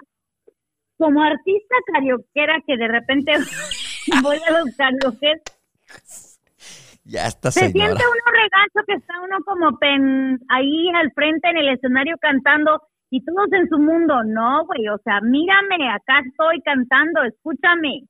como 0.98 1.22
artista 1.22 1.74
carioquera 1.92 2.58
que 2.66 2.76
de 2.76 2.88
repente 2.88 3.32
voy 4.22 4.36
a 4.46 4.50
los 4.52 4.76
karaokes, 4.76 5.42
Ya 7.04 7.26
está, 7.26 7.50
se 7.50 7.70
siente 7.70 7.80
uno 7.82 8.32
regacho 8.32 8.86
que 8.86 8.94
está 8.94 9.20
uno 9.22 9.38
como 9.44 9.78
pen, 9.78 10.38
ahí 10.48 10.88
al 10.94 11.10
frente 11.12 11.48
en 11.48 11.56
el 11.56 11.68
escenario 11.70 12.16
cantando 12.20 12.82
y 13.10 13.24
todos 13.24 13.52
en 13.52 13.68
su 13.68 13.78
mundo. 13.78 14.22
No, 14.24 14.66
güey, 14.66 14.88
o 14.88 14.98
sea, 15.04 15.20
mírame, 15.22 15.88
acá 15.88 16.20
estoy 16.26 16.60
cantando, 16.62 17.22
escúchame. 17.22 18.04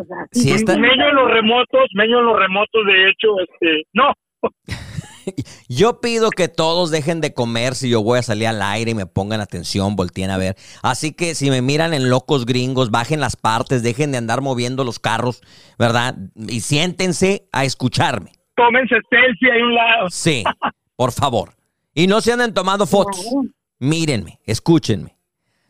O 0.00 0.04
sea, 0.04 0.16
Sí, 0.32 0.50
está- 0.52 0.76
Meño 0.76 1.08
en 1.08 1.14
los 1.14 1.30
remotos, 1.30 1.88
meño 1.94 2.18
en 2.20 2.26
los 2.26 2.38
remotos, 2.38 2.82
de 2.86 3.10
hecho, 3.10 3.28
este, 3.40 3.86
no, 3.92 4.12
Yo 5.70 6.00
pido 6.02 6.28
que 6.30 6.48
todos 6.48 6.90
dejen 6.90 7.22
de 7.22 7.32
comer 7.32 7.74
si 7.74 7.88
yo 7.88 8.02
voy 8.02 8.18
a 8.18 8.22
salir 8.22 8.46
al 8.46 8.60
aire 8.60 8.90
y 8.90 8.94
me 8.94 9.06
pongan 9.06 9.40
atención, 9.40 9.96
volteen 9.96 10.28
a 10.30 10.36
ver. 10.36 10.54
Así 10.82 11.14
que 11.14 11.34
si 11.34 11.48
me 11.48 11.62
miran 11.62 11.94
en 11.94 12.10
locos 12.10 12.44
gringos, 12.44 12.90
bajen 12.90 13.20
las 13.20 13.34
partes, 13.36 13.82
dejen 13.82 14.12
de 14.12 14.18
andar 14.18 14.42
moviendo 14.42 14.84
los 14.84 14.98
carros, 14.98 15.40
¿verdad? 15.78 16.14
Y 16.36 16.60
siéntense 16.60 17.48
a 17.52 17.64
escucharme. 17.64 18.32
tómense 18.54 18.96
selfie 19.08 19.50
ahí 19.50 19.62
un 19.62 19.74
lado. 19.74 20.10
Sí, 20.10 20.44
por 20.94 21.10
favor. 21.12 21.54
Y 21.94 22.06
no 22.06 22.20
se 22.20 22.32
anden 22.32 22.52
tomando 22.52 22.86
fotos. 22.86 23.24
Mírenme, 23.78 24.40
escúchenme. 24.44 25.16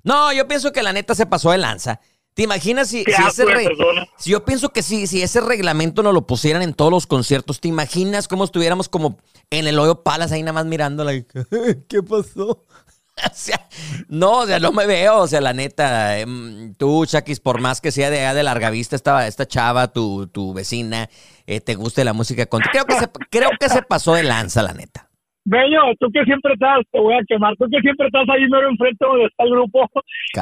No, 0.02 0.32
yo 0.32 0.48
pienso 0.48 0.72
que 0.72 0.82
la 0.82 0.92
neta 0.92 1.14
se 1.14 1.26
pasó 1.26 1.52
de 1.52 1.58
lanza. 1.58 2.00
¿Te 2.34 2.42
imaginas 2.42 2.88
si, 2.88 3.04
si 3.04 3.12
ese 3.28 3.44
re- 3.44 3.68
si 4.18 4.30
yo 4.30 4.44
pienso 4.44 4.70
que 4.70 4.82
si, 4.82 5.06
si 5.06 5.22
ese 5.22 5.40
reglamento 5.40 6.02
nos 6.02 6.12
lo 6.12 6.26
pusieran 6.26 6.62
en 6.62 6.74
todos 6.74 6.90
los 6.90 7.06
conciertos, 7.06 7.60
¿te 7.60 7.68
imaginas 7.68 8.26
cómo 8.26 8.42
estuviéramos 8.44 8.88
como 8.88 9.18
en 9.50 9.66
el 9.68 9.78
hoyo 9.78 10.02
palas 10.02 10.32
ahí 10.32 10.42
nada 10.42 10.54
más 10.54 10.66
mirándola? 10.66 11.14
y, 11.14 11.24
¿Qué 11.88 12.02
pasó? 12.02 12.64
O 13.16 13.30
sea, 13.32 13.68
no, 14.08 14.38
o 14.40 14.46
sea, 14.46 14.58
no 14.58 14.72
me 14.72 14.86
veo, 14.86 15.18
o 15.18 15.28
sea, 15.28 15.40
la 15.40 15.52
neta, 15.52 16.18
em, 16.18 16.74
tú, 16.74 17.06
Chakis, 17.06 17.38
por 17.38 17.60
más 17.60 17.80
que 17.80 17.92
sea 17.92 18.10
de 18.10 18.18
allá 18.18 18.34
de 18.34 18.42
larga 18.42 18.70
vista, 18.70 18.96
esta, 18.96 19.28
esta 19.28 19.46
chava, 19.46 19.86
tu, 19.92 20.26
tu 20.26 20.52
vecina, 20.52 21.08
eh, 21.46 21.60
te 21.60 21.76
guste 21.76 22.02
la 22.02 22.12
música, 22.12 22.46
con- 22.46 22.60
creo 22.72 22.84
que, 22.84 22.98
se, 22.98 23.08
creo 23.30 23.50
que 23.60 23.68
se 23.68 23.82
pasó 23.82 24.14
de 24.14 24.24
lanza, 24.24 24.62
la 24.62 24.72
neta. 24.72 25.03
Bello, 25.44 25.92
tú 26.00 26.08
que 26.12 26.24
siempre 26.24 26.54
estás, 26.54 26.80
te 26.90 26.98
voy 26.98 27.14
a 27.14 27.20
quemar, 27.28 27.54
tú 27.58 27.66
que 27.70 27.80
siempre 27.80 28.06
estás 28.06 28.24
ahí 28.30 28.48
mero 28.48 28.68
enfrente 28.70 29.04
donde 29.04 29.26
está 29.26 29.44
el 29.44 29.50
grupo, 29.50 29.90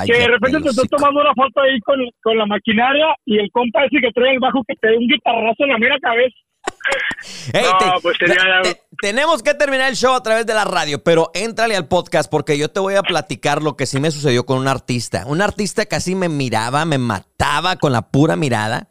que 0.06 0.12
de 0.18 0.28
repente 0.28 0.60
te 0.62 0.68
estás 0.70 0.88
tomando 0.88 1.20
una 1.20 1.34
foto 1.34 1.60
ahí 1.60 1.80
con, 1.80 1.98
con 2.22 2.38
la 2.38 2.46
maquinaria 2.46 3.06
y 3.26 3.38
el 3.38 3.50
compa 3.50 3.84
ese 3.84 3.98
que 4.00 4.12
trae 4.14 4.32
el 4.34 4.38
bajo 4.40 4.62
que 4.66 4.74
te 4.76 4.88
dé 4.88 4.96
un 4.96 5.08
guitarrazo 5.08 5.64
en 5.64 5.68
la 5.70 5.78
mera 5.78 5.96
cabeza. 6.00 6.36
Ey, 7.52 7.64
No, 7.64 7.78
te- 7.78 8.00
pues 8.02 8.16
sería 8.18 8.44
la- 8.44 8.62
ya- 8.62 8.72
te- 8.74 8.80
tenemos 9.00 9.42
que 9.42 9.54
terminar 9.54 9.88
el 9.90 9.96
show 9.96 10.14
a 10.14 10.22
través 10.22 10.46
de 10.46 10.54
la 10.54 10.64
radio, 10.64 11.02
pero 11.02 11.30
éntrale 11.34 11.74
al 11.76 11.88
podcast 11.88 12.30
porque 12.30 12.56
yo 12.56 12.68
te 12.68 12.78
voy 12.78 12.94
a 12.94 13.02
platicar 13.02 13.60
lo 13.62 13.76
que 13.76 13.86
sí 13.86 13.98
me 13.98 14.10
sucedió 14.12 14.46
con 14.46 14.58
un 14.58 14.68
artista. 14.68 15.24
Un 15.26 15.42
artista 15.42 15.84
que 15.86 15.96
así 15.96 16.14
me 16.14 16.28
miraba, 16.28 16.84
me 16.84 16.98
mataba 16.98 17.74
con 17.76 17.90
la 17.92 18.02
pura 18.02 18.36
mirada, 18.36 18.86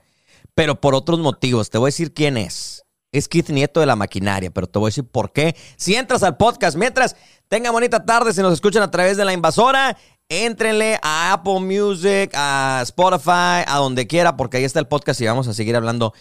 pero 0.54 0.76
por 0.82 0.94
otros 0.96 1.20
motivos. 1.20 1.70
Te 1.70 1.78
voy 1.78 1.86
a 1.88 1.94
decir 1.96 2.14
quién 2.14 2.36
es. 2.36 2.71
Es 3.14 3.28
Keith 3.28 3.50
Nieto 3.50 3.82
de 3.82 3.86
la 3.86 3.98
maquinaria, 3.98 4.52
pero 4.52 4.68
te 4.68 4.80
voy 4.80 4.88
a 4.88 4.90
decir 4.90 5.04
por 5.06 5.34
qué. 5.34 5.54
Si 5.76 5.96
entras 5.96 6.24
al 6.24 6.38
podcast, 6.38 6.78
mientras 6.78 7.18
tenga 7.50 7.70
bonita 7.72 8.06
tarde, 8.06 8.32
si 8.32 8.42
nos 8.42 8.54
escuchan 8.54 8.84
a 8.84 8.90
través 8.90 9.18
de 9.18 9.26
la 9.26 9.34
invasora, 9.34 9.98
éntrenle 10.30 10.98
a 11.04 11.34
Apple 11.34 11.60
Music, 11.60 12.32
a 12.34 12.80
Spotify, 12.84 13.66
a 13.68 13.78
donde 13.80 14.08
quiera, 14.08 14.38
porque 14.38 14.58
ahí 14.58 14.64
está 14.64 14.80
el 14.80 14.88
podcast 14.88 15.20
y 15.20 15.26
vamos 15.26 15.46
a 15.50 15.54
seguir 15.54 15.76
hablando. 15.76 16.14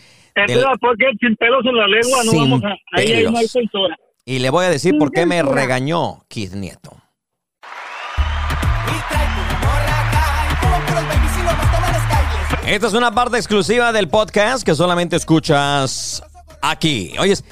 del- 0.48 0.64
porque 0.80 1.04
sin 1.20 1.36
pelos 1.36 1.64
en 1.64 1.76
la 1.76 1.86
lengua 1.86 2.24
no 2.24 2.32
vamos 2.36 2.62
a... 2.64 2.68
Ahí, 2.98 3.12
ahí 3.12 3.22
no 3.22 3.28
hay 3.30 3.34
pelos. 3.36 3.52
censura. 3.52 3.96
Y 4.24 4.40
le 4.40 4.50
voy 4.50 4.64
a 4.64 4.70
decir 4.70 4.98
por 4.98 5.12
qué 5.12 5.26
me 5.26 5.42
regañó 5.44 6.24
Keith 6.28 6.54
Nieto. 6.54 6.96
Esta 12.66 12.86
es 12.86 12.92
una 12.94 13.10
parte 13.12 13.36
exclusiva 13.36 13.92
del 13.92 14.08
podcast 14.08 14.62
que 14.64 14.74
solamente 14.76 15.16
escuchas 15.16 16.22
aquí. 16.62 17.12
Oyes, 17.18 17.44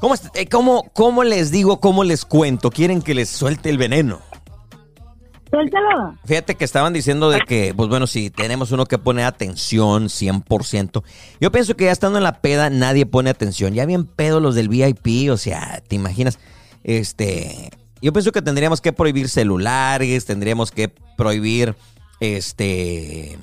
¿cómo, 0.00 0.14
eh, 0.34 0.46
cómo, 0.46 0.90
cómo 0.92 1.24
les 1.24 1.50
digo, 1.50 1.80
cómo 1.80 2.04
les 2.04 2.24
cuento? 2.24 2.70
¿Quieren 2.70 3.02
que 3.02 3.14
les 3.14 3.28
suelte 3.28 3.70
el 3.70 3.78
veneno? 3.78 4.20
Suéltalo. 5.50 6.16
Fíjate 6.24 6.56
que 6.56 6.64
estaban 6.64 6.92
diciendo 6.92 7.30
de 7.30 7.40
que, 7.42 7.74
pues 7.76 7.88
bueno, 7.88 8.08
si 8.08 8.30
tenemos 8.30 8.72
uno 8.72 8.86
que 8.86 8.98
pone 8.98 9.22
atención 9.22 10.06
100%. 10.06 11.02
Yo 11.40 11.52
pienso 11.52 11.76
que 11.76 11.84
ya 11.84 11.92
estando 11.92 12.18
en 12.18 12.24
la 12.24 12.40
peda 12.40 12.70
nadie 12.70 13.06
pone 13.06 13.30
atención. 13.30 13.72
Ya 13.72 13.86
bien 13.86 14.04
pedo 14.04 14.40
los 14.40 14.56
del 14.56 14.68
VIP, 14.68 15.30
o 15.30 15.36
sea, 15.36 15.80
¿te 15.86 15.94
imaginas? 15.94 16.40
Este, 16.82 17.70
yo 18.02 18.12
pienso 18.12 18.32
que 18.32 18.42
tendríamos 18.42 18.80
que 18.80 18.92
prohibir 18.92 19.28
celulares, 19.28 20.24
tendríamos 20.26 20.72
que 20.72 20.88
prohibir, 21.16 21.76
este, 22.20 23.38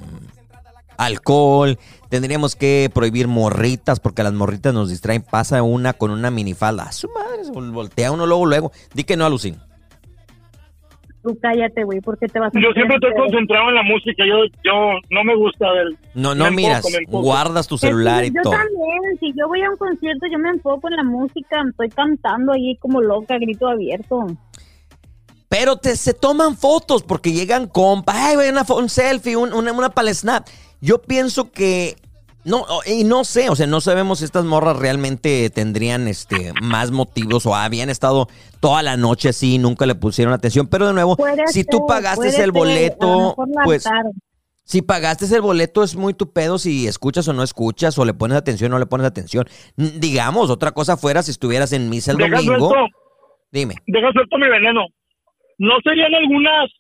alcohol, 0.98 1.78
tendríamos 2.10 2.56
que 2.56 2.90
prohibir 2.94 3.28
morritas 3.28 4.00
porque 4.00 4.24
las 4.24 4.34
morritas 4.34 4.74
nos 4.74 4.90
distraen. 4.90 5.22
Pasa 5.24 5.64
una 5.64 5.94
con 5.94 6.12
una 6.12 6.32
minifalda. 6.32 6.84
A 6.84 6.92
su 6.92 7.10
madre, 7.10 7.44
se 7.46 7.52
voltea 7.52 8.12
uno 8.12 8.26
luego, 8.26 8.46
luego. 8.46 8.72
Di 8.94 9.04
que 9.04 9.18
no, 9.18 9.26
Alucín. 9.26 9.58
Tú 11.24 11.38
cállate, 11.40 11.84
güey, 11.84 12.02
porque 12.02 12.28
te 12.28 12.40
vas 12.40 12.52
a... 12.56 12.60
Yo 12.60 12.70
siempre 12.74 12.96
estoy 12.96 13.14
concentrado 13.14 13.70
en 13.70 13.76
la 13.76 13.84
música, 13.84 14.24
yo, 14.28 14.38
yo 14.64 14.74
no 15.12 15.24
me 15.24 15.36
gusta 15.36 15.72
ver... 15.72 15.86
No, 16.16 16.34
no 16.34 16.46
Me 16.46 16.50
miras, 16.52 16.84
enfoco, 16.84 17.22
guardas 17.22 17.68
tu 17.68 17.78
celular 17.78 18.26
y 18.26 18.30
yo 18.34 18.42
todo. 18.42 18.54
también, 18.54 19.20
si 19.20 19.32
yo 19.38 19.48
voy 19.48 19.62
a 19.62 19.70
un 19.70 19.78
concierto, 19.78 20.26
yo 20.32 20.40
me 20.40 20.50
enfoco 20.50 20.88
en 20.88 20.96
la 20.96 21.04
música, 21.04 21.62
estoy 21.70 21.90
cantando 21.90 22.54
ahí 22.54 22.76
como 22.78 23.02
loca, 23.02 23.38
grito 23.38 23.68
abierto. 23.68 24.26
Pero 25.48 25.76
te, 25.78 25.96
se 25.96 26.16
toman 26.16 26.58
fotos 26.58 27.04
porque 27.04 27.32
llegan 27.34 27.68
compa, 27.68 28.14
ay, 28.16 28.36
güey, 28.38 28.50
una 28.50 28.64
un 28.76 28.90
selfie, 28.90 29.36
un- 29.36 29.54
una, 29.54 29.74
una 29.74 29.90
pala 29.92 30.12
snap. 30.16 30.48
Yo 30.82 31.02
pienso 31.02 31.52
que 31.52 31.96
No, 32.44 32.66
y 32.88 33.04
no 33.04 33.24
sé, 33.24 33.50
o 33.50 33.56
sea, 33.56 33.68
no 33.68 33.82
sabemos 33.82 34.18
si 34.20 34.26
estas 34.26 34.46
morras 34.46 34.76
realmente 34.78 35.50
tendrían 35.52 36.08
este 36.08 36.54
más 36.60 36.90
motivos 36.90 37.46
o 37.46 37.54
habían 37.56 37.90
estado 37.92 38.28
toda 38.60 38.82
la 38.82 38.98
noche 38.98 39.30
así 39.30 39.56
y 39.56 39.58
nunca 39.60 39.86
le 39.86 39.94
pusieron 39.94 40.34
atención. 40.34 40.66
Pero 40.68 40.88
de 40.88 40.94
nuevo, 40.94 41.16
Puede 41.18 41.46
si 41.48 41.64
tú 41.64 41.78
ser, 41.78 41.86
pagaste 41.88 42.44
el 42.44 42.52
boleto, 42.52 43.36
pues 43.64 43.88
si 44.64 44.82
pagaste 44.82 45.26
el 45.36 45.42
boleto 45.42 45.84
es 45.84 45.96
muy 45.96 46.16
tu 46.16 46.32
pedo 46.34 46.58
si 46.58 46.88
escuchas 46.88 47.28
o 47.28 47.34
no 47.34 47.44
escuchas 47.44 47.96
o 48.00 48.06
le 48.06 48.16
pones 48.16 48.36
atención 48.38 48.72
o 48.72 48.76
no 48.76 48.80
le 48.80 48.88
pones 48.88 49.06
atención. 49.06 49.46
N- 49.78 50.00
Digamos, 50.00 50.50
otra 50.50 50.72
cosa 50.72 50.98
fuera 50.98 51.22
si 51.22 51.30
estuvieras 51.30 51.74
en 51.74 51.90
misa 51.92 52.12
el 52.12 52.18
Deja 52.18 52.38
domingo. 52.38 52.70
suelto, 52.70 52.88
Dime. 53.52 53.76
deja 53.86 54.12
suelto 54.14 54.38
mi 54.40 54.50
veneno. 54.50 54.82
¿No 55.60 55.74
serían 55.84 56.12
algunas 56.16 56.72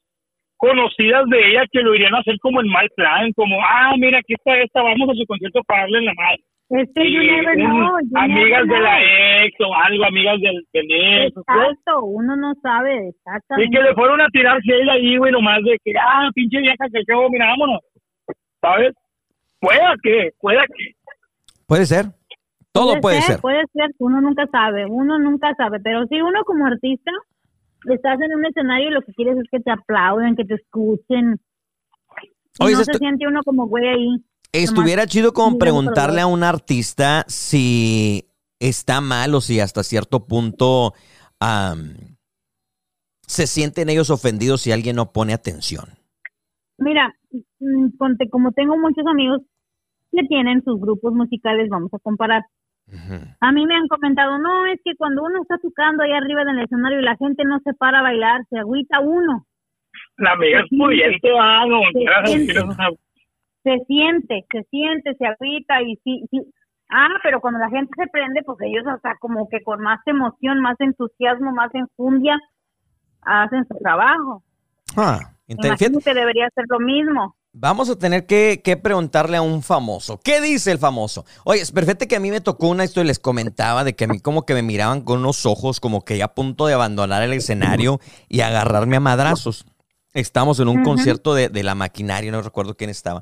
conocidas 0.61 1.25
de 1.29 1.39
ella 1.49 1.63
que 1.71 1.81
lo 1.81 1.95
irían 1.95 2.13
a 2.13 2.19
hacer 2.19 2.37
como 2.39 2.61
en 2.61 2.67
mal 2.69 2.87
plan? 2.95 3.33
Como, 3.33 3.57
ah, 3.65 3.95
mira, 3.97 4.19
aquí 4.19 4.33
está 4.33 4.55
esta, 4.57 4.81
vamos 4.83 5.09
a 5.09 5.13
su 5.17 5.25
concierto 5.25 5.59
para 5.65 5.81
darle 5.81 5.97
en 5.99 6.05
la 6.05 6.13
madre. 6.13 6.43
Este, 6.69 7.01
you 7.11 7.21
Y 7.21 7.27
never 7.31 7.57
un- 7.57 7.65
know, 7.65 7.99
you 7.99 8.17
amigas 8.17 8.65
never 8.65 8.77
de 8.77 8.79
la 8.79 9.43
ex 9.43 9.59
o 9.59 9.75
algo, 9.75 10.05
amigas 10.05 10.39
del, 10.39 10.55
del 10.71 10.85
ex. 11.25 11.33
¿sí? 11.33 11.39
Exacto, 11.41 12.03
uno 12.05 12.35
no 12.37 12.53
sabe 12.61 13.11
Y 13.57 13.69
que 13.69 13.81
le 13.81 13.93
fueron 13.93 14.21
a 14.21 14.27
tirar 14.29 14.57
él 14.63 14.89
ahí, 14.89 15.17
güey, 15.17 15.31
nomás 15.33 15.61
de 15.63 15.77
que, 15.83 15.91
ah, 15.99 16.29
pinche 16.33 16.59
vieja 16.59 16.85
que 16.93 17.01
quedó, 17.05 17.29
mira, 17.29 17.47
vámonos. 17.47 17.79
¿Sabes? 18.61 18.93
Pueda 19.59 19.95
que, 20.01 20.29
pueda 20.39 20.63
que. 20.67 20.93
Puede 21.67 21.85
ser. 21.85 22.05
Todo 22.71 23.01
puede 23.01 23.21
ser. 23.21 23.41
Puede 23.41 23.63
ser, 23.73 23.89
uno 23.99 24.21
nunca 24.21 24.45
sabe, 24.47 24.85
uno 24.85 25.19
nunca 25.19 25.53
sabe, 25.57 25.79
pero 25.83 26.05
si 26.07 26.21
uno 26.21 26.41
como 26.45 26.65
artista 26.67 27.11
estás 27.85 28.19
en 28.21 28.35
un 28.35 28.45
escenario 28.45 28.89
y 28.89 28.93
lo 28.93 29.01
que 29.01 29.13
quieres 29.13 29.37
es 29.37 29.45
que 29.51 29.59
te 29.59 29.71
aplauden, 29.71 30.35
que 30.35 30.45
te 30.45 30.55
escuchen. 30.55 31.39
Oye, 32.59 32.73
no 32.73 32.83
se 32.83 32.93
siente 32.93 33.27
uno 33.27 33.41
como 33.43 33.67
güey 33.67 33.87
ahí. 33.87 34.25
Estuviera 34.53 35.03
nomás 35.03 35.11
chido 35.11 35.33
como 35.33 35.57
preguntarle 35.57 36.21
a 36.21 36.27
un 36.27 36.43
artista 36.43 37.23
si 37.27 38.27
está 38.59 38.99
mal 39.01 39.33
o 39.33 39.41
si 39.41 39.59
hasta 39.59 39.83
cierto 39.83 40.27
punto 40.27 40.93
se 43.21 43.47
sienten 43.47 43.89
ellos 43.89 44.09
ofendidos 44.09 44.61
si 44.61 44.71
alguien 44.71 44.97
no 44.97 45.11
pone 45.13 45.33
atención. 45.33 45.85
Mira, 46.77 47.15
mm, 47.59 47.87
como 48.29 48.51
tengo 48.51 48.77
muchos 48.77 49.05
amigos 49.07 49.41
que 50.11 50.23
tienen 50.27 50.61
sus 50.63 50.79
grupos 50.79 51.13
musicales, 51.13 51.69
vamos 51.69 51.93
a 51.93 51.99
comparar. 51.99 52.43
A 53.39 53.51
mí 53.51 53.65
me 53.65 53.75
han 53.75 53.87
comentado, 53.87 54.37
no, 54.37 54.65
es 54.65 54.79
que 54.83 54.95
cuando 54.95 55.23
uno 55.23 55.41
está 55.41 55.57
tocando 55.57 56.03
ahí 56.03 56.11
arriba 56.11 56.43
del 56.43 56.59
escenario 56.59 56.99
y 56.99 57.03
la 57.03 57.15
gente 57.17 57.43
no 57.45 57.59
se 57.59 57.73
para 57.73 57.99
a 57.99 58.03
bailar, 58.03 58.41
se 58.49 58.59
agüita 58.59 58.99
uno. 58.99 59.45
La 60.17 60.33
amiga 60.33 60.59
es 60.59 60.69
pudiente, 60.69 61.31
va, 61.31 61.65
no, 61.65 61.81
Se 61.93 62.31
siente. 62.31 62.53
se 63.63 63.77
siente, 63.87 64.45
se 64.51 64.63
siente, 64.63 65.15
se 65.15 65.25
agüita 65.25 65.81
y 65.81 65.95
sí, 66.03 66.23
sí. 66.29 66.41
Ah, 66.89 67.19
pero 67.23 67.39
cuando 67.39 67.59
la 67.59 67.69
gente 67.69 67.91
se 67.95 68.07
prende, 68.07 68.41
pues 68.43 68.57
ellos 68.61 68.85
hasta 68.85 69.15
como 69.19 69.47
que 69.47 69.63
con 69.63 69.81
más 69.81 69.99
emoción, 70.05 70.59
más 70.59 70.75
entusiasmo, 70.79 71.51
más 71.53 71.73
enjundia, 71.73 72.37
hacen 73.21 73.65
su 73.67 73.77
trabajo. 73.77 74.43
Ah, 74.97 75.19
imagino 75.47 75.99
que 75.99 76.13
debería 76.13 76.49
ser 76.53 76.65
lo 76.67 76.79
mismo. 76.79 77.35
Vamos 77.53 77.89
a 77.89 77.97
tener 77.97 78.25
que, 78.25 78.61
que 78.63 78.77
preguntarle 78.77 79.35
a 79.35 79.41
un 79.41 79.61
famoso. 79.61 80.17
¿Qué 80.19 80.39
dice 80.39 80.71
el 80.71 80.79
famoso? 80.79 81.25
Oye, 81.43 81.59
es 81.59 81.71
perfecto 81.71 82.07
que 82.07 82.15
a 82.15 82.19
mí 82.21 82.31
me 82.31 82.39
tocó 82.39 82.69
una 82.69 82.85
historia 82.85 83.05
y 83.05 83.07
les 83.07 83.19
comentaba 83.19 83.83
de 83.83 83.93
que 83.93 84.05
a 84.05 84.07
mí 84.07 84.21
como 84.21 84.45
que 84.45 84.53
me 84.53 84.61
miraban 84.61 85.01
con 85.01 85.19
unos 85.19 85.45
ojos 85.45 85.81
como 85.81 86.05
que 86.05 86.17
ya 86.17 86.25
a 86.25 86.33
punto 86.33 86.65
de 86.67 86.73
abandonar 86.73 87.23
el 87.23 87.33
escenario 87.33 87.99
y 88.29 88.39
agarrarme 88.39 88.95
a 88.95 89.01
madrazos. 89.01 89.65
Estamos 90.13 90.59
en 90.61 90.69
un 90.69 90.83
concierto 90.83 91.33
de, 91.33 91.49
de 91.49 91.63
la 91.63 91.75
maquinaria, 91.75 92.31
no 92.31 92.41
recuerdo 92.41 92.77
quién 92.77 92.89
estaba. 92.89 93.21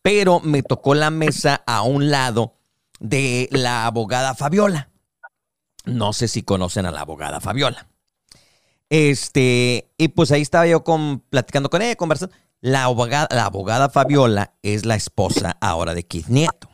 Pero 0.00 0.40
me 0.40 0.62
tocó 0.62 0.94
la 0.94 1.10
mesa 1.10 1.62
a 1.66 1.82
un 1.82 2.10
lado 2.10 2.54
de 2.98 3.48
la 3.50 3.84
abogada 3.84 4.34
Fabiola. 4.34 4.88
No 5.84 6.14
sé 6.14 6.28
si 6.28 6.42
conocen 6.42 6.86
a 6.86 6.90
la 6.90 7.02
abogada 7.02 7.40
Fabiola. 7.40 7.88
Este, 8.88 9.90
y 9.98 10.08
pues 10.08 10.30
ahí 10.30 10.42
estaba 10.42 10.66
yo 10.66 10.84
con, 10.84 11.20
platicando 11.20 11.70
con 11.70 11.82
ella, 11.82 11.96
conversando. 11.96 12.34
La 12.66 12.82
abogada, 12.82 13.28
la 13.30 13.44
abogada 13.44 13.88
Fabiola 13.88 14.54
es 14.60 14.84
la 14.84 14.96
esposa 14.96 15.56
ahora 15.60 15.94
de 15.94 16.02
Keith 16.02 16.26
Nieto. 16.26 16.68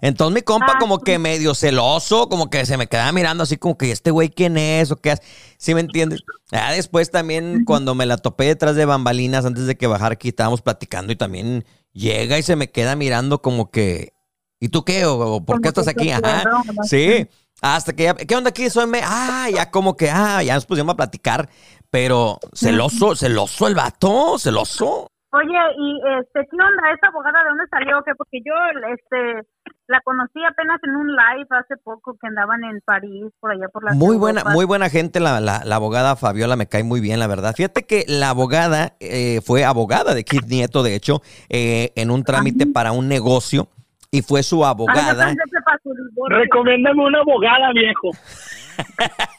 Entonces 0.00 0.32
mi 0.32 0.40
compa 0.40 0.78
como 0.80 0.98
que 1.00 1.18
medio 1.18 1.54
celoso, 1.54 2.30
como 2.30 2.48
que 2.48 2.64
se 2.64 2.78
me 2.78 2.86
quedaba 2.86 3.12
mirando 3.12 3.42
así 3.42 3.58
como 3.58 3.76
que 3.76 3.90
este 3.90 4.10
güey 4.10 4.30
quién 4.30 4.56
es 4.56 4.90
o 4.90 4.96
qué 4.96 5.10
hace. 5.10 5.22
¿Sí 5.58 5.74
me 5.74 5.82
entiendes? 5.82 6.22
Ya 6.50 6.72
después 6.72 7.10
también 7.10 7.66
cuando 7.66 7.94
me 7.94 8.06
la 8.06 8.16
topé 8.16 8.46
detrás 8.46 8.76
de 8.76 8.86
bambalinas 8.86 9.44
antes 9.44 9.66
de 9.66 9.76
que 9.76 9.86
bajara 9.86 10.14
aquí 10.14 10.30
estábamos 10.30 10.62
platicando 10.62 11.12
y 11.12 11.16
también 11.16 11.66
llega 11.92 12.38
y 12.38 12.42
se 12.42 12.56
me 12.56 12.70
queda 12.70 12.96
mirando 12.96 13.42
como 13.42 13.70
que 13.70 14.14
¿y 14.58 14.70
tú 14.70 14.86
qué? 14.86 15.04
¿O, 15.04 15.18
o 15.18 15.44
por 15.44 15.60
qué 15.60 15.68
estás 15.68 15.86
aquí? 15.86 16.12
Ajá. 16.12 16.44
Sí. 16.88 17.28
Hasta 17.60 17.94
que 17.94 18.02
ya, 18.04 18.14
¿qué 18.14 18.36
onda 18.36 18.50
aquí? 18.50 18.68
Soy 18.68 18.86
me, 18.86 19.00
ah, 19.02 19.48
ya 19.54 19.70
como 19.70 19.96
que, 19.96 20.10
ah, 20.10 20.42
ya 20.42 20.54
nos 20.54 20.66
pusimos 20.66 20.92
a 20.92 20.96
platicar, 20.96 21.48
pero 21.94 22.40
celoso, 22.52 23.14
celoso 23.14 23.68
el 23.68 23.76
vato, 23.76 24.36
celoso. 24.36 25.06
Oye, 25.30 25.58
y 25.78 26.00
este, 26.18 26.40
¿qué 26.50 26.56
onda? 26.56 26.90
¿Esta 26.92 27.06
abogada 27.06 27.38
de 27.44 27.48
dónde 27.50 27.64
salió? 27.70 28.02
¿Qué? 28.04 28.12
Porque 28.18 28.38
yo, 28.44 28.52
este, 28.92 29.46
la 29.86 30.00
conocí 30.04 30.40
apenas 30.44 30.80
en 30.82 30.96
un 30.96 31.06
live 31.14 31.46
hace 31.50 31.76
poco 31.84 32.16
que 32.20 32.26
andaban 32.26 32.64
en 32.64 32.80
París, 32.84 33.26
por 33.38 33.52
allá 33.52 33.68
por 33.72 33.84
la 33.84 33.92
Muy 33.94 34.16
buena, 34.16 34.42
muy 34.42 34.64
buena 34.64 34.90
gente 34.90 35.20
la, 35.20 35.40
la- 35.40 35.62
la 35.64 35.76
abogada 35.76 36.16
Fabiola, 36.16 36.56
me 36.56 36.66
cae 36.66 36.82
muy 36.82 37.00
bien, 37.00 37.20
la 37.20 37.28
verdad. 37.28 37.54
Fíjate 37.54 37.84
que 37.84 38.04
la 38.08 38.30
abogada 38.30 38.94
eh, 38.98 39.40
fue 39.44 39.64
abogada 39.64 40.14
de 40.14 40.24
Keith 40.24 40.46
Nieto, 40.48 40.82
de 40.82 40.96
hecho, 40.96 41.22
eh, 41.48 41.92
en 41.94 42.10
un 42.10 42.24
trámite 42.24 42.66
para 42.66 42.90
un 42.90 43.06
negocio 43.06 43.68
y 44.14 44.22
fue 44.22 44.44
su 44.44 44.64
abogada. 44.64 45.34
Recomiéndame 46.28 47.04
una 47.04 47.18
abogada, 47.20 47.72
viejo. 47.72 48.10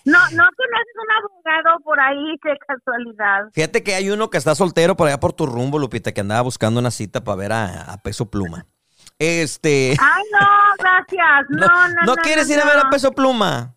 No, 0.05 0.19
no 0.19 0.43
conoces 0.55 0.95
un 0.95 1.11
abogado 1.17 1.79
por 1.83 1.99
ahí, 1.99 2.37
qué 2.41 2.53
casualidad. 2.65 3.49
Fíjate 3.53 3.83
que 3.83 3.95
hay 3.95 4.09
uno 4.09 4.29
que 4.29 4.37
está 4.37 4.53
soltero 4.53 4.95
por 4.95 5.07
allá 5.07 5.19
por 5.19 5.33
tu 5.33 5.45
rumbo, 5.45 5.79
Lupita, 5.79 6.13
que 6.13 6.21
andaba 6.21 6.41
buscando 6.41 6.79
una 6.79 6.91
cita 6.91 7.23
para 7.23 7.35
ver 7.35 7.51
a, 7.51 7.81
a 7.91 7.97
Peso 7.97 8.29
Pluma. 8.29 8.65
Este. 9.19 9.97
Ay, 9.99 10.23
no, 10.31 10.47
gracias. 10.77 11.45
No, 11.49 11.67
no, 11.67 11.87
no. 11.87 12.05
¿No 12.05 12.15
quieres 12.17 12.49
ir 12.49 12.59
a 12.59 12.65
ver 12.65 12.77
a 12.77 12.89
Peso 12.89 13.11
Pluma? 13.11 13.74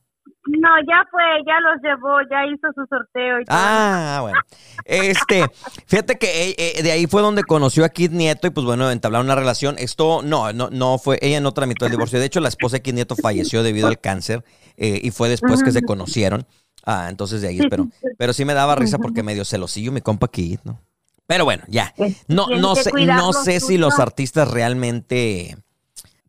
No, 0.49 0.69
ya 0.87 1.05
fue, 1.11 1.23
ya 1.47 1.61
los 1.61 1.83
llevó, 1.83 2.21
ya 2.31 2.47
hizo 2.47 2.69
su 2.75 2.87
sorteo 2.87 3.41
y 3.41 3.45
todo. 3.45 3.57
Ah, 3.59 4.19
bueno. 4.23 4.41
Este, 4.85 5.45
fíjate 5.87 6.17
que 6.17 6.51
eh, 6.51 6.55
eh, 6.57 6.83
de 6.83 6.93
ahí 6.93 7.07
fue 7.07 7.21
donde 7.21 7.43
conoció 7.43 7.85
a 7.85 7.91
Kid 7.91 8.13
Nieto 8.13 8.47
y 8.47 8.51
pues 8.51 8.65
bueno, 8.65 8.91
entablaron 8.91 9.27
una 9.27 9.35
relación. 9.35 9.77
Esto 9.79 10.23
no, 10.23 10.53
no, 10.53 10.71
no 10.71 10.99
fue, 10.99 11.19
ella 11.21 11.41
no 11.41 11.53
tramitó 11.53 11.85
el 11.85 11.91
divorcio. 11.91 12.19
De 12.19 12.25
hecho, 12.25 12.41
la 12.41 12.49
esposa 12.49 12.77
de 12.77 12.83
Kid 12.83 12.95
Nieto 12.95 13.15
falleció 13.15 13.63
debido 13.63 13.89
al 13.89 14.01
cáncer 14.01 14.43
eh, 14.77 15.01
y 15.03 15.11
fue 15.11 15.29
después 15.29 15.63
que 15.63 15.73
se 15.73 15.83
conocieron. 15.83 16.47
Ah, 16.85 17.09
entonces 17.11 17.43
de 17.43 17.49
ahí, 17.49 17.61
pero, 17.69 17.87
pero 18.17 18.33
sí 18.33 18.47
me 18.47 18.55
daba 18.55 18.75
risa 18.75 18.99
porque 18.99 19.23
medio 19.23 19.45
celosillo 19.45 19.93
mi 19.93 20.01
compa 20.01 20.29
Kid, 20.29 20.61
¿no? 20.65 20.81
Pero 21.27 21.45
bueno, 21.45 21.65
ya. 21.69 21.93
No, 22.27 22.47
tiene 22.47 22.63
no 22.63 22.75
que 22.75 22.83
sé, 22.85 22.91
no 23.05 23.33
sé 23.35 23.61
si 23.61 23.77
los 23.77 23.99
artistas 23.99 24.51
realmente 24.51 25.59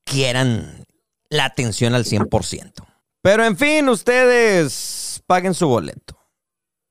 quieran 0.04 0.86
la 1.30 1.46
atención 1.46 1.94
al 1.94 2.04
100%. 2.04 2.89
Pero 3.22 3.44
en 3.44 3.58
fin, 3.58 3.88
ustedes 3.90 5.22
paguen 5.28 5.54
su 5.54 5.68
boleto. 5.68 6.18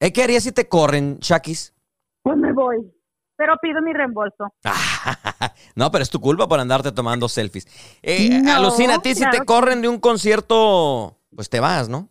¿Eh, 0.00 0.12
¿Qué 0.12 0.22
harías 0.22 0.44
si 0.44 0.52
te 0.52 0.68
corren, 0.68 1.18
Shakis? 1.20 1.74
Pues 2.22 2.36
me 2.36 2.52
voy. 2.52 2.76
Pero 3.36 3.54
pido 3.62 3.80
mi 3.82 3.92
reembolso. 3.92 4.52
No, 5.74 5.90
pero 5.92 6.02
es 6.02 6.10
tu 6.10 6.20
culpa 6.20 6.48
por 6.48 6.58
andarte 6.58 6.90
tomando 6.90 7.28
selfies. 7.28 7.66
Eh, 8.02 8.28
No, 8.42 8.52
alucina, 8.56 8.94
a 8.94 8.98
ti 8.98 9.14
si 9.14 9.22
te 9.30 9.44
corren 9.44 9.80
de 9.80 9.88
un 9.88 9.98
concierto, 10.00 11.16
pues 11.34 11.48
te 11.48 11.60
vas, 11.60 11.88
¿no? 11.88 12.08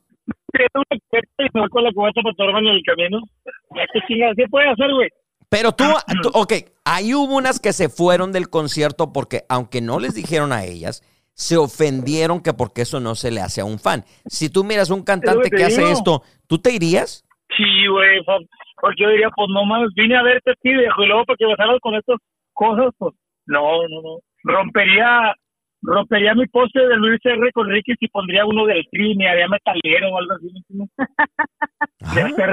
Pero 5.49 5.71
tú, 5.73 5.83
tú- 6.21 6.31
ok, 6.33 6.53
ahí 6.85 7.13
hubo 7.13 7.35
unas 7.35 7.59
que 7.59 7.73
se 7.73 7.89
fueron 7.89 8.31
del 8.31 8.49
concierto 8.49 9.11
porque, 9.13 9.45
aunque 9.49 9.81
no 9.81 9.99
les 9.99 10.13
dijeron 10.15 10.51
a 10.53 10.63
ellas, 10.63 11.03
se 11.37 11.55
ofendieron 11.55 12.41
que 12.41 12.51
porque 12.53 12.81
eso 12.81 12.99
no 12.99 13.13
se 13.13 13.29
le 13.29 13.41
hace 13.41 13.61
a 13.61 13.65
un 13.65 13.77
fan. 13.77 14.01
Si 14.25 14.51
tú 14.51 14.63
miras 14.63 14.89
un 14.89 15.03
cantante 15.03 15.49
te 15.49 15.55
que 15.55 15.63
hace 15.65 15.91
esto, 15.91 16.23
¿tú 16.49 16.57
te 16.57 16.73
irías? 16.73 17.23
Sí, 17.55 17.87
güey, 17.87 18.25
porque 18.81 19.03
yo 19.03 19.09
diría, 19.09 19.29
pues 19.35 19.47
no 19.53 19.63
mames, 19.63 19.93
vine 19.95 20.17
a 20.17 20.23
verte 20.23 20.53
ti, 20.61 20.73
viejo, 20.73 21.03
y 21.03 21.07
luego 21.07 21.25
para 21.25 21.37
que 21.37 21.45
me 21.45 21.55
salgas 21.55 21.79
con 21.79 21.93
estas 21.93 22.17
cosas, 22.53 22.91
pues 22.97 23.13
no, 23.45 23.87
no, 23.87 24.01
no. 24.01 24.17
Rompería, 24.43 25.35
rompería 25.83 26.33
mi 26.33 26.47
poste 26.47 26.79
de 26.79 26.95
Luis 26.95 27.19
R. 27.23 27.51
con 27.51 27.69
Ricky 27.69 27.93
y 27.99 28.07
pondría 28.07 28.43
uno 28.43 28.65
del 28.65 28.83
Tri, 28.91 29.15
me 29.15 29.29
haría 29.29 29.47
metalero 29.47 30.09
o 30.09 30.17
algo 30.17 30.33
así. 30.33 30.49
De 32.15 32.29
ser, 32.31 32.49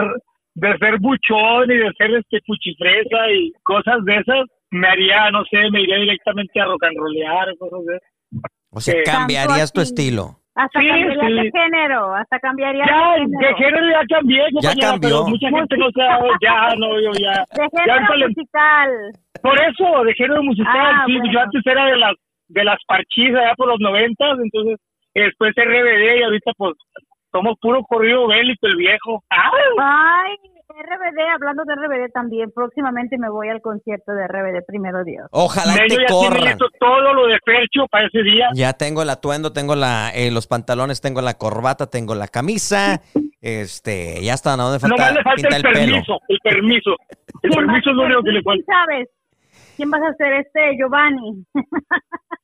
de 0.56 0.78
ser 0.78 0.98
buchón 1.00 1.70
y 1.70 1.76
de 1.76 1.90
ser 1.96 2.14
este 2.16 2.40
cuchifresa 2.46 3.30
y 3.32 3.50
cosas 3.62 4.04
de 4.04 4.16
esas, 4.16 4.44
me 4.70 4.88
haría, 4.88 5.30
no 5.30 5.42
sé, 5.46 5.70
me 5.70 5.80
iría 5.82 5.96
directamente 5.96 6.60
a 6.60 6.66
rock 6.66 6.84
and 6.84 6.98
rollear, 6.98 7.56
cosas 7.56 7.80
de 7.86 7.96
esas. 7.96 8.13
O 8.74 8.80
sea, 8.80 8.94
cambiarías 9.04 9.72
tu 9.72 9.80
estilo. 9.80 10.36
Hasta 10.56 10.78
Sí, 10.80 10.86
cambiaría 10.86 11.26
sí. 11.28 11.34
de 11.34 11.50
género, 11.50 12.14
hasta 12.14 12.38
cambiaría 12.38 12.84
Ya, 12.86 13.12
de 13.14 13.18
género. 13.20 13.38
de 13.48 13.54
género 13.56 13.86
ya 13.90 14.16
cambié, 14.16 14.42
compañera, 14.52 14.88
cambió. 14.90 15.08
pero 15.10 15.26
mucha 15.26 15.48
gente 15.50 15.76
no 15.76 15.90
sabe, 15.90 16.28
ya, 16.40 16.68
no, 16.78 17.00
yo 17.00 17.10
ya. 17.18 17.44
De 17.58 17.68
ya 17.86 17.94
género 18.06 18.28
musical. 18.28 18.90
Por 19.42 19.58
eso, 19.60 20.04
de 20.04 20.14
género 20.14 20.42
musical, 20.44 20.76
Ah, 20.94 21.02
sí, 21.06 21.16
bueno. 21.18 21.32
yo 21.32 21.40
antes 21.40 21.62
era 21.66 21.86
de 21.86 21.96
las 21.96 22.14
de 22.48 22.62
las 22.64 22.78
parchizas 22.86 23.40
allá 23.40 23.54
por 23.56 23.66
los 23.68 23.80
noventas, 23.80 24.38
entonces 24.42 24.76
después 25.14 25.54
RBD 25.56 26.18
y 26.20 26.22
ahorita 26.22 26.52
pues 26.56 26.74
somos 27.32 27.56
puro 27.60 27.82
corrido 27.84 28.28
bélico 28.28 28.66
el 28.68 28.76
viejo. 28.76 29.22
Ay, 29.30 30.36
RBD, 30.82 31.18
hablando 31.34 31.62
de 31.64 31.74
RBD 31.74 32.12
también, 32.12 32.50
próximamente 32.54 33.16
me 33.18 33.28
voy 33.30 33.48
al 33.48 33.60
concierto 33.60 34.12
de 34.12 34.26
RBD, 34.26 34.64
primero 34.66 35.04
Dios. 35.04 35.26
Ojalá 35.30 35.74
Mello 35.74 35.96
te 35.96 36.02
ya 36.02 36.06
tiene 36.06 36.28
corran. 36.28 36.44
listo 36.44 36.66
todo 36.80 37.12
lo 37.14 37.26
de 37.26 37.38
Fercho 37.44 37.86
para 37.90 38.06
ese 38.06 38.22
día. 38.22 38.48
Ya 38.54 38.72
tengo 38.72 39.02
el 39.02 39.10
atuendo, 39.10 39.52
tengo 39.52 39.74
la, 39.76 40.10
eh, 40.14 40.30
los 40.30 40.46
pantalones, 40.46 41.00
tengo 41.00 41.20
la 41.22 41.34
corbata, 41.34 41.86
tengo 41.86 42.14
la 42.14 42.28
camisa. 42.28 43.00
Este, 43.40 44.22
ya 44.22 44.34
está, 44.34 44.56
¿no? 44.56 44.72
Me 44.72 44.78
falta, 44.78 44.96
Nomás 44.96 45.14
le 45.14 45.22
falta 45.22 45.56
el, 45.56 45.62
pelo. 45.62 45.74
permiso, 45.74 46.20
el 46.28 46.38
permiso. 46.42 46.90
El 47.42 47.50
¿Quién 47.50 47.66
permiso 47.66 47.90
es 47.90 47.96
lo 47.96 48.02
único 48.04 48.22
que 48.22 48.30
le 48.32 48.42
¿Quién 48.42 48.64
falta. 48.66 48.72
sabes? 48.86 49.08
¿Quién 49.76 49.90
vas 49.90 50.02
a 50.02 50.14
ser 50.14 50.32
este, 50.34 50.76
Giovanni? 50.76 51.44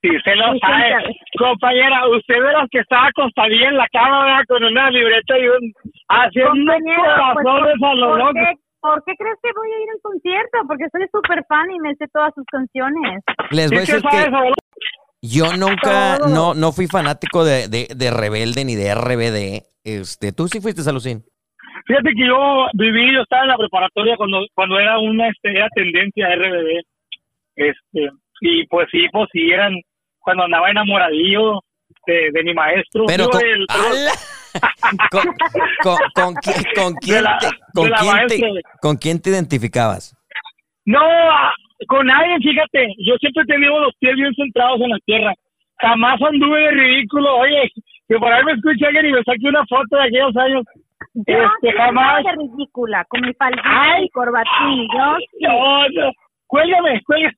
Sí, 0.02 0.08
se 0.24 0.34
lo 0.34 0.58
sabe. 0.58 1.14
Compañera, 1.38 2.08
usted 2.08 2.34
de 2.34 2.52
las 2.52 2.68
que 2.70 2.78
estaba 2.78 3.08
acostadilla 3.08 3.68
en 3.68 3.76
la 3.76 3.86
cama 3.92 4.24
¿verdad? 4.24 4.44
con 4.48 4.64
una 4.64 4.90
libreta 4.90 5.38
y 5.38 5.46
un... 5.46 5.72
haciendo 6.08 6.72
pues, 6.72 6.96
corazones 6.96 7.82
a 7.82 7.94
los 7.94 8.08
¿por, 8.08 8.18
locos. 8.18 8.34
qué, 8.34 8.54
¿por 8.80 9.04
qué 9.04 9.12
crees 9.18 9.36
que 9.42 9.50
voy 9.54 9.68
a 9.70 9.82
ir 9.82 9.90
al 9.90 10.00
concierto? 10.02 10.58
Porque 10.66 10.88
soy 10.90 11.06
súper 11.12 11.44
fan 11.46 11.70
y 11.70 11.78
me 11.80 11.94
sé 11.96 12.06
todas 12.12 12.32
sus 12.34 12.46
canciones. 12.46 13.22
Les 13.50 13.68
voy 13.70 13.80
a 13.80 13.82
¿Y 13.82 13.86
qué 13.86 13.92
decir 13.92 14.08
que 14.08 14.52
yo 15.22 15.52
nunca, 15.52 16.16
Todo. 16.18 16.28
no, 16.28 16.54
no 16.54 16.72
fui 16.72 16.86
fanático 16.86 17.44
de, 17.44 17.68
de, 17.68 17.88
de 17.94 18.10
Rebelde 18.10 18.64
ni 18.64 18.74
de 18.74 18.94
RBD. 18.94 19.62
Este, 19.84 20.32
tú 20.32 20.48
sí 20.48 20.62
fuiste, 20.62 20.80
Salucín. 20.80 21.22
Fíjate 21.86 22.10
que 22.16 22.26
yo 22.26 22.66
viví, 22.74 23.12
yo 23.12 23.22
estaba 23.22 23.42
en 23.42 23.48
la 23.48 23.56
preparatoria 23.58 24.16
cuando 24.16 24.38
cuando 24.54 24.78
era 24.78 24.98
una 24.98 25.28
este, 25.28 25.50
era 25.50 25.68
tendencia 25.74 26.34
RBD. 26.34 26.84
Este, 27.56 28.08
y 28.40 28.66
pues 28.66 28.88
sí, 28.90 29.06
pues 29.12 29.28
sí, 29.32 29.50
eran 29.50 29.72
cuando 30.18 30.44
andaba 30.44 30.70
enamoradillo 30.70 31.60
de, 32.06 32.30
de 32.32 32.42
mi 32.44 32.54
maestro. 32.54 33.04
Pero 33.06 33.28
con, 33.28 33.40
del- 33.40 33.66
¡Ala! 33.68 34.12
con, 35.10 35.24
con, 35.82 35.96
con 36.14 36.34
qui- 36.36 36.74
con 36.74 36.94
quién, 36.94 37.24
la- 37.24 37.38
te, 37.38 37.46
de 37.46 37.52
con, 37.74 37.90
la 37.90 37.96
quién 37.98 38.10
te, 38.26 38.38
maestra. 38.38 38.70
¿Con 38.80 38.96
quién 38.96 39.22
te 39.22 39.30
identificabas? 39.30 40.16
No, 40.86 41.00
ah, 41.02 41.52
con 41.86 42.06
nadie, 42.06 42.36
fíjate. 42.38 42.94
Yo 43.06 43.14
siempre 43.18 43.42
he 43.44 43.46
tenido 43.46 43.78
los 43.80 43.94
pies 43.98 44.14
bien 44.16 44.34
centrados 44.34 44.80
en 44.80 44.90
la 44.90 44.98
tierra. 45.04 45.34
Jamás 45.78 46.20
anduve 46.22 46.60
de 46.60 46.70
ridículo. 46.72 47.36
Oye, 47.36 47.70
que 48.08 48.16
por 48.18 48.32
ahí 48.32 48.44
me 48.44 48.52
escuche 48.52 48.86
alguien 48.86 49.06
y 49.06 49.12
me 49.12 49.22
saque 49.22 49.46
una 49.48 49.64
foto 49.66 49.96
de 49.96 50.02
aquellos 50.04 50.36
años. 50.36 50.64
Yo 51.14 51.22
Este, 51.34 51.70
sí 51.70 51.76
jamás. 51.76 52.22
ridícula, 52.36 53.04
con 53.08 53.20
mi 53.22 53.32
faldita 53.34 54.00
y 54.02 54.08
corbatín. 54.10 54.88
Yo 54.94 55.16
sí. 55.18 55.26
No, 55.40 55.88
no. 55.88 56.12
Cuélgame, 56.50 57.00
cuélgame. 57.06 57.34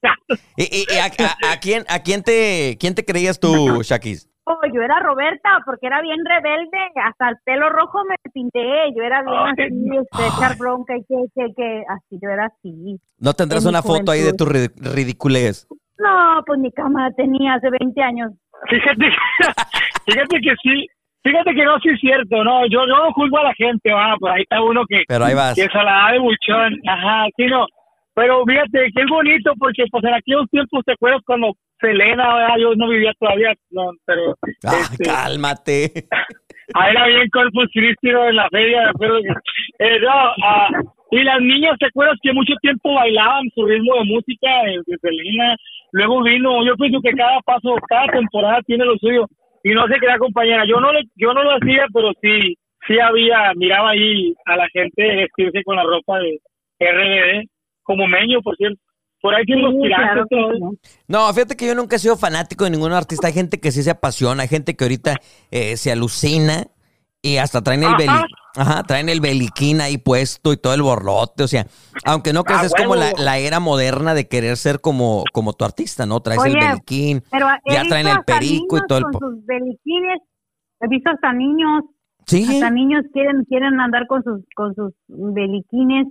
¿Y, 0.56 0.62
y- 0.64 0.86
y 0.88 0.98
a, 0.98 1.04
a- 1.04 1.52
a 1.52 1.60
quién, 1.60 1.84
a 1.88 1.98
quién, 2.02 2.22
te, 2.22 2.76
quién 2.80 2.94
te 2.94 3.04
creías 3.04 3.38
tú, 3.38 3.82
Shakis? 3.82 4.28
Oh, 4.44 4.58
yo 4.74 4.82
era 4.82 4.98
Roberta 4.98 5.60
porque 5.64 5.86
era 5.86 6.00
bien 6.02 6.18
rebelde, 6.24 6.78
hasta 7.04 7.28
el 7.28 7.36
pelo 7.44 7.68
rojo 7.70 7.98
me 8.08 8.16
pinté, 8.32 8.60
yo 8.96 9.02
era 9.04 9.22
bien 9.22 9.36
Ay, 9.36 9.66
así, 9.66 9.98
este, 10.02 10.26
echar 10.26 10.56
bronca 10.56 10.96
y 10.96 11.04
que, 11.04 11.14
que, 11.34 11.54
que, 11.54 11.84
así, 11.88 12.18
yo 12.20 12.28
era 12.28 12.46
así. 12.46 12.98
¿No 13.20 13.34
tendrás 13.34 13.64
una 13.66 13.82
foto 13.82 14.10
ahí 14.10 14.20
de 14.22 14.32
tu 14.32 14.44
ri- 14.46 14.72
ridiculez? 14.76 15.68
No, 15.98 16.42
pues 16.44 16.58
mi 16.58 16.72
cámara 16.72 17.12
tenía 17.16 17.54
hace 17.54 17.68
20 17.70 18.02
años. 18.02 18.32
Fíjate, 18.68 19.06
fíjate 20.06 20.40
que 20.40 20.54
sí. 20.62 20.86
Fíjate 21.24 21.54
que 21.54 21.64
no, 21.64 21.78
sí 21.78 21.90
es 21.90 22.00
cierto, 22.00 22.42
no, 22.42 22.66
yo 22.66 22.80
yo 22.80 22.86
no 22.98 23.12
juzgo 23.12 23.38
a 23.38 23.44
la 23.44 23.54
gente, 23.54 23.92
va, 23.92 24.16
por 24.18 24.32
ahí 24.32 24.42
está 24.42 24.60
uno 24.60 24.82
que, 24.88 25.04
Pero 25.06 25.24
ahí 25.24 25.34
vas. 25.34 25.54
que 25.54 25.68
se 25.68 25.78
la 25.78 25.84
da 25.84 26.12
de 26.14 26.18
buchón, 26.18 26.72
ajá, 26.88 27.26
sí, 27.36 27.46
no, 27.46 27.64
pero 28.14 28.44
fíjate 28.44 28.90
que 28.94 29.02
es 29.02 29.08
bonito 29.08 29.52
porque 29.58 29.84
pues 29.90 30.04
en 30.04 30.14
aquellos 30.14 30.48
tiempos 30.50 30.84
te 30.84 30.92
acuerdas 30.92 31.22
cuando 31.26 31.52
Selena, 31.80 32.34
¿verdad? 32.34 32.56
yo 32.60 32.74
no 32.76 32.88
vivía 32.88 33.12
todavía, 33.18 33.52
no, 33.70 33.90
pero 34.06 34.34
Ah, 34.64 34.80
este, 34.82 35.04
cálmate. 35.04 35.90
ahí 36.74 36.90
era 36.90 37.06
bien 37.06 37.28
Corpus 37.30 37.68
Christi 37.72 38.10
en 38.10 38.36
la 38.36 38.48
feria, 38.50 38.92
que, 38.98 39.06
eh, 39.06 40.00
no, 40.00 40.32
ah, 40.44 40.68
y 41.10 41.22
las 41.24 41.40
niñas, 41.40 41.76
¿te 41.78 41.86
acuerdas 41.86 42.18
que 42.22 42.32
mucho 42.32 42.54
tiempo 42.62 42.94
bailaban 42.94 43.50
su 43.54 43.66
ritmo 43.66 43.94
de 43.96 44.04
música 44.04 44.48
de, 44.64 44.80
de 44.86 44.98
Selena? 44.98 45.56
Luego 45.92 46.22
vino, 46.22 46.64
yo 46.64 46.74
pienso 46.76 47.00
que 47.02 47.12
cada 47.12 47.40
paso, 47.40 47.74
cada 47.88 48.06
temporada 48.06 48.60
tiene 48.66 48.84
lo 48.84 48.96
suyo, 48.96 49.26
y 49.64 49.70
no 49.70 49.86
se 49.88 49.98
crea 49.98 50.18
compañera, 50.18 50.64
yo 50.66 50.80
no 50.80 50.92
le, 50.92 51.02
yo 51.16 51.34
no 51.34 51.42
lo 51.42 51.50
hacía, 51.56 51.86
pero 51.92 52.12
sí, 52.20 52.56
sí 52.86 52.98
había, 52.98 53.52
miraba 53.56 53.90
ahí 53.90 54.34
a 54.46 54.56
la 54.56 54.68
gente 54.72 55.16
vestirse 55.16 55.62
con 55.64 55.76
la 55.76 55.84
ropa 55.84 56.18
de 56.18 56.40
RBD, 56.80 57.48
como 57.82 58.06
Meño, 58.06 58.40
por 58.42 58.56
cierto, 58.56 58.80
por 59.20 59.34
ahí 59.34 59.44
tiene 59.44 59.62
Sí, 59.62 59.76
los 59.78 59.86
claro 59.86 60.26
que. 60.28 60.36
No, 61.06 61.32
fíjate 61.32 61.56
que 61.56 61.66
yo 61.66 61.74
nunca 61.74 61.96
he 61.96 61.98
sido 62.00 62.16
fanático 62.16 62.64
de 62.64 62.70
ningún 62.70 62.92
artista. 62.92 63.28
Hay 63.28 63.32
gente 63.32 63.60
que 63.60 63.70
sí 63.70 63.82
se 63.82 63.90
apasiona, 63.90 64.42
hay 64.42 64.48
gente 64.48 64.74
que 64.74 64.84
ahorita 64.84 65.16
eh, 65.50 65.76
se 65.76 65.92
alucina 65.92 66.66
y 67.22 67.36
hasta 67.36 67.62
traen 67.62 67.84
el 67.84 67.90
Ajá. 67.90 67.96
beli, 67.98 68.12
ajá, 68.56 68.82
traen 68.82 69.08
el 69.08 69.20
beliquín 69.20 69.80
ahí 69.80 69.96
puesto 69.96 70.52
y 70.52 70.56
todo 70.56 70.74
el 70.74 70.82
borlote. 70.82 71.44
O 71.44 71.48
sea, 71.48 71.66
aunque 72.04 72.32
no 72.32 72.42
creas, 72.42 72.64
Ah, 72.64 72.66
es 72.66 72.74
como 72.74 72.96
la, 72.96 73.38
era 73.38 73.60
moderna 73.60 74.12
de 74.14 74.26
querer 74.26 74.56
ser 74.56 74.80
como, 74.80 75.22
como 75.32 75.52
tu 75.52 75.64
artista, 75.64 76.04
¿no? 76.04 76.18
Traes 76.20 76.44
el 76.44 76.56
beliquín, 76.56 77.22
ya 77.70 77.84
traen 77.84 78.08
el 78.08 78.24
perico 78.24 78.76
y 78.76 78.80
todo 78.88 78.98
el... 78.98 79.04
con 79.04 79.20
sus 79.20 79.46
beliquines, 79.46 80.18
he 80.80 80.88
visto 80.88 81.10
hasta 81.10 81.32
niños, 81.32 81.84
Sí, 82.26 82.44
hasta 82.48 82.70
niños 82.70 83.04
quieren 83.12 83.44
quieren 83.44 83.80
andar 83.80 84.06
con 84.06 84.22
sus 84.22 84.42
con 84.56 84.74
sus 84.74 84.92
beliquines. 85.08 86.08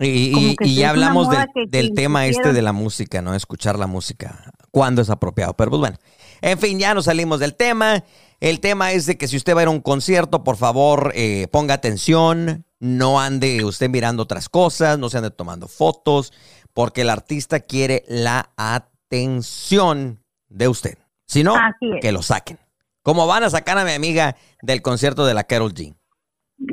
Y, 0.00 0.32
y- 0.38 0.56
y 0.60 0.74
ya 0.76 0.90
hablamos 0.90 1.28
del, 1.70 1.92
tema 1.94 2.26
este 2.26 2.52
de 2.52 2.62
la 2.62 2.72
música, 2.72 3.22
¿no? 3.22 3.34
Escuchar 3.34 3.78
la 3.78 3.86
música, 3.86 4.52
cuando 4.70 5.02
es 5.02 5.10
apropiado. 5.10 5.54
Pero 5.54 5.70
pues 5.70 5.80
bueno, 5.80 5.96
en 6.40 6.58
fin, 6.58 6.78
ya 6.78 6.94
nos 6.94 7.04
salimos 7.06 7.40
del 7.40 7.54
tema. 7.54 8.02
El 8.40 8.60
tema 8.60 8.92
es 8.92 9.04
de 9.06 9.18
que 9.18 9.28
si 9.28 9.36
usted 9.36 9.54
va 9.54 9.60
a 9.60 9.62
ir 9.64 9.68
a 9.68 9.72
un 9.72 9.80
concierto, 9.82 10.42
por 10.44 10.56
favor, 10.56 11.12
eh, 11.14 11.46
ponga 11.52 11.74
atención, 11.74 12.64
no 12.78 13.20
ande 13.20 13.64
usted 13.64 13.90
mirando 13.90 14.22
otras 14.22 14.48
cosas, 14.48 14.98
no 14.98 15.10
se 15.10 15.18
ande 15.18 15.30
tomando 15.30 15.68
fotos, 15.68 16.32
porque 16.72 17.02
el 17.02 17.10
artista 17.10 17.60
quiere 17.60 18.04
la 18.08 18.50
atención 18.56 20.22
de 20.48 20.68
usted. 20.68 20.98
Si 21.26 21.42
no, 21.44 21.54
es. 21.56 22.00
que 22.00 22.12
lo 22.12 22.22
saquen. 22.22 22.58
Como 23.02 23.26
van 23.26 23.44
a 23.44 23.50
sacar 23.50 23.78
a 23.78 23.84
mi 23.84 23.92
amiga 23.92 24.36
del 24.62 24.82
concierto 24.82 25.24
de 25.26 25.34
la 25.34 25.44
Carol 25.44 25.72
G. 25.74 25.94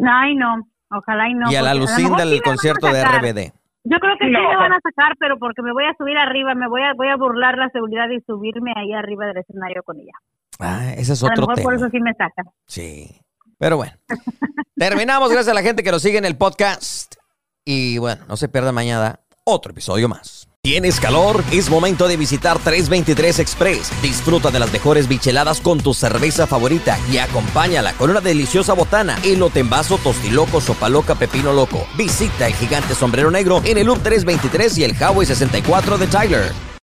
Ay, 0.09 0.35
no, 0.35 0.67
ojalá 0.89 1.29
y 1.29 1.33
no. 1.33 1.51
y 1.51 1.55
a 1.55 1.61
la 1.61 1.87
sí 1.87 2.03
del 2.17 2.41
concierto 2.41 2.87
de. 2.87 3.03
RBD. 3.03 3.53
Yo 3.89 3.99
creo 3.99 4.17
que 4.19 4.25
sí 4.25 4.31
me 4.31 4.55
van 4.57 4.73
a 4.73 4.79
sacar, 4.81 5.15
pero 5.17 5.39
porque 5.39 5.61
me 5.61 5.71
voy 5.71 5.85
a 5.85 5.95
subir 5.97 6.17
arriba, 6.17 6.53
me 6.55 6.67
voy 6.67 6.81
a 6.81 6.93
voy 6.93 7.07
a 7.07 7.15
burlar 7.15 7.57
la 7.57 7.69
seguridad 7.69 8.09
y 8.09 8.19
subirme 8.21 8.73
ahí 8.75 8.91
arriba 8.91 9.27
del 9.27 9.37
escenario 9.37 9.81
con 9.83 9.97
ella. 9.97 10.11
Ah, 10.59 10.91
ese 10.97 11.13
es 11.13 11.23
a 11.23 11.27
lo 11.27 11.31
otro 11.31 11.41
mejor 11.43 11.55
tema. 11.55 11.65
por 11.65 11.75
eso 11.75 11.89
sí 11.89 11.99
me 12.01 12.13
sacan. 12.13 12.45
Sí. 12.65 13.21
Pero 13.57 13.77
bueno. 13.77 13.93
Terminamos. 14.75 15.31
Gracias 15.31 15.51
a 15.51 15.55
la 15.55 15.61
gente 15.61 15.83
que 15.83 15.91
nos 15.91 16.01
sigue 16.01 16.17
en 16.17 16.25
el 16.25 16.37
podcast. 16.37 17.15
Y 17.63 17.97
bueno, 17.97 18.25
no 18.27 18.37
se 18.37 18.49
pierda 18.49 18.71
mañana 18.71 19.19
otro 19.45 19.71
episodio 19.71 20.09
más. 20.09 20.46
¿Tienes 20.67 20.99
calor? 20.99 21.45
Es 21.49 21.69
momento 21.69 22.09
de 22.09 22.17
visitar 22.17 22.59
323 22.59 23.39
Express. 23.39 23.89
Disfruta 24.01 24.51
de 24.51 24.59
las 24.59 24.69
mejores 24.73 25.07
bicheladas 25.07 25.61
con 25.61 25.79
tu 25.79 25.93
cerveza 25.93 26.45
favorita 26.45 26.99
y 27.09 27.19
acompáñala 27.19 27.93
con 27.93 28.09
una 28.09 28.19
deliciosa 28.19 28.73
botana, 28.73 29.17
elote 29.23 29.61
en 29.61 29.69
vaso, 29.69 29.97
tostiloco, 29.97 30.59
sopa 30.59 30.89
loca, 30.89 31.15
pepino 31.15 31.53
loco. 31.53 31.87
Visita 31.95 32.47
el 32.47 32.53
gigante 32.53 32.95
sombrero 32.95 33.31
negro 33.31 33.61
en 33.63 33.77
el 33.77 33.87
Loop 33.87 34.03
323 34.03 34.77
y 34.79 34.83
el 34.83 34.91
Highway 34.91 35.25
64 35.25 35.97
de 35.97 36.07
Tyler. 36.07 36.76